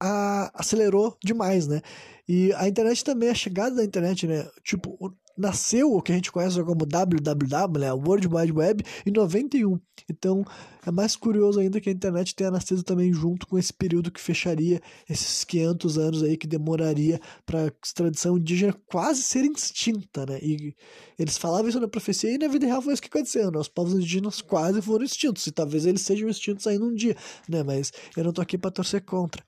a, 0.00 0.50
acelerou 0.54 1.16
demais, 1.22 1.66
né? 1.66 1.82
E 2.26 2.54
a 2.54 2.66
internet 2.66 3.04
também, 3.04 3.28
a 3.28 3.34
chegada 3.34 3.76
da 3.76 3.84
internet, 3.84 4.26
né? 4.26 4.48
Tipo, 4.62 5.14
nasceu 5.36 5.92
o 5.92 6.02
que 6.02 6.12
a 6.12 6.14
gente 6.14 6.30
conhece 6.30 6.62
como 6.62 6.86
WWW, 6.86 7.80
né, 7.80 7.92
World 7.92 8.28
Wide 8.28 8.52
Web, 8.52 8.84
em 9.04 9.10
91. 9.10 9.78
Então 10.10 10.44
é 10.86 10.90
mais 10.90 11.16
curioso 11.16 11.60
ainda 11.60 11.80
que 11.80 11.88
a 11.88 11.92
internet 11.92 12.34
tenha 12.34 12.50
nascido 12.50 12.82
também 12.82 13.12
junto 13.12 13.46
com 13.46 13.58
esse 13.58 13.72
período 13.72 14.10
que 14.10 14.20
fecharia 14.20 14.80
esses 15.08 15.44
500 15.44 15.98
anos 15.98 16.22
aí 16.22 16.36
que 16.36 16.46
demoraria 16.46 17.20
para 17.46 17.66
a 17.66 17.72
tradição 17.94 18.36
indígena 18.36 18.74
quase 18.86 19.22
ser 19.22 19.44
extinta, 19.44 20.26
né? 20.26 20.38
E 20.42 20.74
eles 21.18 21.38
falavam 21.38 21.68
isso 21.68 21.80
na 21.80 21.88
profecia 21.88 22.30
e 22.30 22.38
na 22.38 22.48
vida 22.48 22.66
real 22.66 22.82
foi 22.82 22.92
isso 22.92 23.02
que 23.02 23.08
aconteceu, 23.08 23.50
né? 23.50 23.58
Os 23.58 23.68
povos 23.68 23.94
indígenas 23.94 24.40
quase 24.40 24.82
foram 24.82 25.04
extintos 25.04 25.46
e 25.46 25.52
talvez 25.52 25.86
eles 25.86 26.02
sejam 26.02 26.28
extintos 26.28 26.66
ainda 26.66 26.84
um 26.84 26.94
dia, 26.94 27.16
né? 27.48 27.62
Mas 27.62 27.92
eu 28.16 28.24
não 28.24 28.32
tô 28.32 28.42
aqui 28.42 28.58
para 28.58 28.70
torcer 28.70 29.04
contra? 29.04 29.42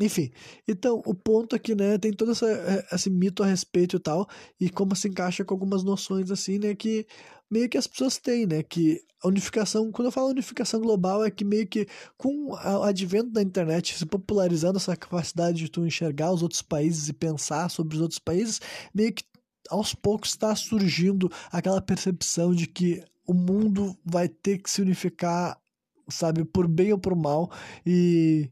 Enfim, 0.00 0.30
então 0.66 1.02
o 1.04 1.14
ponto 1.14 1.54
aqui, 1.54 1.74
né, 1.74 1.98
tem 1.98 2.10
todo 2.10 2.32
essa, 2.32 2.50
é, 2.50 2.86
esse 2.90 3.10
mito 3.10 3.42
a 3.42 3.46
respeito 3.46 3.96
e 3.96 4.00
tal, 4.00 4.26
e 4.58 4.70
como 4.70 4.96
se 4.96 5.08
encaixa 5.08 5.44
com 5.44 5.52
algumas 5.52 5.84
noções 5.84 6.30
assim, 6.30 6.58
né, 6.58 6.74
que 6.74 7.06
meio 7.50 7.68
que 7.68 7.76
as 7.76 7.86
pessoas 7.86 8.16
têm, 8.16 8.46
né, 8.46 8.62
que 8.62 9.02
a 9.22 9.28
unificação, 9.28 9.92
quando 9.92 10.06
eu 10.06 10.12
falo 10.12 10.28
unificação 10.28 10.80
global, 10.80 11.22
é 11.22 11.30
que 11.30 11.44
meio 11.44 11.66
que 11.66 11.86
com 12.16 12.52
o 12.52 12.82
advento 12.82 13.30
da 13.30 13.42
internet, 13.42 13.98
se 13.98 14.06
popularizando 14.06 14.78
essa 14.78 14.96
capacidade 14.96 15.58
de 15.58 15.68
tu 15.68 15.84
enxergar 15.84 16.32
os 16.32 16.42
outros 16.42 16.62
países 16.62 17.08
e 17.08 17.12
pensar 17.12 17.68
sobre 17.68 17.96
os 17.96 18.00
outros 18.00 18.18
países, 18.18 18.60
meio 18.94 19.12
que 19.12 19.24
aos 19.68 19.94
poucos 19.94 20.30
está 20.30 20.56
surgindo 20.56 21.30
aquela 21.52 21.82
percepção 21.82 22.54
de 22.54 22.66
que 22.66 23.04
o 23.26 23.34
mundo 23.34 23.94
vai 24.02 24.28
ter 24.28 24.58
que 24.58 24.70
se 24.70 24.80
unificar, 24.80 25.60
sabe, 26.08 26.44
por 26.44 26.66
bem 26.66 26.92
ou 26.92 26.98
por 26.98 27.14
mal, 27.14 27.50
e 27.84 28.50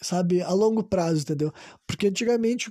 sabe, 0.00 0.42
a 0.42 0.52
longo 0.52 0.82
prazo, 0.82 1.22
entendeu? 1.22 1.52
Porque 1.86 2.06
antigamente 2.08 2.70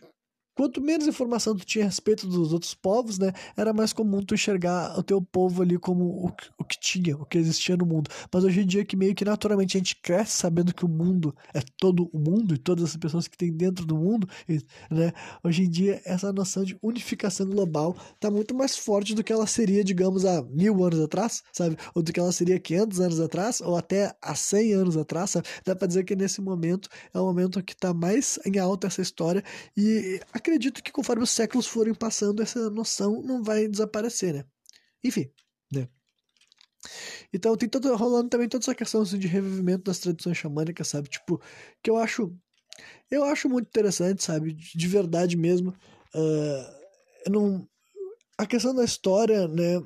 Quanto 0.57 0.81
menos 0.81 1.05
informação 1.05 1.55
tu 1.55 1.63
tinha 1.63 1.85
a 1.85 1.87
respeito 1.87 2.25
dos 2.25 2.51
outros 2.51 2.73
povos, 2.73 3.19
né, 3.19 3.31
era 3.55 3.71
mais 3.71 3.93
comum 3.93 4.23
tu 4.23 4.33
enxergar 4.33 4.97
o 4.97 5.03
teu 5.03 5.21
povo 5.21 5.61
ali 5.61 5.77
como 5.77 6.03
o, 6.05 6.31
o 6.57 6.63
que 6.65 6.79
tinha, 6.79 7.15
o 7.15 7.23
que 7.27 7.37
existia 7.37 7.77
no 7.77 7.85
mundo. 7.85 8.09
Mas 8.33 8.43
hoje 8.43 8.61
em 8.61 8.65
dia 8.65 8.83
que 8.83 8.95
meio 8.95 9.13
que 9.13 9.23
naturalmente 9.23 9.77
a 9.77 9.79
gente 9.79 9.95
cresce 9.97 10.35
sabendo 10.35 10.73
que 10.73 10.83
o 10.83 10.87
mundo 10.89 11.35
é 11.53 11.61
todo 11.77 12.09
o 12.11 12.17
mundo 12.17 12.55
e 12.55 12.57
todas 12.57 12.85
as 12.85 12.97
pessoas 12.97 13.27
que 13.27 13.37
tem 13.37 13.53
dentro 13.53 13.85
do 13.85 13.95
mundo, 13.95 14.27
né? 14.89 15.13
Hoje 15.43 15.61
em 15.61 15.69
dia 15.69 16.01
essa 16.03 16.33
noção 16.33 16.63
de 16.63 16.75
unificação 16.81 17.45
global 17.45 17.95
tá 18.19 18.31
muito 18.31 18.55
mais 18.55 18.75
forte 18.75 19.13
do 19.13 19.23
que 19.23 19.31
ela 19.31 19.45
seria, 19.45 19.83
digamos, 19.83 20.25
há 20.25 20.41
mil 20.41 20.83
anos 20.83 20.99
atrás, 20.99 21.43
sabe? 21.53 21.77
Ou 21.93 22.01
do 22.01 22.11
que 22.11 22.19
ela 22.19 22.31
seria 22.31 22.59
500 22.59 22.99
anos 22.99 23.19
atrás, 23.19 23.61
ou 23.61 23.77
até 23.77 24.11
há 24.19 24.33
100 24.33 24.73
anos 24.73 24.97
atrás, 24.97 25.29
sabe? 25.29 25.47
Dá 25.63 25.75
pra 25.75 25.87
dizer 25.87 26.03
que 26.03 26.15
nesse 26.15 26.41
momento 26.41 26.89
é 27.13 27.19
o 27.19 27.25
momento 27.25 27.61
que 27.61 27.77
tá 27.77 27.93
mais 27.93 28.39
em 28.43 28.57
alta 28.57 28.87
essa 28.87 29.03
história 29.03 29.43
e 29.75 30.19
a 30.33 30.39
acredito 30.47 30.81
que 30.81 30.91
conforme 30.91 31.23
os 31.23 31.29
séculos 31.29 31.67
forem 31.67 31.93
passando, 31.93 32.41
essa 32.41 32.69
noção 32.69 33.21
não 33.21 33.43
vai 33.43 33.67
desaparecer, 33.67 34.33
né? 34.33 34.45
Enfim, 35.03 35.29
né? 35.71 35.87
Então 37.33 37.55
tem 37.57 37.67
todo, 37.67 37.93
rolando 37.95 38.29
também 38.29 38.47
toda 38.47 38.63
essa 38.63 38.73
questão 38.73 39.01
assim, 39.01 39.19
de 39.19 39.27
revivimento 39.27 39.83
das 39.83 39.99
tradições 39.99 40.37
xamânicas, 40.37 40.87
sabe? 40.87 41.09
Tipo, 41.09 41.41
que 41.83 41.89
eu 41.89 41.97
acho. 41.97 42.33
Eu 43.09 43.23
acho 43.23 43.49
muito 43.49 43.67
interessante, 43.67 44.23
sabe? 44.23 44.53
De 44.53 44.87
verdade 44.87 45.35
mesmo. 45.35 45.71
Uh, 46.15 47.29
não, 47.29 47.67
a 48.37 48.45
questão 48.45 48.73
da 48.73 48.85
história, 48.85 49.47
né? 49.47 49.81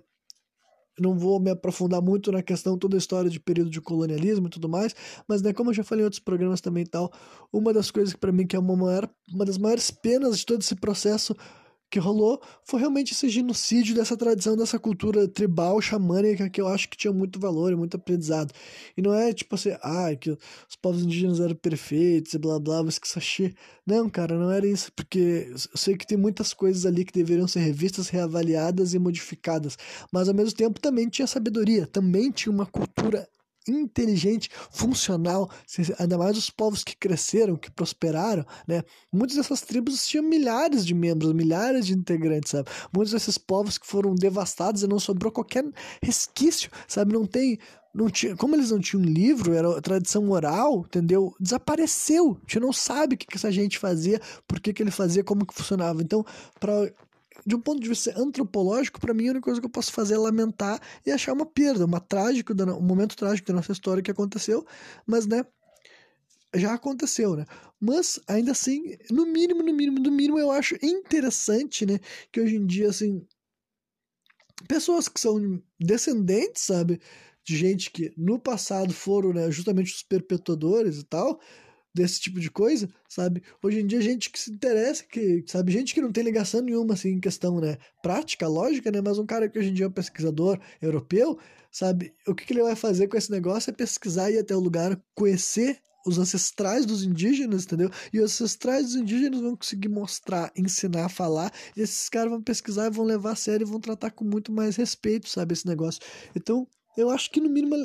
Não 0.99 1.17
vou 1.17 1.39
me 1.39 1.49
aprofundar 1.51 2.01
muito 2.01 2.31
na 2.31 2.41
questão 2.41 2.77
toda 2.77 2.95
a 2.95 2.99
história 2.99 3.29
de 3.29 3.39
período 3.39 3.69
de 3.69 3.81
colonialismo 3.81 4.47
e 4.47 4.49
tudo 4.49 4.67
mais, 4.69 4.95
mas 5.27 5.41
né, 5.41 5.53
como 5.53 5.69
eu 5.69 5.73
já 5.73 5.83
falei 5.83 6.03
em 6.03 6.05
outros 6.05 6.19
programas 6.19 6.61
também 6.61 6.83
e 6.83 6.87
tal, 6.87 7.11
uma 7.51 7.73
das 7.73 7.91
coisas 7.91 8.13
que 8.13 8.19
para 8.19 8.31
mim 8.31 8.45
que 8.45 8.55
é 8.55 8.59
uma, 8.59 8.75
maior, 8.75 9.09
uma 9.33 9.45
das 9.45 9.57
maiores 9.57 9.91
penas 9.91 10.39
de 10.39 10.45
todo 10.45 10.61
esse 10.61 10.75
processo 10.75 11.35
que 11.91 11.99
rolou 11.99 12.41
foi 12.63 12.79
realmente 12.79 13.11
esse 13.13 13.27
genocídio 13.27 13.93
dessa 13.93 14.15
tradição, 14.15 14.55
dessa 14.55 14.79
cultura 14.79 15.27
tribal, 15.27 15.81
xamânica, 15.81 16.49
que 16.49 16.61
eu 16.61 16.67
acho 16.67 16.89
que 16.89 16.95
tinha 16.95 17.11
muito 17.11 17.37
valor 17.37 17.73
e 17.73 17.75
muito 17.75 17.97
aprendizado. 17.97 18.53
E 18.95 19.01
não 19.01 19.13
é 19.13 19.33
tipo 19.33 19.53
assim, 19.55 19.71
ah, 19.81 20.15
que 20.15 20.31
os 20.31 20.75
povos 20.81 21.03
indígenas 21.03 21.41
eram 21.41 21.53
perfeitos 21.53 22.33
e 22.33 22.39
blá 22.39 22.57
blá, 22.57 22.81
mas 22.81 22.97
que 22.97 23.07
sachê. 23.07 23.53
Não, 23.85 24.09
cara, 24.09 24.37
não 24.37 24.49
era 24.49 24.65
isso, 24.65 24.91
porque 24.93 25.49
eu 25.51 25.77
sei 25.77 25.97
que 25.97 26.07
tem 26.07 26.17
muitas 26.17 26.53
coisas 26.53 26.85
ali 26.85 27.03
que 27.03 27.11
deveriam 27.11 27.47
ser 27.47 27.59
revistas, 27.59 28.07
reavaliadas 28.07 28.93
e 28.93 28.99
modificadas, 28.99 29.77
mas 30.11 30.29
ao 30.29 30.35
mesmo 30.35 30.55
tempo 30.55 30.79
também 30.79 31.09
tinha 31.09 31.27
sabedoria, 31.27 31.85
também 31.85 32.31
tinha 32.31 32.53
uma 32.53 32.65
cultura 32.65 33.27
inteligente, 33.67 34.49
funcional, 34.71 35.49
ainda 35.99 36.17
mais 36.17 36.37
os 36.37 36.49
povos 36.49 36.83
que 36.83 36.95
cresceram, 36.95 37.55
que 37.55 37.71
prosperaram, 37.71 38.45
né? 38.67 38.83
Muitas 39.11 39.37
dessas 39.37 39.61
tribos 39.61 40.05
tinham 40.07 40.23
milhares 40.23 40.85
de 40.85 40.93
membros, 40.93 41.33
milhares 41.33 41.85
de 41.85 41.93
integrantes, 41.93 42.51
sabe? 42.51 42.69
Muitos 42.93 43.13
desses 43.13 43.37
povos 43.37 43.77
que 43.77 43.85
foram 43.87 44.15
devastados 44.15 44.83
e 44.83 44.87
não 44.87 44.99
sobrou 44.99 45.31
qualquer 45.31 45.63
resquício, 46.01 46.69
sabe? 46.87 47.13
Não 47.13 47.25
tem 47.25 47.59
não 47.93 48.09
tinha, 48.09 48.35
como 48.37 48.55
eles 48.55 48.71
não 48.71 48.79
tinham 48.79 49.03
livro, 49.03 49.53
era 49.53 49.81
tradição 49.81 50.29
oral, 50.29 50.85
entendeu? 50.87 51.35
Desapareceu. 51.39 52.37
A 52.37 52.41
gente 52.41 52.59
não 52.59 52.71
sabe 52.71 53.15
o 53.15 53.17
que, 53.17 53.27
que 53.27 53.35
essa 53.35 53.51
gente 53.51 53.77
fazia, 53.77 54.19
por 54.47 54.59
que, 54.59 54.71
que 54.73 54.81
ele 54.81 54.91
fazia, 54.91 55.23
como 55.23 55.45
que 55.45 55.53
funcionava. 55.53 56.01
Então, 56.01 56.25
para 56.59 56.91
de 57.45 57.55
um 57.55 57.61
ponto 57.61 57.81
de 57.81 57.89
vista 57.89 58.13
antropológico, 58.19 58.99
para 58.99 59.13
mim 59.13 59.27
a 59.27 59.31
única 59.31 59.45
coisa 59.45 59.59
que 59.59 59.65
eu 59.65 59.71
posso 59.71 59.91
fazer 59.91 60.15
é 60.15 60.17
lamentar 60.17 60.79
e 61.05 61.11
achar 61.11 61.33
uma 61.33 61.45
perda, 61.45 61.85
uma 61.85 61.99
trágico, 61.99 62.53
um 62.53 62.81
momento 62.81 63.15
trágico 63.15 63.47
da 63.47 63.53
nossa 63.53 63.71
história 63.71 64.03
que 64.03 64.11
aconteceu, 64.11 64.65
mas 65.05 65.25
né, 65.25 65.45
já 66.55 66.73
aconteceu, 66.73 67.35
né? 67.35 67.45
Mas 67.79 68.19
ainda 68.27 68.51
assim, 68.51 68.97
no 69.09 69.25
mínimo, 69.25 69.63
no 69.63 69.73
mínimo, 69.73 69.99
no 69.99 70.11
mínimo, 70.11 70.39
eu 70.39 70.51
acho 70.51 70.75
interessante, 70.83 71.85
né, 71.85 71.99
que 72.31 72.41
hoje 72.41 72.55
em 72.55 72.65
dia 72.65 72.89
assim, 72.89 73.25
pessoas 74.67 75.07
que 75.07 75.19
são 75.19 75.61
descendentes, 75.79 76.63
sabe, 76.63 76.99
de 77.43 77.57
gente 77.57 77.89
que 77.89 78.13
no 78.15 78.39
passado 78.39 78.93
foram, 78.93 79.33
né, 79.33 79.49
justamente 79.49 79.93
os 79.93 80.03
perpetuadores 80.03 80.99
e 80.99 81.03
tal, 81.05 81.39
desse 81.93 82.19
tipo 82.19 82.39
de 82.39 82.49
coisa, 82.49 82.89
sabe? 83.07 83.43
Hoje 83.61 83.81
em 83.81 83.87
dia, 83.87 84.01
gente 84.01 84.29
que 84.29 84.39
se 84.39 84.51
interessa, 84.51 85.03
que, 85.03 85.43
sabe? 85.47 85.71
Gente 85.71 85.93
que 85.93 86.01
não 86.01 86.11
tem 86.11 86.23
ligação 86.23 86.61
nenhuma, 86.61 86.93
assim, 86.93 87.09
em 87.09 87.19
questão, 87.19 87.59
né? 87.59 87.77
Prática, 88.01 88.47
lógica, 88.47 88.91
né? 88.91 89.01
Mas 89.01 89.19
um 89.19 89.25
cara 89.25 89.49
que 89.49 89.59
hoje 89.59 89.69
em 89.69 89.73
dia 89.73 89.85
é 89.85 89.87
um 89.89 89.91
pesquisador 89.91 90.59
europeu, 90.81 91.37
sabe? 91.71 92.13
O 92.27 92.33
que, 92.33 92.45
que 92.45 92.53
ele 92.53 92.63
vai 92.63 92.75
fazer 92.75 93.07
com 93.07 93.17
esse 93.17 93.31
negócio 93.31 93.69
é 93.69 93.73
pesquisar 93.73 94.31
e 94.31 94.35
ir 94.35 94.39
até 94.39 94.55
o 94.55 94.59
lugar, 94.59 94.99
conhecer 95.15 95.79
os 96.05 96.17
ancestrais 96.17 96.85
dos 96.85 97.03
indígenas, 97.03 97.63
entendeu? 97.63 97.89
E 98.11 98.19
os 98.19 98.31
ancestrais 98.31 98.85
dos 98.85 98.95
indígenas 98.95 99.41
vão 99.41 99.55
conseguir 99.55 99.89
mostrar, 99.89 100.51
ensinar, 100.55 101.09
falar, 101.09 101.53
e 101.75 101.81
esses 101.81 102.09
caras 102.09 102.31
vão 102.31 102.41
pesquisar 102.41 102.89
vão 102.89 103.05
levar 103.05 103.31
a 103.31 103.35
sério 103.35 103.65
e 103.65 103.69
vão 103.69 103.79
tratar 103.79 104.11
com 104.11 104.25
muito 104.25 104.51
mais 104.51 104.75
respeito, 104.75 105.29
sabe? 105.29 105.53
Esse 105.53 105.67
negócio. 105.67 106.01
Então, 106.35 106.67
eu 106.97 107.09
acho 107.09 107.29
que 107.31 107.39
no 107.39 107.49
mínimo 107.49 107.75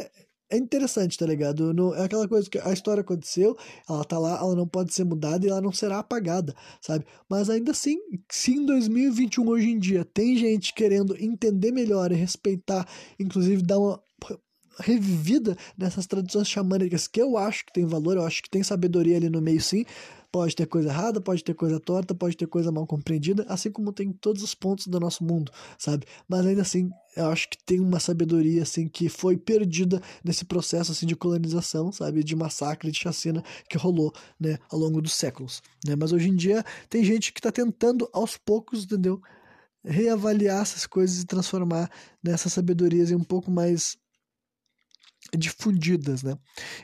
é 0.50 0.56
interessante, 0.56 1.18
tá 1.18 1.26
ligado? 1.26 1.72
Não, 1.74 1.94
é 1.94 2.04
aquela 2.04 2.28
coisa 2.28 2.48
que 2.48 2.58
a 2.58 2.72
história 2.72 3.00
aconteceu, 3.00 3.56
ela 3.88 4.04
tá 4.04 4.18
lá, 4.18 4.38
ela 4.38 4.54
não 4.54 4.66
pode 4.66 4.94
ser 4.94 5.04
mudada 5.04 5.44
e 5.44 5.48
ela 5.48 5.60
não 5.60 5.72
será 5.72 5.98
apagada, 5.98 6.54
sabe? 6.80 7.04
Mas 7.28 7.50
ainda 7.50 7.72
assim, 7.72 7.98
se 8.30 8.52
em 8.52 8.64
2021 8.64 9.48
hoje 9.48 9.70
em 9.70 9.78
dia 9.78 10.04
tem 10.04 10.36
gente 10.36 10.72
querendo 10.72 11.16
entender 11.20 11.72
melhor 11.72 12.12
e 12.12 12.14
respeitar, 12.14 12.86
inclusive 13.18 13.62
dar 13.62 13.78
uma 13.78 14.00
revivida 14.78 15.56
nessas 15.76 16.06
tradições 16.06 16.48
xamânicas 16.48 17.06
que 17.08 17.20
eu 17.20 17.36
acho 17.36 17.64
que 17.64 17.72
tem 17.72 17.86
valor, 17.86 18.16
eu 18.16 18.26
acho 18.26 18.42
que 18.42 18.50
tem 18.50 18.62
sabedoria 18.62 19.16
ali 19.16 19.30
no 19.30 19.40
meio 19.40 19.60
sim, 19.60 19.84
Pode 20.36 20.54
ter 20.54 20.66
coisa 20.66 20.90
errada, 20.90 21.18
pode 21.18 21.42
ter 21.42 21.54
coisa 21.54 21.80
torta, 21.80 22.14
pode 22.14 22.36
ter 22.36 22.46
coisa 22.46 22.70
mal 22.70 22.86
compreendida, 22.86 23.46
assim 23.48 23.70
como 23.70 23.90
tem 23.90 24.10
em 24.10 24.12
todos 24.12 24.42
os 24.42 24.54
pontos 24.54 24.86
do 24.86 25.00
nosso 25.00 25.24
mundo, 25.24 25.50
sabe? 25.78 26.04
Mas 26.28 26.44
ainda 26.44 26.60
assim, 26.60 26.90
eu 27.16 27.28
acho 27.28 27.48
que 27.48 27.56
tem 27.64 27.80
uma 27.80 27.98
sabedoria 27.98 28.62
assim 28.62 28.86
que 28.86 29.08
foi 29.08 29.38
perdida 29.38 29.98
nesse 30.22 30.44
processo 30.44 30.92
assim 30.92 31.06
de 31.06 31.16
colonização, 31.16 31.90
sabe, 31.90 32.22
de 32.22 32.36
massacre, 32.36 32.90
de 32.90 32.98
chacina 32.98 33.42
que 33.66 33.78
rolou, 33.78 34.12
né, 34.38 34.58
ao 34.70 34.78
longo 34.78 35.00
dos 35.00 35.14
séculos, 35.14 35.62
né? 35.86 35.96
Mas 35.96 36.12
hoje 36.12 36.28
em 36.28 36.36
dia 36.36 36.62
tem 36.90 37.02
gente 37.02 37.32
que 37.32 37.40
está 37.40 37.50
tentando 37.50 38.06
aos 38.12 38.36
poucos, 38.36 38.84
entendeu? 38.84 39.18
Reavaliar 39.82 40.60
essas 40.60 40.86
coisas 40.86 41.22
e 41.22 41.24
transformar 41.24 41.90
nessas 42.22 42.52
sabedorias 42.52 43.10
em 43.10 43.14
um 43.14 43.24
pouco 43.24 43.50
mais 43.50 43.96
difundidas, 45.36 46.22
né? 46.22 46.36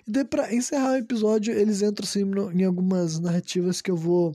E 0.07 0.11
daí 0.11 0.24
para 0.24 0.55
encerrar 0.55 0.93
o 0.93 0.97
episódio, 0.97 1.55
eles 1.55 1.82
entram 1.82 2.05
assim 2.05 2.24
no, 2.24 2.51
em 2.53 2.64
algumas 2.64 3.18
narrativas 3.18 3.80
que 3.80 3.90
eu 3.90 3.97
vou 3.97 4.34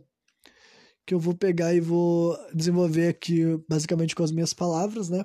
que 1.05 1.13
eu 1.13 1.19
vou 1.19 1.33
pegar 1.33 1.73
e 1.73 1.79
vou 1.79 2.37
desenvolver 2.53 3.07
aqui 3.07 3.43
basicamente 3.69 4.13
com 4.13 4.23
as 4.23 4.31
minhas 4.31 4.53
palavras, 4.53 5.09
né? 5.09 5.23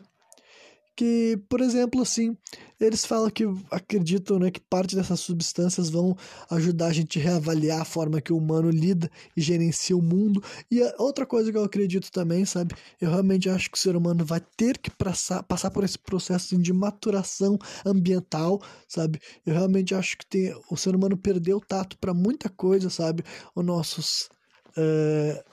Que, 0.95 1.41
por 1.49 1.61
exemplo, 1.61 2.03
assim, 2.03 2.37
eles 2.79 3.05
falam 3.05 3.31
que 3.31 3.45
acreditam 3.71 4.39
né, 4.39 4.51
que 4.51 4.61
parte 4.61 4.95
dessas 4.95 5.21
substâncias 5.21 5.89
vão 5.89 6.17
ajudar 6.51 6.87
a 6.87 6.93
gente 6.93 7.19
a 7.19 7.23
reavaliar 7.23 7.81
a 7.81 7.85
forma 7.85 8.21
que 8.21 8.33
o 8.33 8.37
humano 8.37 8.71
lida 8.71 9.11
e 9.37 9.41
gerencia 9.41 9.97
o 9.97 10.03
mundo. 10.03 10.43
E 10.71 10.83
outra 10.99 11.25
coisa 11.25 11.51
que 11.51 11.57
eu 11.57 11.65
acredito 11.65 12.11
também, 12.11 12.45
sabe? 12.45 12.75
Eu 13.01 13.11
realmente 13.11 13.49
acho 13.49 13.71
que 13.71 13.79
o 13.79 13.81
ser 13.81 13.97
humano 13.97 14.25
vai 14.25 14.41
ter 14.57 14.79
que 14.79 14.91
passar, 14.91 15.43
passar 15.43 15.71
por 15.71 15.85
esse 15.85 15.99
processo 15.99 16.55
assim, 16.55 16.63
de 16.63 16.73
maturação 16.73 17.59
ambiental, 17.87 18.61
sabe? 18.87 19.21
Eu 19.47 19.55
realmente 19.55 19.95
acho 19.95 20.19
que 20.19 20.27
tem, 20.27 20.55
o 20.71 20.77
ser 20.77 20.95
humano 20.95 21.17
perdeu 21.17 21.57
o 21.57 21.61
tato 21.61 21.97
para 21.99 22.13
muita 22.13 22.49
coisa, 22.49 22.91
sabe? 22.91 23.25
Os 23.55 23.65
nossos. 23.65 24.29
Uh, 24.77 25.52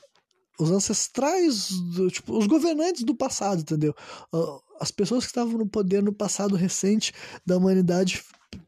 os 0.59 0.71
ancestrais, 0.71 1.69
do, 1.95 2.11
tipo, 2.11 2.37
os 2.37 2.45
governantes 2.45 3.03
do 3.03 3.15
passado, 3.15 3.61
entendeu? 3.61 3.95
As 4.79 4.91
pessoas 4.91 5.23
que 5.23 5.29
estavam 5.29 5.57
no 5.57 5.67
poder 5.67 6.03
no 6.03 6.13
passado 6.13 6.55
recente 6.55 7.13
da 7.45 7.57
humanidade 7.57 8.23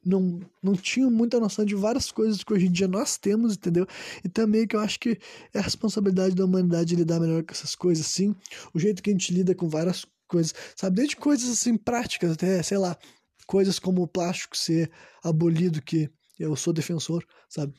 não, 0.05 0.39
não 0.61 0.73
tinham 0.73 1.11
muita 1.11 1.39
noção 1.39 1.65
de 1.65 1.75
várias 1.75 2.11
coisas 2.11 2.43
que 2.43 2.53
hoje 2.53 2.67
em 2.67 2.71
dia 2.71 2.87
nós 2.87 3.17
temos, 3.17 3.55
entendeu? 3.55 3.85
E 4.23 4.29
também 4.29 4.65
que 4.65 4.75
eu 4.75 4.79
acho 4.79 4.99
que 4.99 5.19
é 5.53 5.59
a 5.59 5.61
responsabilidade 5.61 6.35
da 6.35 6.45
humanidade 6.45 6.95
lidar 6.95 7.19
melhor 7.19 7.43
com 7.43 7.51
essas 7.51 7.75
coisas, 7.75 8.05
sim. 8.07 8.35
O 8.73 8.79
jeito 8.79 9.03
que 9.03 9.09
a 9.09 9.13
gente 9.13 9.33
lida 9.33 9.53
com 9.53 9.67
várias 9.67 10.05
coisas, 10.27 10.53
sabe? 10.75 10.95
Desde 10.95 11.15
coisas 11.15 11.49
assim 11.49 11.75
práticas 11.75 12.31
até, 12.31 12.63
sei 12.63 12.77
lá, 12.77 12.97
coisas 13.45 13.79
como 13.79 14.01
o 14.01 14.07
plástico 14.07 14.55
ser 14.55 14.89
abolido, 15.23 15.81
que 15.81 16.09
eu 16.39 16.55
sou 16.55 16.71
defensor, 16.71 17.25
sabe? 17.49 17.73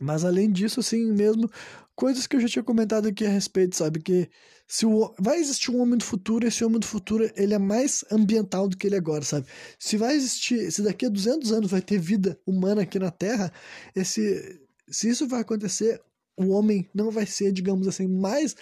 Mas 0.00 0.24
além 0.24 0.50
disso, 0.50 0.80
assim 0.80 1.12
mesmo, 1.12 1.50
coisas 1.94 2.26
que 2.26 2.34
eu 2.34 2.40
já 2.40 2.48
tinha 2.48 2.62
comentado 2.62 3.06
aqui 3.06 3.26
a 3.26 3.28
respeito, 3.28 3.76
sabe? 3.76 4.00
Que 4.00 4.30
se 4.66 4.86
o, 4.86 5.14
vai 5.18 5.38
existir 5.38 5.70
um 5.70 5.80
homem 5.80 5.98
do 5.98 6.04
futuro, 6.04 6.46
esse 6.46 6.64
homem 6.64 6.80
do 6.80 6.86
futuro 6.86 7.30
ele 7.36 7.52
é 7.52 7.58
mais 7.58 8.02
ambiental 8.10 8.66
do 8.66 8.76
que 8.76 8.86
ele 8.86 8.94
é 8.94 8.98
agora, 8.98 9.22
sabe? 9.22 9.46
Se 9.78 9.98
vai 9.98 10.14
existir, 10.14 10.72
se 10.72 10.82
daqui 10.82 11.04
a 11.04 11.10
200 11.10 11.52
anos 11.52 11.70
vai 11.70 11.82
ter 11.82 11.98
vida 11.98 12.40
humana 12.46 12.82
aqui 12.82 12.98
na 12.98 13.10
Terra, 13.10 13.52
esse, 13.94 14.60
se 14.88 15.10
isso 15.10 15.28
vai 15.28 15.42
acontecer, 15.42 16.00
o 16.36 16.48
homem 16.48 16.88
não 16.94 17.10
vai 17.10 17.26
ser, 17.26 17.52
digamos 17.52 17.86
assim, 17.86 18.08
mais 18.08 18.56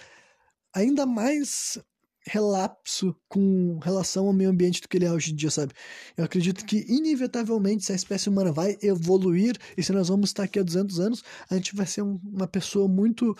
ainda 0.73 1.05
mais 1.05 1.79
relapso 2.29 3.15
com 3.27 3.79
relação 3.81 4.27
ao 4.27 4.33
meio 4.33 4.49
ambiente 4.49 4.81
do 4.81 4.87
que 4.87 4.97
ele 4.97 5.05
é 5.05 5.11
hoje 5.11 5.31
em 5.31 5.35
dia, 5.35 5.49
sabe? 5.49 5.73
Eu 6.15 6.23
acredito 6.23 6.63
que, 6.65 6.85
inevitavelmente, 6.87 7.83
se 7.83 7.91
a 7.91 7.95
espécie 7.95 8.29
humana 8.29 8.51
vai 8.51 8.77
evoluir 8.81 9.57
e 9.75 9.83
se 9.83 9.91
nós 9.91 10.09
vamos 10.09 10.29
estar 10.29 10.43
aqui 10.43 10.59
há 10.59 10.63
200 10.63 10.99
anos, 10.99 11.23
a 11.49 11.55
gente 11.55 11.75
vai 11.75 11.85
ser 11.85 12.03
um, 12.03 12.19
uma 12.23 12.47
pessoa 12.47 12.87
muito 12.87 13.35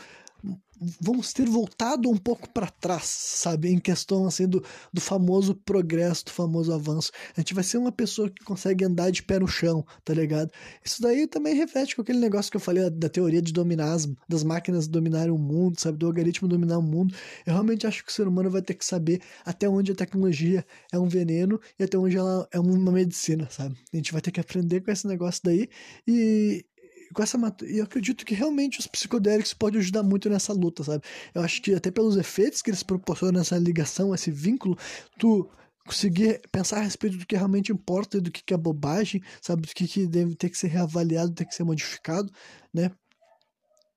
vamos 1.01 1.33
ter 1.33 1.47
voltado 1.47 2.09
um 2.09 2.17
pouco 2.17 2.49
para 2.49 2.67
trás, 2.67 3.03
sabe? 3.05 3.69
Em 3.69 3.79
questão 3.79 4.25
assim 4.25 4.47
do, 4.47 4.63
do 4.93 5.01
famoso 5.01 5.53
progresso, 5.53 6.25
do 6.25 6.31
famoso 6.31 6.73
avanço. 6.73 7.11
A 7.35 7.41
gente 7.41 7.53
vai 7.53 7.63
ser 7.63 7.77
uma 7.77 7.91
pessoa 7.91 8.29
que 8.29 8.43
consegue 8.43 8.85
andar 8.85 9.11
de 9.11 9.23
pé 9.23 9.39
no 9.39 9.47
chão, 9.47 9.85
tá 10.03 10.13
ligado? 10.13 10.51
Isso 10.83 11.01
daí 11.01 11.27
também 11.27 11.55
reflete 11.55 11.95
com 11.95 12.01
aquele 12.01 12.19
negócio 12.19 12.49
que 12.49 12.57
eu 12.57 12.61
falei 12.61 12.89
da 12.89 13.09
teoria 13.09 13.41
de 13.41 13.51
dominar 13.51 13.93
as, 13.93 14.07
das 14.27 14.43
máquinas 14.43 14.87
dominarem 14.87 15.31
o 15.31 15.37
mundo, 15.37 15.79
sabe? 15.79 15.97
Do 15.97 16.07
algoritmo 16.07 16.47
dominar 16.47 16.77
o 16.77 16.83
mundo. 16.83 17.13
Eu 17.45 17.53
realmente 17.53 17.85
acho 17.85 18.03
que 18.03 18.11
o 18.11 18.13
ser 18.13 18.27
humano 18.27 18.49
vai 18.49 18.61
ter 18.61 18.73
que 18.73 18.85
saber 18.85 19.21
até 19.45 19.67
onde 19.67 19.91
a 19.91 19.95
tecnologia 19.95 20.65
é 20.91 20.99
um 20.99 21.07
veneno 21.07 21.59
e 21.77 21.83
até 21.83 21.97
onde 21.97 22.17
ela 22.17 22.47
é 22.51 22.59
uma 22.59 22.91
medicina, 22.91 23.47
sabe? 23.49 23.75
A 23.93 23.95
gente 23.95 24.11
vai 24.11 24.21
ter 24.21 24.31
que 24.31 24.39
aprender 24.39 24.81
com 24.81 24.91
esse 24.91 25.07
negócio 25.07 25.41
daí 25.43 25.69
e, 26.07 26.65
com 27.13 27.23
essa 27.23 27.37
e 27.63 27.77
eu 27.77 27.83
acredito 27.83 28.25
que 28.25 28.33
realmente 28.33 28.79
os 28.79 28.87
psicodélicos 28.87 29.53
podem 29.53 29.79
ajudar 29.79 30.03
muito 30.03 30.29
nessa 30.29 30.53
luta, 30.53 30.83
sabe? 30.83 31.03
Eu 31.33 31.41
acho 31.41 31.61
que 31.61 31.73
até 31.73 31.89
pelos 31.89 32.17
efeitos 32.17 32.61
que 32.61 32.69
eles 32.69 32.83
proporcionam 32.83 33.41
essa 33.41 33.57
ligação, 33.57 34.13
esse 34.13 34.31
vínculo, 34.31 34.77
tu 35.17 35.49
conseguir 35.85 36.41
pensar 36.51 36.77
a 36.77 36.83
respeito 36.83 37.17
do 37.17 37.25
que 37.25 37.35
realmente 37.35 37.71
importa 37.71 38.17
e 38.17 38.21
do 38.21 38.31
que, 38.31 38.43
que 38.43 38.53
é 38.53 38.57
bobagem, 38.57 39.21
sabe? 39.41 39.63
Do 39.63 39.67
que, 39.69 39.87
que 39.87 40.05
deve 40.05 40.35
ter 40.35 40.49
que 40.49 40.57
ser 40.57 40.67
reavaliado, 40.67 41.33
ter 41.33 41.45
que 41.45 41.55
ser 41.55 41.63
modificado, 41.63 42.31
né? 42.73 42.91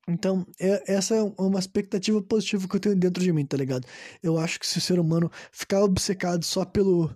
Então, 0.07 0.45
é, 0.59 0.93
essa 0.95 1.15
é 1.15 1.21
uma 1.39 1.59
expectativa 1.59 2.21
positiva 2.21 2.67
que 2.67 2.75
eu 2.75 2.79
tenho 2.79 2.95
dentro 2.95 3.23
de 3.23 3.31
mim, 3.31 3.45
tá 3.45 3.55
ligado? 3.55 3.87
Eu 4.21 4.37
acho 4.37 4.59
que 4.59 4.67
se 4.67 4.77
o 4.77 4.81
ser 4.81 4.99
humano 4.99 5.31
ficar 5.51 5.81
obcecado 5.83 6.43
só 6.43 6.65
pelo 6.65 7.15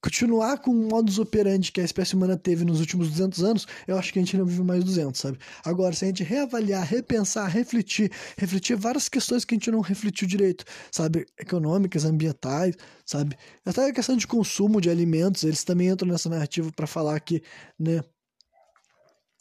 continuar 0.00 0.58
com 0.58 0.70
o 0.70 0.88
modus 0.88 1.18
operandi 1.18 1.72
que 1.72 1.80
a 1.80 1.84
espécie 1.84 2.14
humana 2.14 2.36
teve 2.36 2.64
nos 2.64 2.80
últimos 2.80 3.08
200 3.10 3.42
anos, 3.42 3.66
eu 3.86 3.96
acho 3.98 4.12
que 4.12 4.18
a 4.18 4.22
gente 4.22 4.36
não 4.36 4.46
vive 4.46 4.62
mais 4.62 4.84
200, 4.84 5.20
sabe? 5.20 5.38
Agora, 5.64 5.94
se 5.94 6.04
a 6.04 6.08
gente 6.08 6.22
reavaliar, 6.22 6.86
repensar, 6.86 7.48
refletir, 7.48 8.10
refletir 8.36 8.76
várias 8.76 9.08
questões 9.08 9.44
que 9.44 9.54
a 9.54 9.56
gente 9.56 9.70
não 9.70 9.80
refletiu 9.80 10.28
direito, 10.28 10.64
sabe? 10.90 11.26
Econômicas, 11.38 12.04
ambientais, 12.04 12.76
sabe? 13.04 13.36
Até 13.64 13.86
a 13.88 13.92
questão 13.92 14.16
de 14.16 14.26
consumo 14.26 14.80
de 14.80 14.90
alimentos, 14.90 15.42
eles 15.44 15.64
também 15.64 15.88
entram 15.88 16.08
nessa 16.08 16.28
narrativa 16.28 16.70
para 16.72 16.86
falar 16.86 17.18
que, 17.20 17.42
né? 17.78 18.02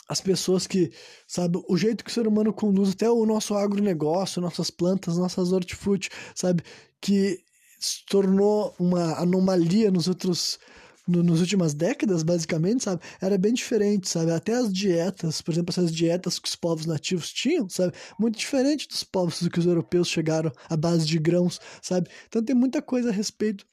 as 0.08 0.22
pessoas 0.22 0.68
que, 0.68 0.92
sabe, 1.28 1.60
o 1.68 1.78
jeito 1.78 2.04
que 2.04 2.12
o 2.12 2.14
ser 2.14 2.28
humano 2.28 2.54
conduz 2.54 2.92
até 2.92 3.10
o 3.10 3.26
nosso 3.26 3.56
agronegócio, 3.56 4.42
nossas 4.42 4.70
plantas, 4.70 5.18
nossas 5.18 5.52
hortifruti, 5.52 6.10
sabe, 6.36 6.64
que 7.02 7.44
se 7.80 8.06
tornou 8.06 8.74
uma 8.80 9.20
anomalia 9.20 9.92
nos 9.92 10.08
outros 10.08 10.60
no, 11.08 11.22
nas 11.22 11.40
últimas 11.40 11.74
décadas, 11.74 12.24
basicamente, 12.24 12.84
sabe, 12.84 13.02
era 13.22 13.38
bem 13.38 13.54
diferente, 13.54 14.10
sabe, 14.10 14.32
até 14.32 14.54
as 14.54 14.72
dietas, 14.72 15.42
por 15.42 15.52
exemplo, 15.52 15.72
essas 15.72 15.94
dietas 15.94 16.40
que 16.40 16.48
os 16.48 16.56
povos 16.56 16.86
nativos 16.86 17.32
tinham, 17.32 17.70
sabe, 17.70 17.94
muito 18.20 18.38
diferente 18.38 18.88
dos 18.88 19.04
povos 19.04 19.48
que 19.48 19.60
os 19.60 19.66
europeus 19.66 20.08
chegaram 20.08 20.52
à 20.70 20.76
base 20.76 21.06
de 21.06 21.20
grãos, 21.20 21.60
sabe, 21.82 22.10
então 22.28 22.44
tem 22.44 22.56
muita 22.56 22.82
coisa 22.82 23.10
a 23.10 23.14
respeito 23.14 23.66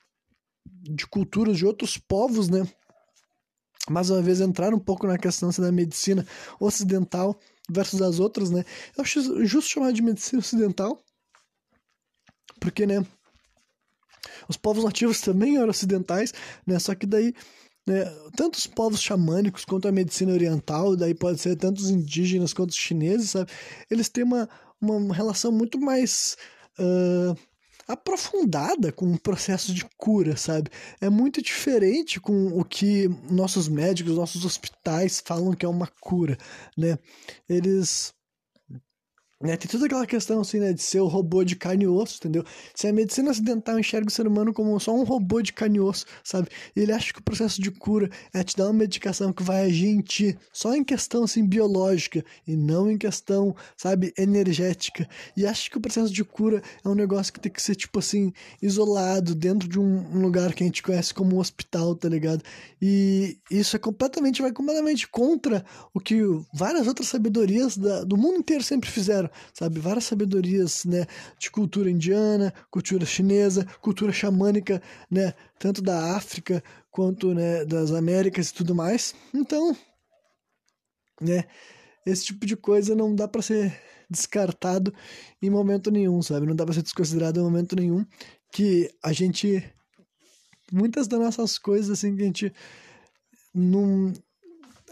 de 0.65 1.07
culturas 1.07 1.57
de 1.57 1.67
outros 1.67 1.97
povos, 1.97 2.49
né, 2.49 2.69
mais 3.89 4.11
uma 4.11 4.23
vez 4.23 4.41
entrar 4.41 4.73
um 4.75 4.79
pouco 4.79 5.07
na 5.07 5.19
questão 5.19 5.49
assim, 5.49 5.63
da 5.63 5.73
medicina 5.73 6.27
ocidental 6.61 7.39
versus 7.71 8.03
as 8.03 8.21
outras, 8.21 8.51
né, 8.51 8.65
eu 8.97 9.03
acho 9.03 9.45
justo 9.47 9.71
chamar 9.71 9.93
de 9.93 10.03
medicina 10.03 10.41
ocidental, 10.41 11.03
porque, 12.61 12.87
né, 12.87 13.05
os 14.49 14.57
povos 14.57 14.85
nativos 14.85 15.21
também 15.21 15.57
eram 15.57 15.71
ocidentais, 15.71 16.33
né? 16.67 16.79
Só 16.79 16.95
que 16.95 17.07
daí 17.07 17.35
né, 17.87 18.05
tanto 18.37 18.57
os 18.57 18.67
povos 18.67 19.01
xamânicos 19.01 19.65
quanto 19.65 19.89
a 19.89 19.93
medicina 19.93 20.33
oriental, 20.33 20.97
daí 20.97 21.15
pode 21.15 21.41
ser 21.41 21.57
tanto 21.57 21.79
os 21.79 21.91
indígenas 21.91 22.53
quanto 22.53 22.71
os 22.71 22.77
chineses, 22.77 23.31
sabe? 23.31 23.51
Eles 23.91 24.09
têm 24.09 24.25
uma, 24.25 24.49
uma 24.81 25.15
relação 25.15 25.51
muito 25.51 25.81
mais 25.81 26.37
uh, 26.79 27.37
aprofundada 27.89 28.93
com 28.93 29.13
o 29.13 29.21
processo 29.21 29.75
de 29.75 29.85
cura, 29.97 30.37
sabe? 30.37 30.71
É 31.01 31.11
muito 31.11 31.43
diferente 31.43 32.21
com 32.21 32.47
o 32.59 32.65
que 32.65 33.09
nossos 33.31 33.69
médicos, 33.69 34.15
nossos 34.15 34.45
hospitais 34.45 35.23
falam 35.25 35.53
que 35.53 35.67
é 35.67 35.69
uma 35.69 35.89
cura, 36.01 36.39
né? 36.77 36.99
Eles 37.49 38.15
né, 39.43 39.57
tem 39.57 39.69
toda 39.69 39.87
aquela 39.87 40.07
questão 40.07 40.41
assim, 40.41 40.61
né, 40.61 40.73
de 40.73 40.83
ser 40.83 41.01
o 41.01 41.09
robô 41.09 41.43
de 41.43 41.57
carne 41.57 41.85
e 41.85 41.89
osso, 41.89 42.19
entendeu? 42.19 42.45
Se 42.75 42.87
a 42.87 42.93
medicina 42.93 43.31
ocidental 43.31 43.79
enxerga 43.79 44.09
o 44.09 44.11
ser 44.11 44.27
humano 44.27 44.53
como 44.53 44.79
só 44.79 44.95
um 44.95 45.03
robô 45.03 45.43
de 45.43 45.53
carne 45.53 45.79
e 45.79 45.81
osso, 45.81 46.07
sabe? 46.23 46.49
E 46.77 46.81
ele 46.81 46.93
acha 46.93 47.13
que 47.13 47.19
o 47.19 47.23
processo 47.23 47.61
de 47.61 47.71
cura 47.71 48.09
é 48.33 48.45
te 48.45 48.57
dar 48.57 48.67
uma 48.67 48.73
medicação 48.73 49.33
que 49.33 49.43
vai 49.43 49.65
agir 49.65 49.89
em 49.89 50.01
ti, 50.01 50.39
só 50.53 50.75
em 50.75 50.85
questão 50.85 51.25
assim 51.25 51.45
biológica 51.45 52.25
e 52.47 52.55
não 52.55 52.89
em 52.89 52.97
questão, 52.97 53.55
sabe, 53.77 54.15
energética. 54.17 55.09
E 55.37 55.45
acha 55.45 55.69
que 55.69 55.77
o 55.77 55.81
processo 55.81 56.13
de 56.13 56.23
cura 56.23 56.63
é 56.85 56.89
um 56.89 56.95
negócio 56.95 57.33
que 57.33 57.41
tem 57.41 57.51
que 57.51 57.61
ser 57.61 57.75
tipo 57.75 57.99
assim, 57.99 58.33
isolado 58.61 59.35
dentro 59.35 59.69
de 59.69 59.79
um, 59.79 60.07
um 60.15 60.21
lugar 60.21 60.55
que 60.55 60.63
a 60.63 60.67
gente 60.67 60.83
conhece 60.83 61.13
como 61.13 61.35
um 61.35 61.41
hospital, 61.41 61.97
tá 61.97 62.09
ligado? 62.09 62.45
E 62.81 63.39
isso 63.51 63.75
é 63.75 63.79
completamente 63.79 64.41
vai 64.41 64.53
completamente 64.53 65.09
contra 65.09 65.65
o 65.93 65.99
que 65.99 66.23
várias 66.55 66.87
outras 66.87 67.09
sabedorias 67.09 67.77
da, 67.77 68.05
do 68.05 68.17
mundo 68.17 68.39
inteiro 68.39 68.63
sempre 68.63 68.89
fizeram 68.89 69.32
sabe? 69.53 69.81
Várias 69.81 70.05
sabedorias, 70.05 70.85
né? 70.85 71.07
De 71.39 71.51
cultura 71.51 71.91
indiana, 71.91 72.53
cultura 72.71 73.05
chinesa, 73.05 73.67
cultura 73.81 74.13
xamânica, 74.13 74.83
né? 75.11 75.35
Tanto 75.59 75.83
da 75.83 76.17
África 76.17 76.63
quanto 76.91 77.35
né, 77.35 77.65
das 77.65 77.93
Américas 77.93 78.51
e 78.51 78.55
tudo 78.55 78.75
mais. 78.75 79.15
Então, 79.35 79.77
né? 81.21 81.45
Esse 82.05 82.27
tipo 82.27 82.45
de 82.45 82.57
coisa 82.57 82.95
não 82.95 83.15
dá 83.15 83.29
para 83.29 83.43
ser 83.43 83.81
descartado 84.11 84.93
em 85.41 85.49
momento 85.49 85.91
nenhum, 85.91 86.21
sabe? 86.21 86.47
Não 86.47 86.55
dá 86.55 86.65
para 86.65 86.75
ser 86.75 86.83
desconsiderado 86.83 87.41
em 87.41 87.43
momento 87.43 87.77
nenhum 87.77 88.05
que 88.53 88.91
a 89.03 89.13
gente 89.13 89.65
muitas 90.71 91.07
das 91.07 91.21
nossas 91.21 91.59
coisas 91.59 91.91
assim 91.91 92.17
que 92.17 92.23
a 92.23 92.27
gente 92.27 92.53
não 93.55 94.13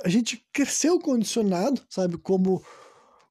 a 0.04 0.08
gente 0.08 0.42
cresceu 0.52 0.98
condicionado, 0.98 1.82
sabe, 1.88 2.16
como 2.16 2.62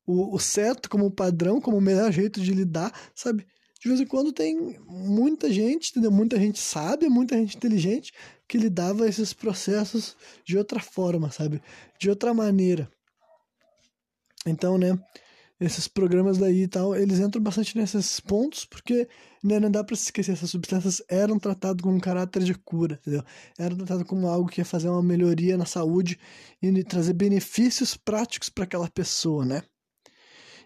o, 0.09 0.33
o 0.33 0.39
certo 0.39 0.89
como 0.89 1.11
padrão, 1.11 1.61
como 1.61 1.77
o 1.77 1.81
melhor 1.81 2.11
jeito 2.11 2.41
de 2.41 2.51
lidar, 2.51 2.91
sabe? 3.13 3.45
De 3.79 3.87
vez 3.87 4.01
em 4.01 4.07
quando 4.07 4.33
tem 4.33 4.79
muita 4.87 5.51
gente, 5.53 5.91
entendeu? 5.91 6.11
Muita 6.11 6.39
gente 6.39 6.59
sábia, 6.59 7.07
muita 7.07 7.37
gente 7.37 7.55
inteligente 7.55 8.11
que 8.47 8.57
lidava 8.57 9.07
esses 9.07 9.33
processos 9.33 10.17
de 10.43 10.57
outra 10.57 10.79
forma, 10.79 11.29
sabe? 11.29 11.61
De 11.99 12.09
outra 12.09 12.33
maneira. 12.33 12.89
Então, 14.47 14.79
né? 14.79 14.99
Esses 15.59 15.87
programas 15.87 16.37
daí 16.37 16.63
e 16.63 16.67
tal, 16.67 16.95
eles 16.95 17.19
entram 17.19 17.43
bastante 17.43 17.77
nesses 17.77 18.19
pontos, 18.19 18.65
porque 18.65 19.07
né, 19.43 19.59
não 19.59 19.69
dá 19.69 19.83
para 19.83 19.95
se 19.95 20.05
esquecer, 20.05 20.31
essas 20.31 20.49
substâncias 20.49 21.03
eram 21.09 21.37
tratadas 21.37 21.81
com 21.81 21.93
um 21.93 21.99
caráter 21.99 22.43
de 22.43 22.55
cura, 22.55 22.97
entendeu? 23.01 23.23
Eram 23.57 23.75
tratadas 23.77 24.07
como 24.07 24.27
algo 24.27 24.49
que 24.49 24.61
ia 24.61 24.65
fazer 24.65 24.89
uma 24.89 25.03
melhoria 25.03 25.57
na 25.57 25.65
saúde 25.65 26.17
e 26.61 26.83
trazer 26.83 27.13
benefícios 27.13 27.95
práticos 27.95 28.49
para 28.49 28.63
aquela 28.63 28.89
pessoa, 28.89 29.45
né? 29.45 29.61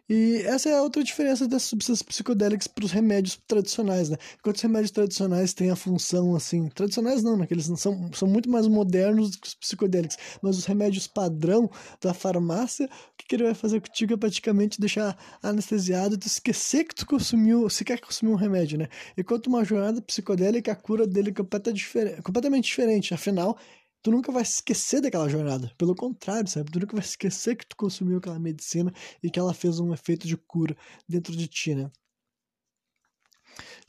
E 0.10 0.41
essa 0.45 0.70
é 0.70 0.82
outra 0.82 1.04
diferença 1.04 1.47
das 1.47 1.64
substâncias 1.64 2.01
psicodélicas 2.01 2.68
para 2.68 2.84
os 2.84 2.91
remédios 2.91 3.39
tradicionais, 3.47 4.10
né? 4.10 4.18
Enquanto 4.38 4.58
os 4.58 4.62
remédios 4.62 4.91
tradicionais 4.91 5.54
têm 5.54 5.72
a 5.72 5.76
função, 5.76 6.36
assim... 6.36 6.68
Tradicionais 6.70 7.24
não, 7.24 7.38
né? 7.38 7.47
Que 7.47 7.54
eles 7.54 7.66
são, 7.78 8.12
são 8.14 8.28
muito 8.28 8.49
mais 8.49 8.68
modernos 8.68 9.36
que 9.38 9.47
os 9.47 9.56
psicodélicos. 9.56 10.18
Mas 10.41 10.58
os 10.58 10.66
remédios 10.66 11.08
padrão 11.08 11.70
da 12.01 12.14
farmácia, 12.14 12.86
o 12.86 13.18
que, 13.18 13.26
que 13.28 13.36
ele 13.36 13.43
vai 13.43 13.54
fazer 13.54 13.80
contigo 13.80 14.14
é 14.14 14.18
praticamente 14.18 14.80
deixar 14.80 15.18
anestesiado, 15.41 16.18
tu 16.18 16.28
esquecer 16.28 16.84
que 16.84 16.95
tu 16.95 17.06
consumiu, 17.06 17.70
se 17.70 17.86
quer 17.86 17.99
consumir 18.01 18.34
um 18.34 18.36
remédio, 18.36 18.78
né? 18.78 18.89
Enquanto 19.18 19.47
uma 19.47 19.64
jornada 19.64 20.01
psicodélica, 20.01 20.72
a 20.72 20.76
cura 20.76 21.08
dele 21.08 21.30
é 21.30 22.22
completamente 22.22 22.66
diferente. 22.66 23.14
Afinal, 23.14 23.58
tu 24.04 24.12
nunca 24.12 24.32
vai 24.32 24.43
esquecer 24.43 25.01
daquela 25.01 25.30
jornada. 25.30 25.72
Pelo 25.78 25.95
contrário, 25.95 26.49
sabe? 26.49 26.70
Tu 26.70 26.80
nunca 26.80 26.95
vai 26.95 27.06
esquecer 27.06 27.56
que 27.56 27.66
tu 27.66 27.76
consumiu 27.76 28.18
aquela 28.18 28.38
medicina 28.38 28.93
e 29.24 29.32
que 29.32 29.39
ela 29.39 29.54
fez 29.54 29.80
um 29.80 29.93
efeito 29.93 30.28
de 30.28 30.36
cura 30.36 30.76
dentro 31.08 31.36
de 31.36 31.47
ti, 31.47 31.74
né? 31.74 31.89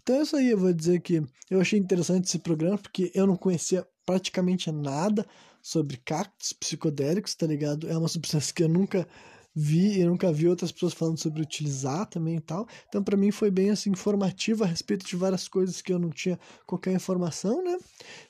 Então 0.02 0.16
é 0.16 0.22
isso 0.22 0.36
aí, 0.36 0.50
eu 0.50 0.58
vou 0.58 0.72
dizer 0.72 1.00
que 1.00 1.22
eu 1.50 1.60
achei 1.60 1.78
interessante 1.78 2.26
esse 2.26 2.38
programa, 2.38 2.78
porque 2.78 3.10
eu 3.14 3.26
não 3.26 3.36
conhecia 3.36 3.86
praticamente 4.04 4.70
nada 4.70 5.26
sobre 5.62 5.96
cactos 5.96 6.52
psicodélicos, 6.52 7.34
tá 7.34 7.46
ligado? 7.46 7.88
É 7.88 7.96
uma 7.96 8.08
substância 8.08 8.54
que 8.54 8.62
eu 8.62 8.68
nunca 8.68 9.08
vi 9.55 10.00
e 10.00 10.05
nunca 10.05 10.32
vi 10.32 10.48
outras 10.48 10.72
pessoas 10.72 10.92
falando 10.92 11.18
sobre 11.18 11.40
utilizar 11.40 12.07
também 12.07 12.36
e 12.36 12.40
tal. 12.40 12.66
Então, 12.88 13.02
para 13.02 13.16
mim 13.16 13.30
foi 13.30 13.50
bem 13.50 13.70
assim 13.70 13.90
informativo 13.90 14.64
a 14.64 14.66
respeito 14.66 15.07
de 15.07 15.16
várias 15.16 15.46
coisas 15.46 15.80
que 15.80 15.92
eu 15.92 15.98
não 15.98 16.11
tinha 16.11 16.38
qualquer 16.66 16.92
informação, 16.92 17.62
né? 17.62 17.76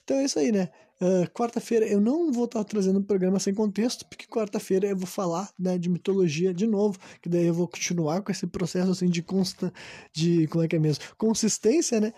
Então 0.02 0.18
é 0.18 0.24
isso 0.24 0.38
aí, 0.38 0.52
né? 0.52 0.68
Uh, 1.00 1.28
quarta-feira 1.32 1.86
eu 1.86 2.00
não 2.00 2.30
vou 2.30 2.44
estar 2.44 2.62
trazendo 2.62 3.00
um 3.00 3.02
programa 3.02 3.40
sem 3.40 3.52
contexto, 3.52 4.06
porque 4.06 4.26
quarta-feira 4.26 4.86
eu 4.86 4.96
vou 4.96 5.06
falar 5.06 5.50
né, 5.58 5.76
de 5.76 5.90
mitologia 5.90 6.54
de 6.54 6.66
novo, 6.66 6.98
que 7.20 7.28
daí 7.28 7.46
eu 7.46 7.54
vou 7.54 7.66
continuar 7.66 8.22
com 8.22 8.30
esse 8.30 8.46
processo 8.46 8.92
assim 8.92 9.08
de 9.08 9.20
consta, 9.20 9.72
de 10.12 10.46
como 10.46 10.62
é 10.62 10.68
que 10.68 10.76
é 10.76 10.78
mesmo, 10.78 11.02
consistência, 11.18 12.00
né? 12.00 12.12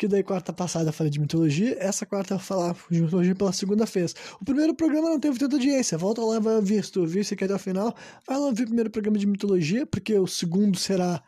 Que 0.00 0.08
daí 0.08 0.22
quarta 0.22 0.50
passada 0.50 0.88
eu 0.88 0.94
falei 0.94 1.10
de 1.10 1.20
mitologia, 1.20 1.76
essa 1.78 2.06
quarta 2.06 2.32
eu 2.32 2.38
vou 2.38 2.46
falar 2.46 2.74
de 2.90 3.02
mitologia 3.02 3.34
pela 3.34 3.52
segunda 3.52 3.84
vez. 3.84 4.14
O 4.40 4.44
primeiro 4.46 4.74
programa 4.74 5.10
não 5.10 5.20
teve 5.20 5.38
tanta 5.38 5.56
audiência, 5.56 5.98
volta 5.98 6.22
lá 6.22 6.36
e 6.36 6.40
vai 6.40 6.54
ouvir, 6.56 6.82
se 6.82 6.90
tu 6.90 7.00
ouvir, 7.02 7.22
se 7.22 7.36
quer 7.36 7.44
até 7.44 7.54
o 7.54 7.58
final, 7.58 7.94
vai 8.26 8.38
lá 8.38 8.46
ouvir 8.46 8.62
o 8.62 8.66
primeiro 8.68 8.88
programa 8.88 9.18
de 9.18 9.26
mitologia, 9.26 9.84
porque 9.84 10.18
o 10.18 10.26
segundo 10.26 10.78
será 10.78 11.22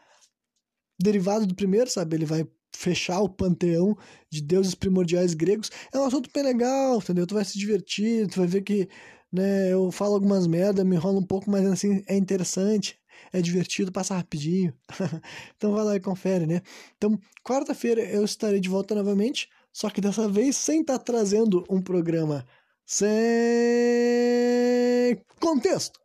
derivado 0.99 1.47
do 1.47 1.55
primeiro, 1.55 1.91
sabe? 1.91 2.16
Ele 2.16 2.25
vai 2.25 2.49
fechar 2.75 3.20
o 3.20 3.29
panteão 3.29 3.95
de 4.31 4.41
deuses 4.41 4.75
primordiais 4.75 5.35
gregos. 5.35 5.70
É 5.93 5.99
um 5.99 6.07
assunto 6.07 6.31
bem 6.33 6.43
legal, 6.43 6.97
entendeu? 6.97 7.27
Tu 7.27 7.35
vai 7.35 7.45
se 7.45 7.59
divertir, 7.59 8.27
tu 8.29 8.39
vai 8.39 8.47
ver 8.47 8.62
que 8.62 8.89
né, 9.31 9.70
eu 9.70 9.93
falo 9.93 10.14
algumas 10.14 10.47
merdas, 10.47 10.83
me 10.83 10.97
enrolo 10.97 11.18
um 11.18 11.27
pouco, 11.27 11.51
mas 11.51 11.66
assim, 11.66 12.03
é 12.07 12.16
interessante, 12.16 12.99
é 13.33 13.41
divertido, 13.41 13.91
passa 13.91 14.14
rapidinho. 14.14 14.74
então 15.57 15.72
vai 15.72 15.85
lá 15.85 15.97
e 15.97 16.01
confere, 16.01 16.47
né? 16.47 16.61
Então, 16.97 17.18
quarta-feira 17.43 18.03
eu 18.03 18.24
estarei 18.24 18.61
de 18.61 18.68
volta 18.68 18.95
novamente, 18.95 19.49
só 19.72 19.89
que 19.89 20.01
dessa 20.01 20.28
vez 20.28 20.57
sem 20.57 20.83
estar 20.83 20.99
tá 20.99 21.05
trazendo 21.05 21.64
um 21.70 21.80
programa 21.80 22.45
sem 22.85 23.09
contexto. 25.41 25.99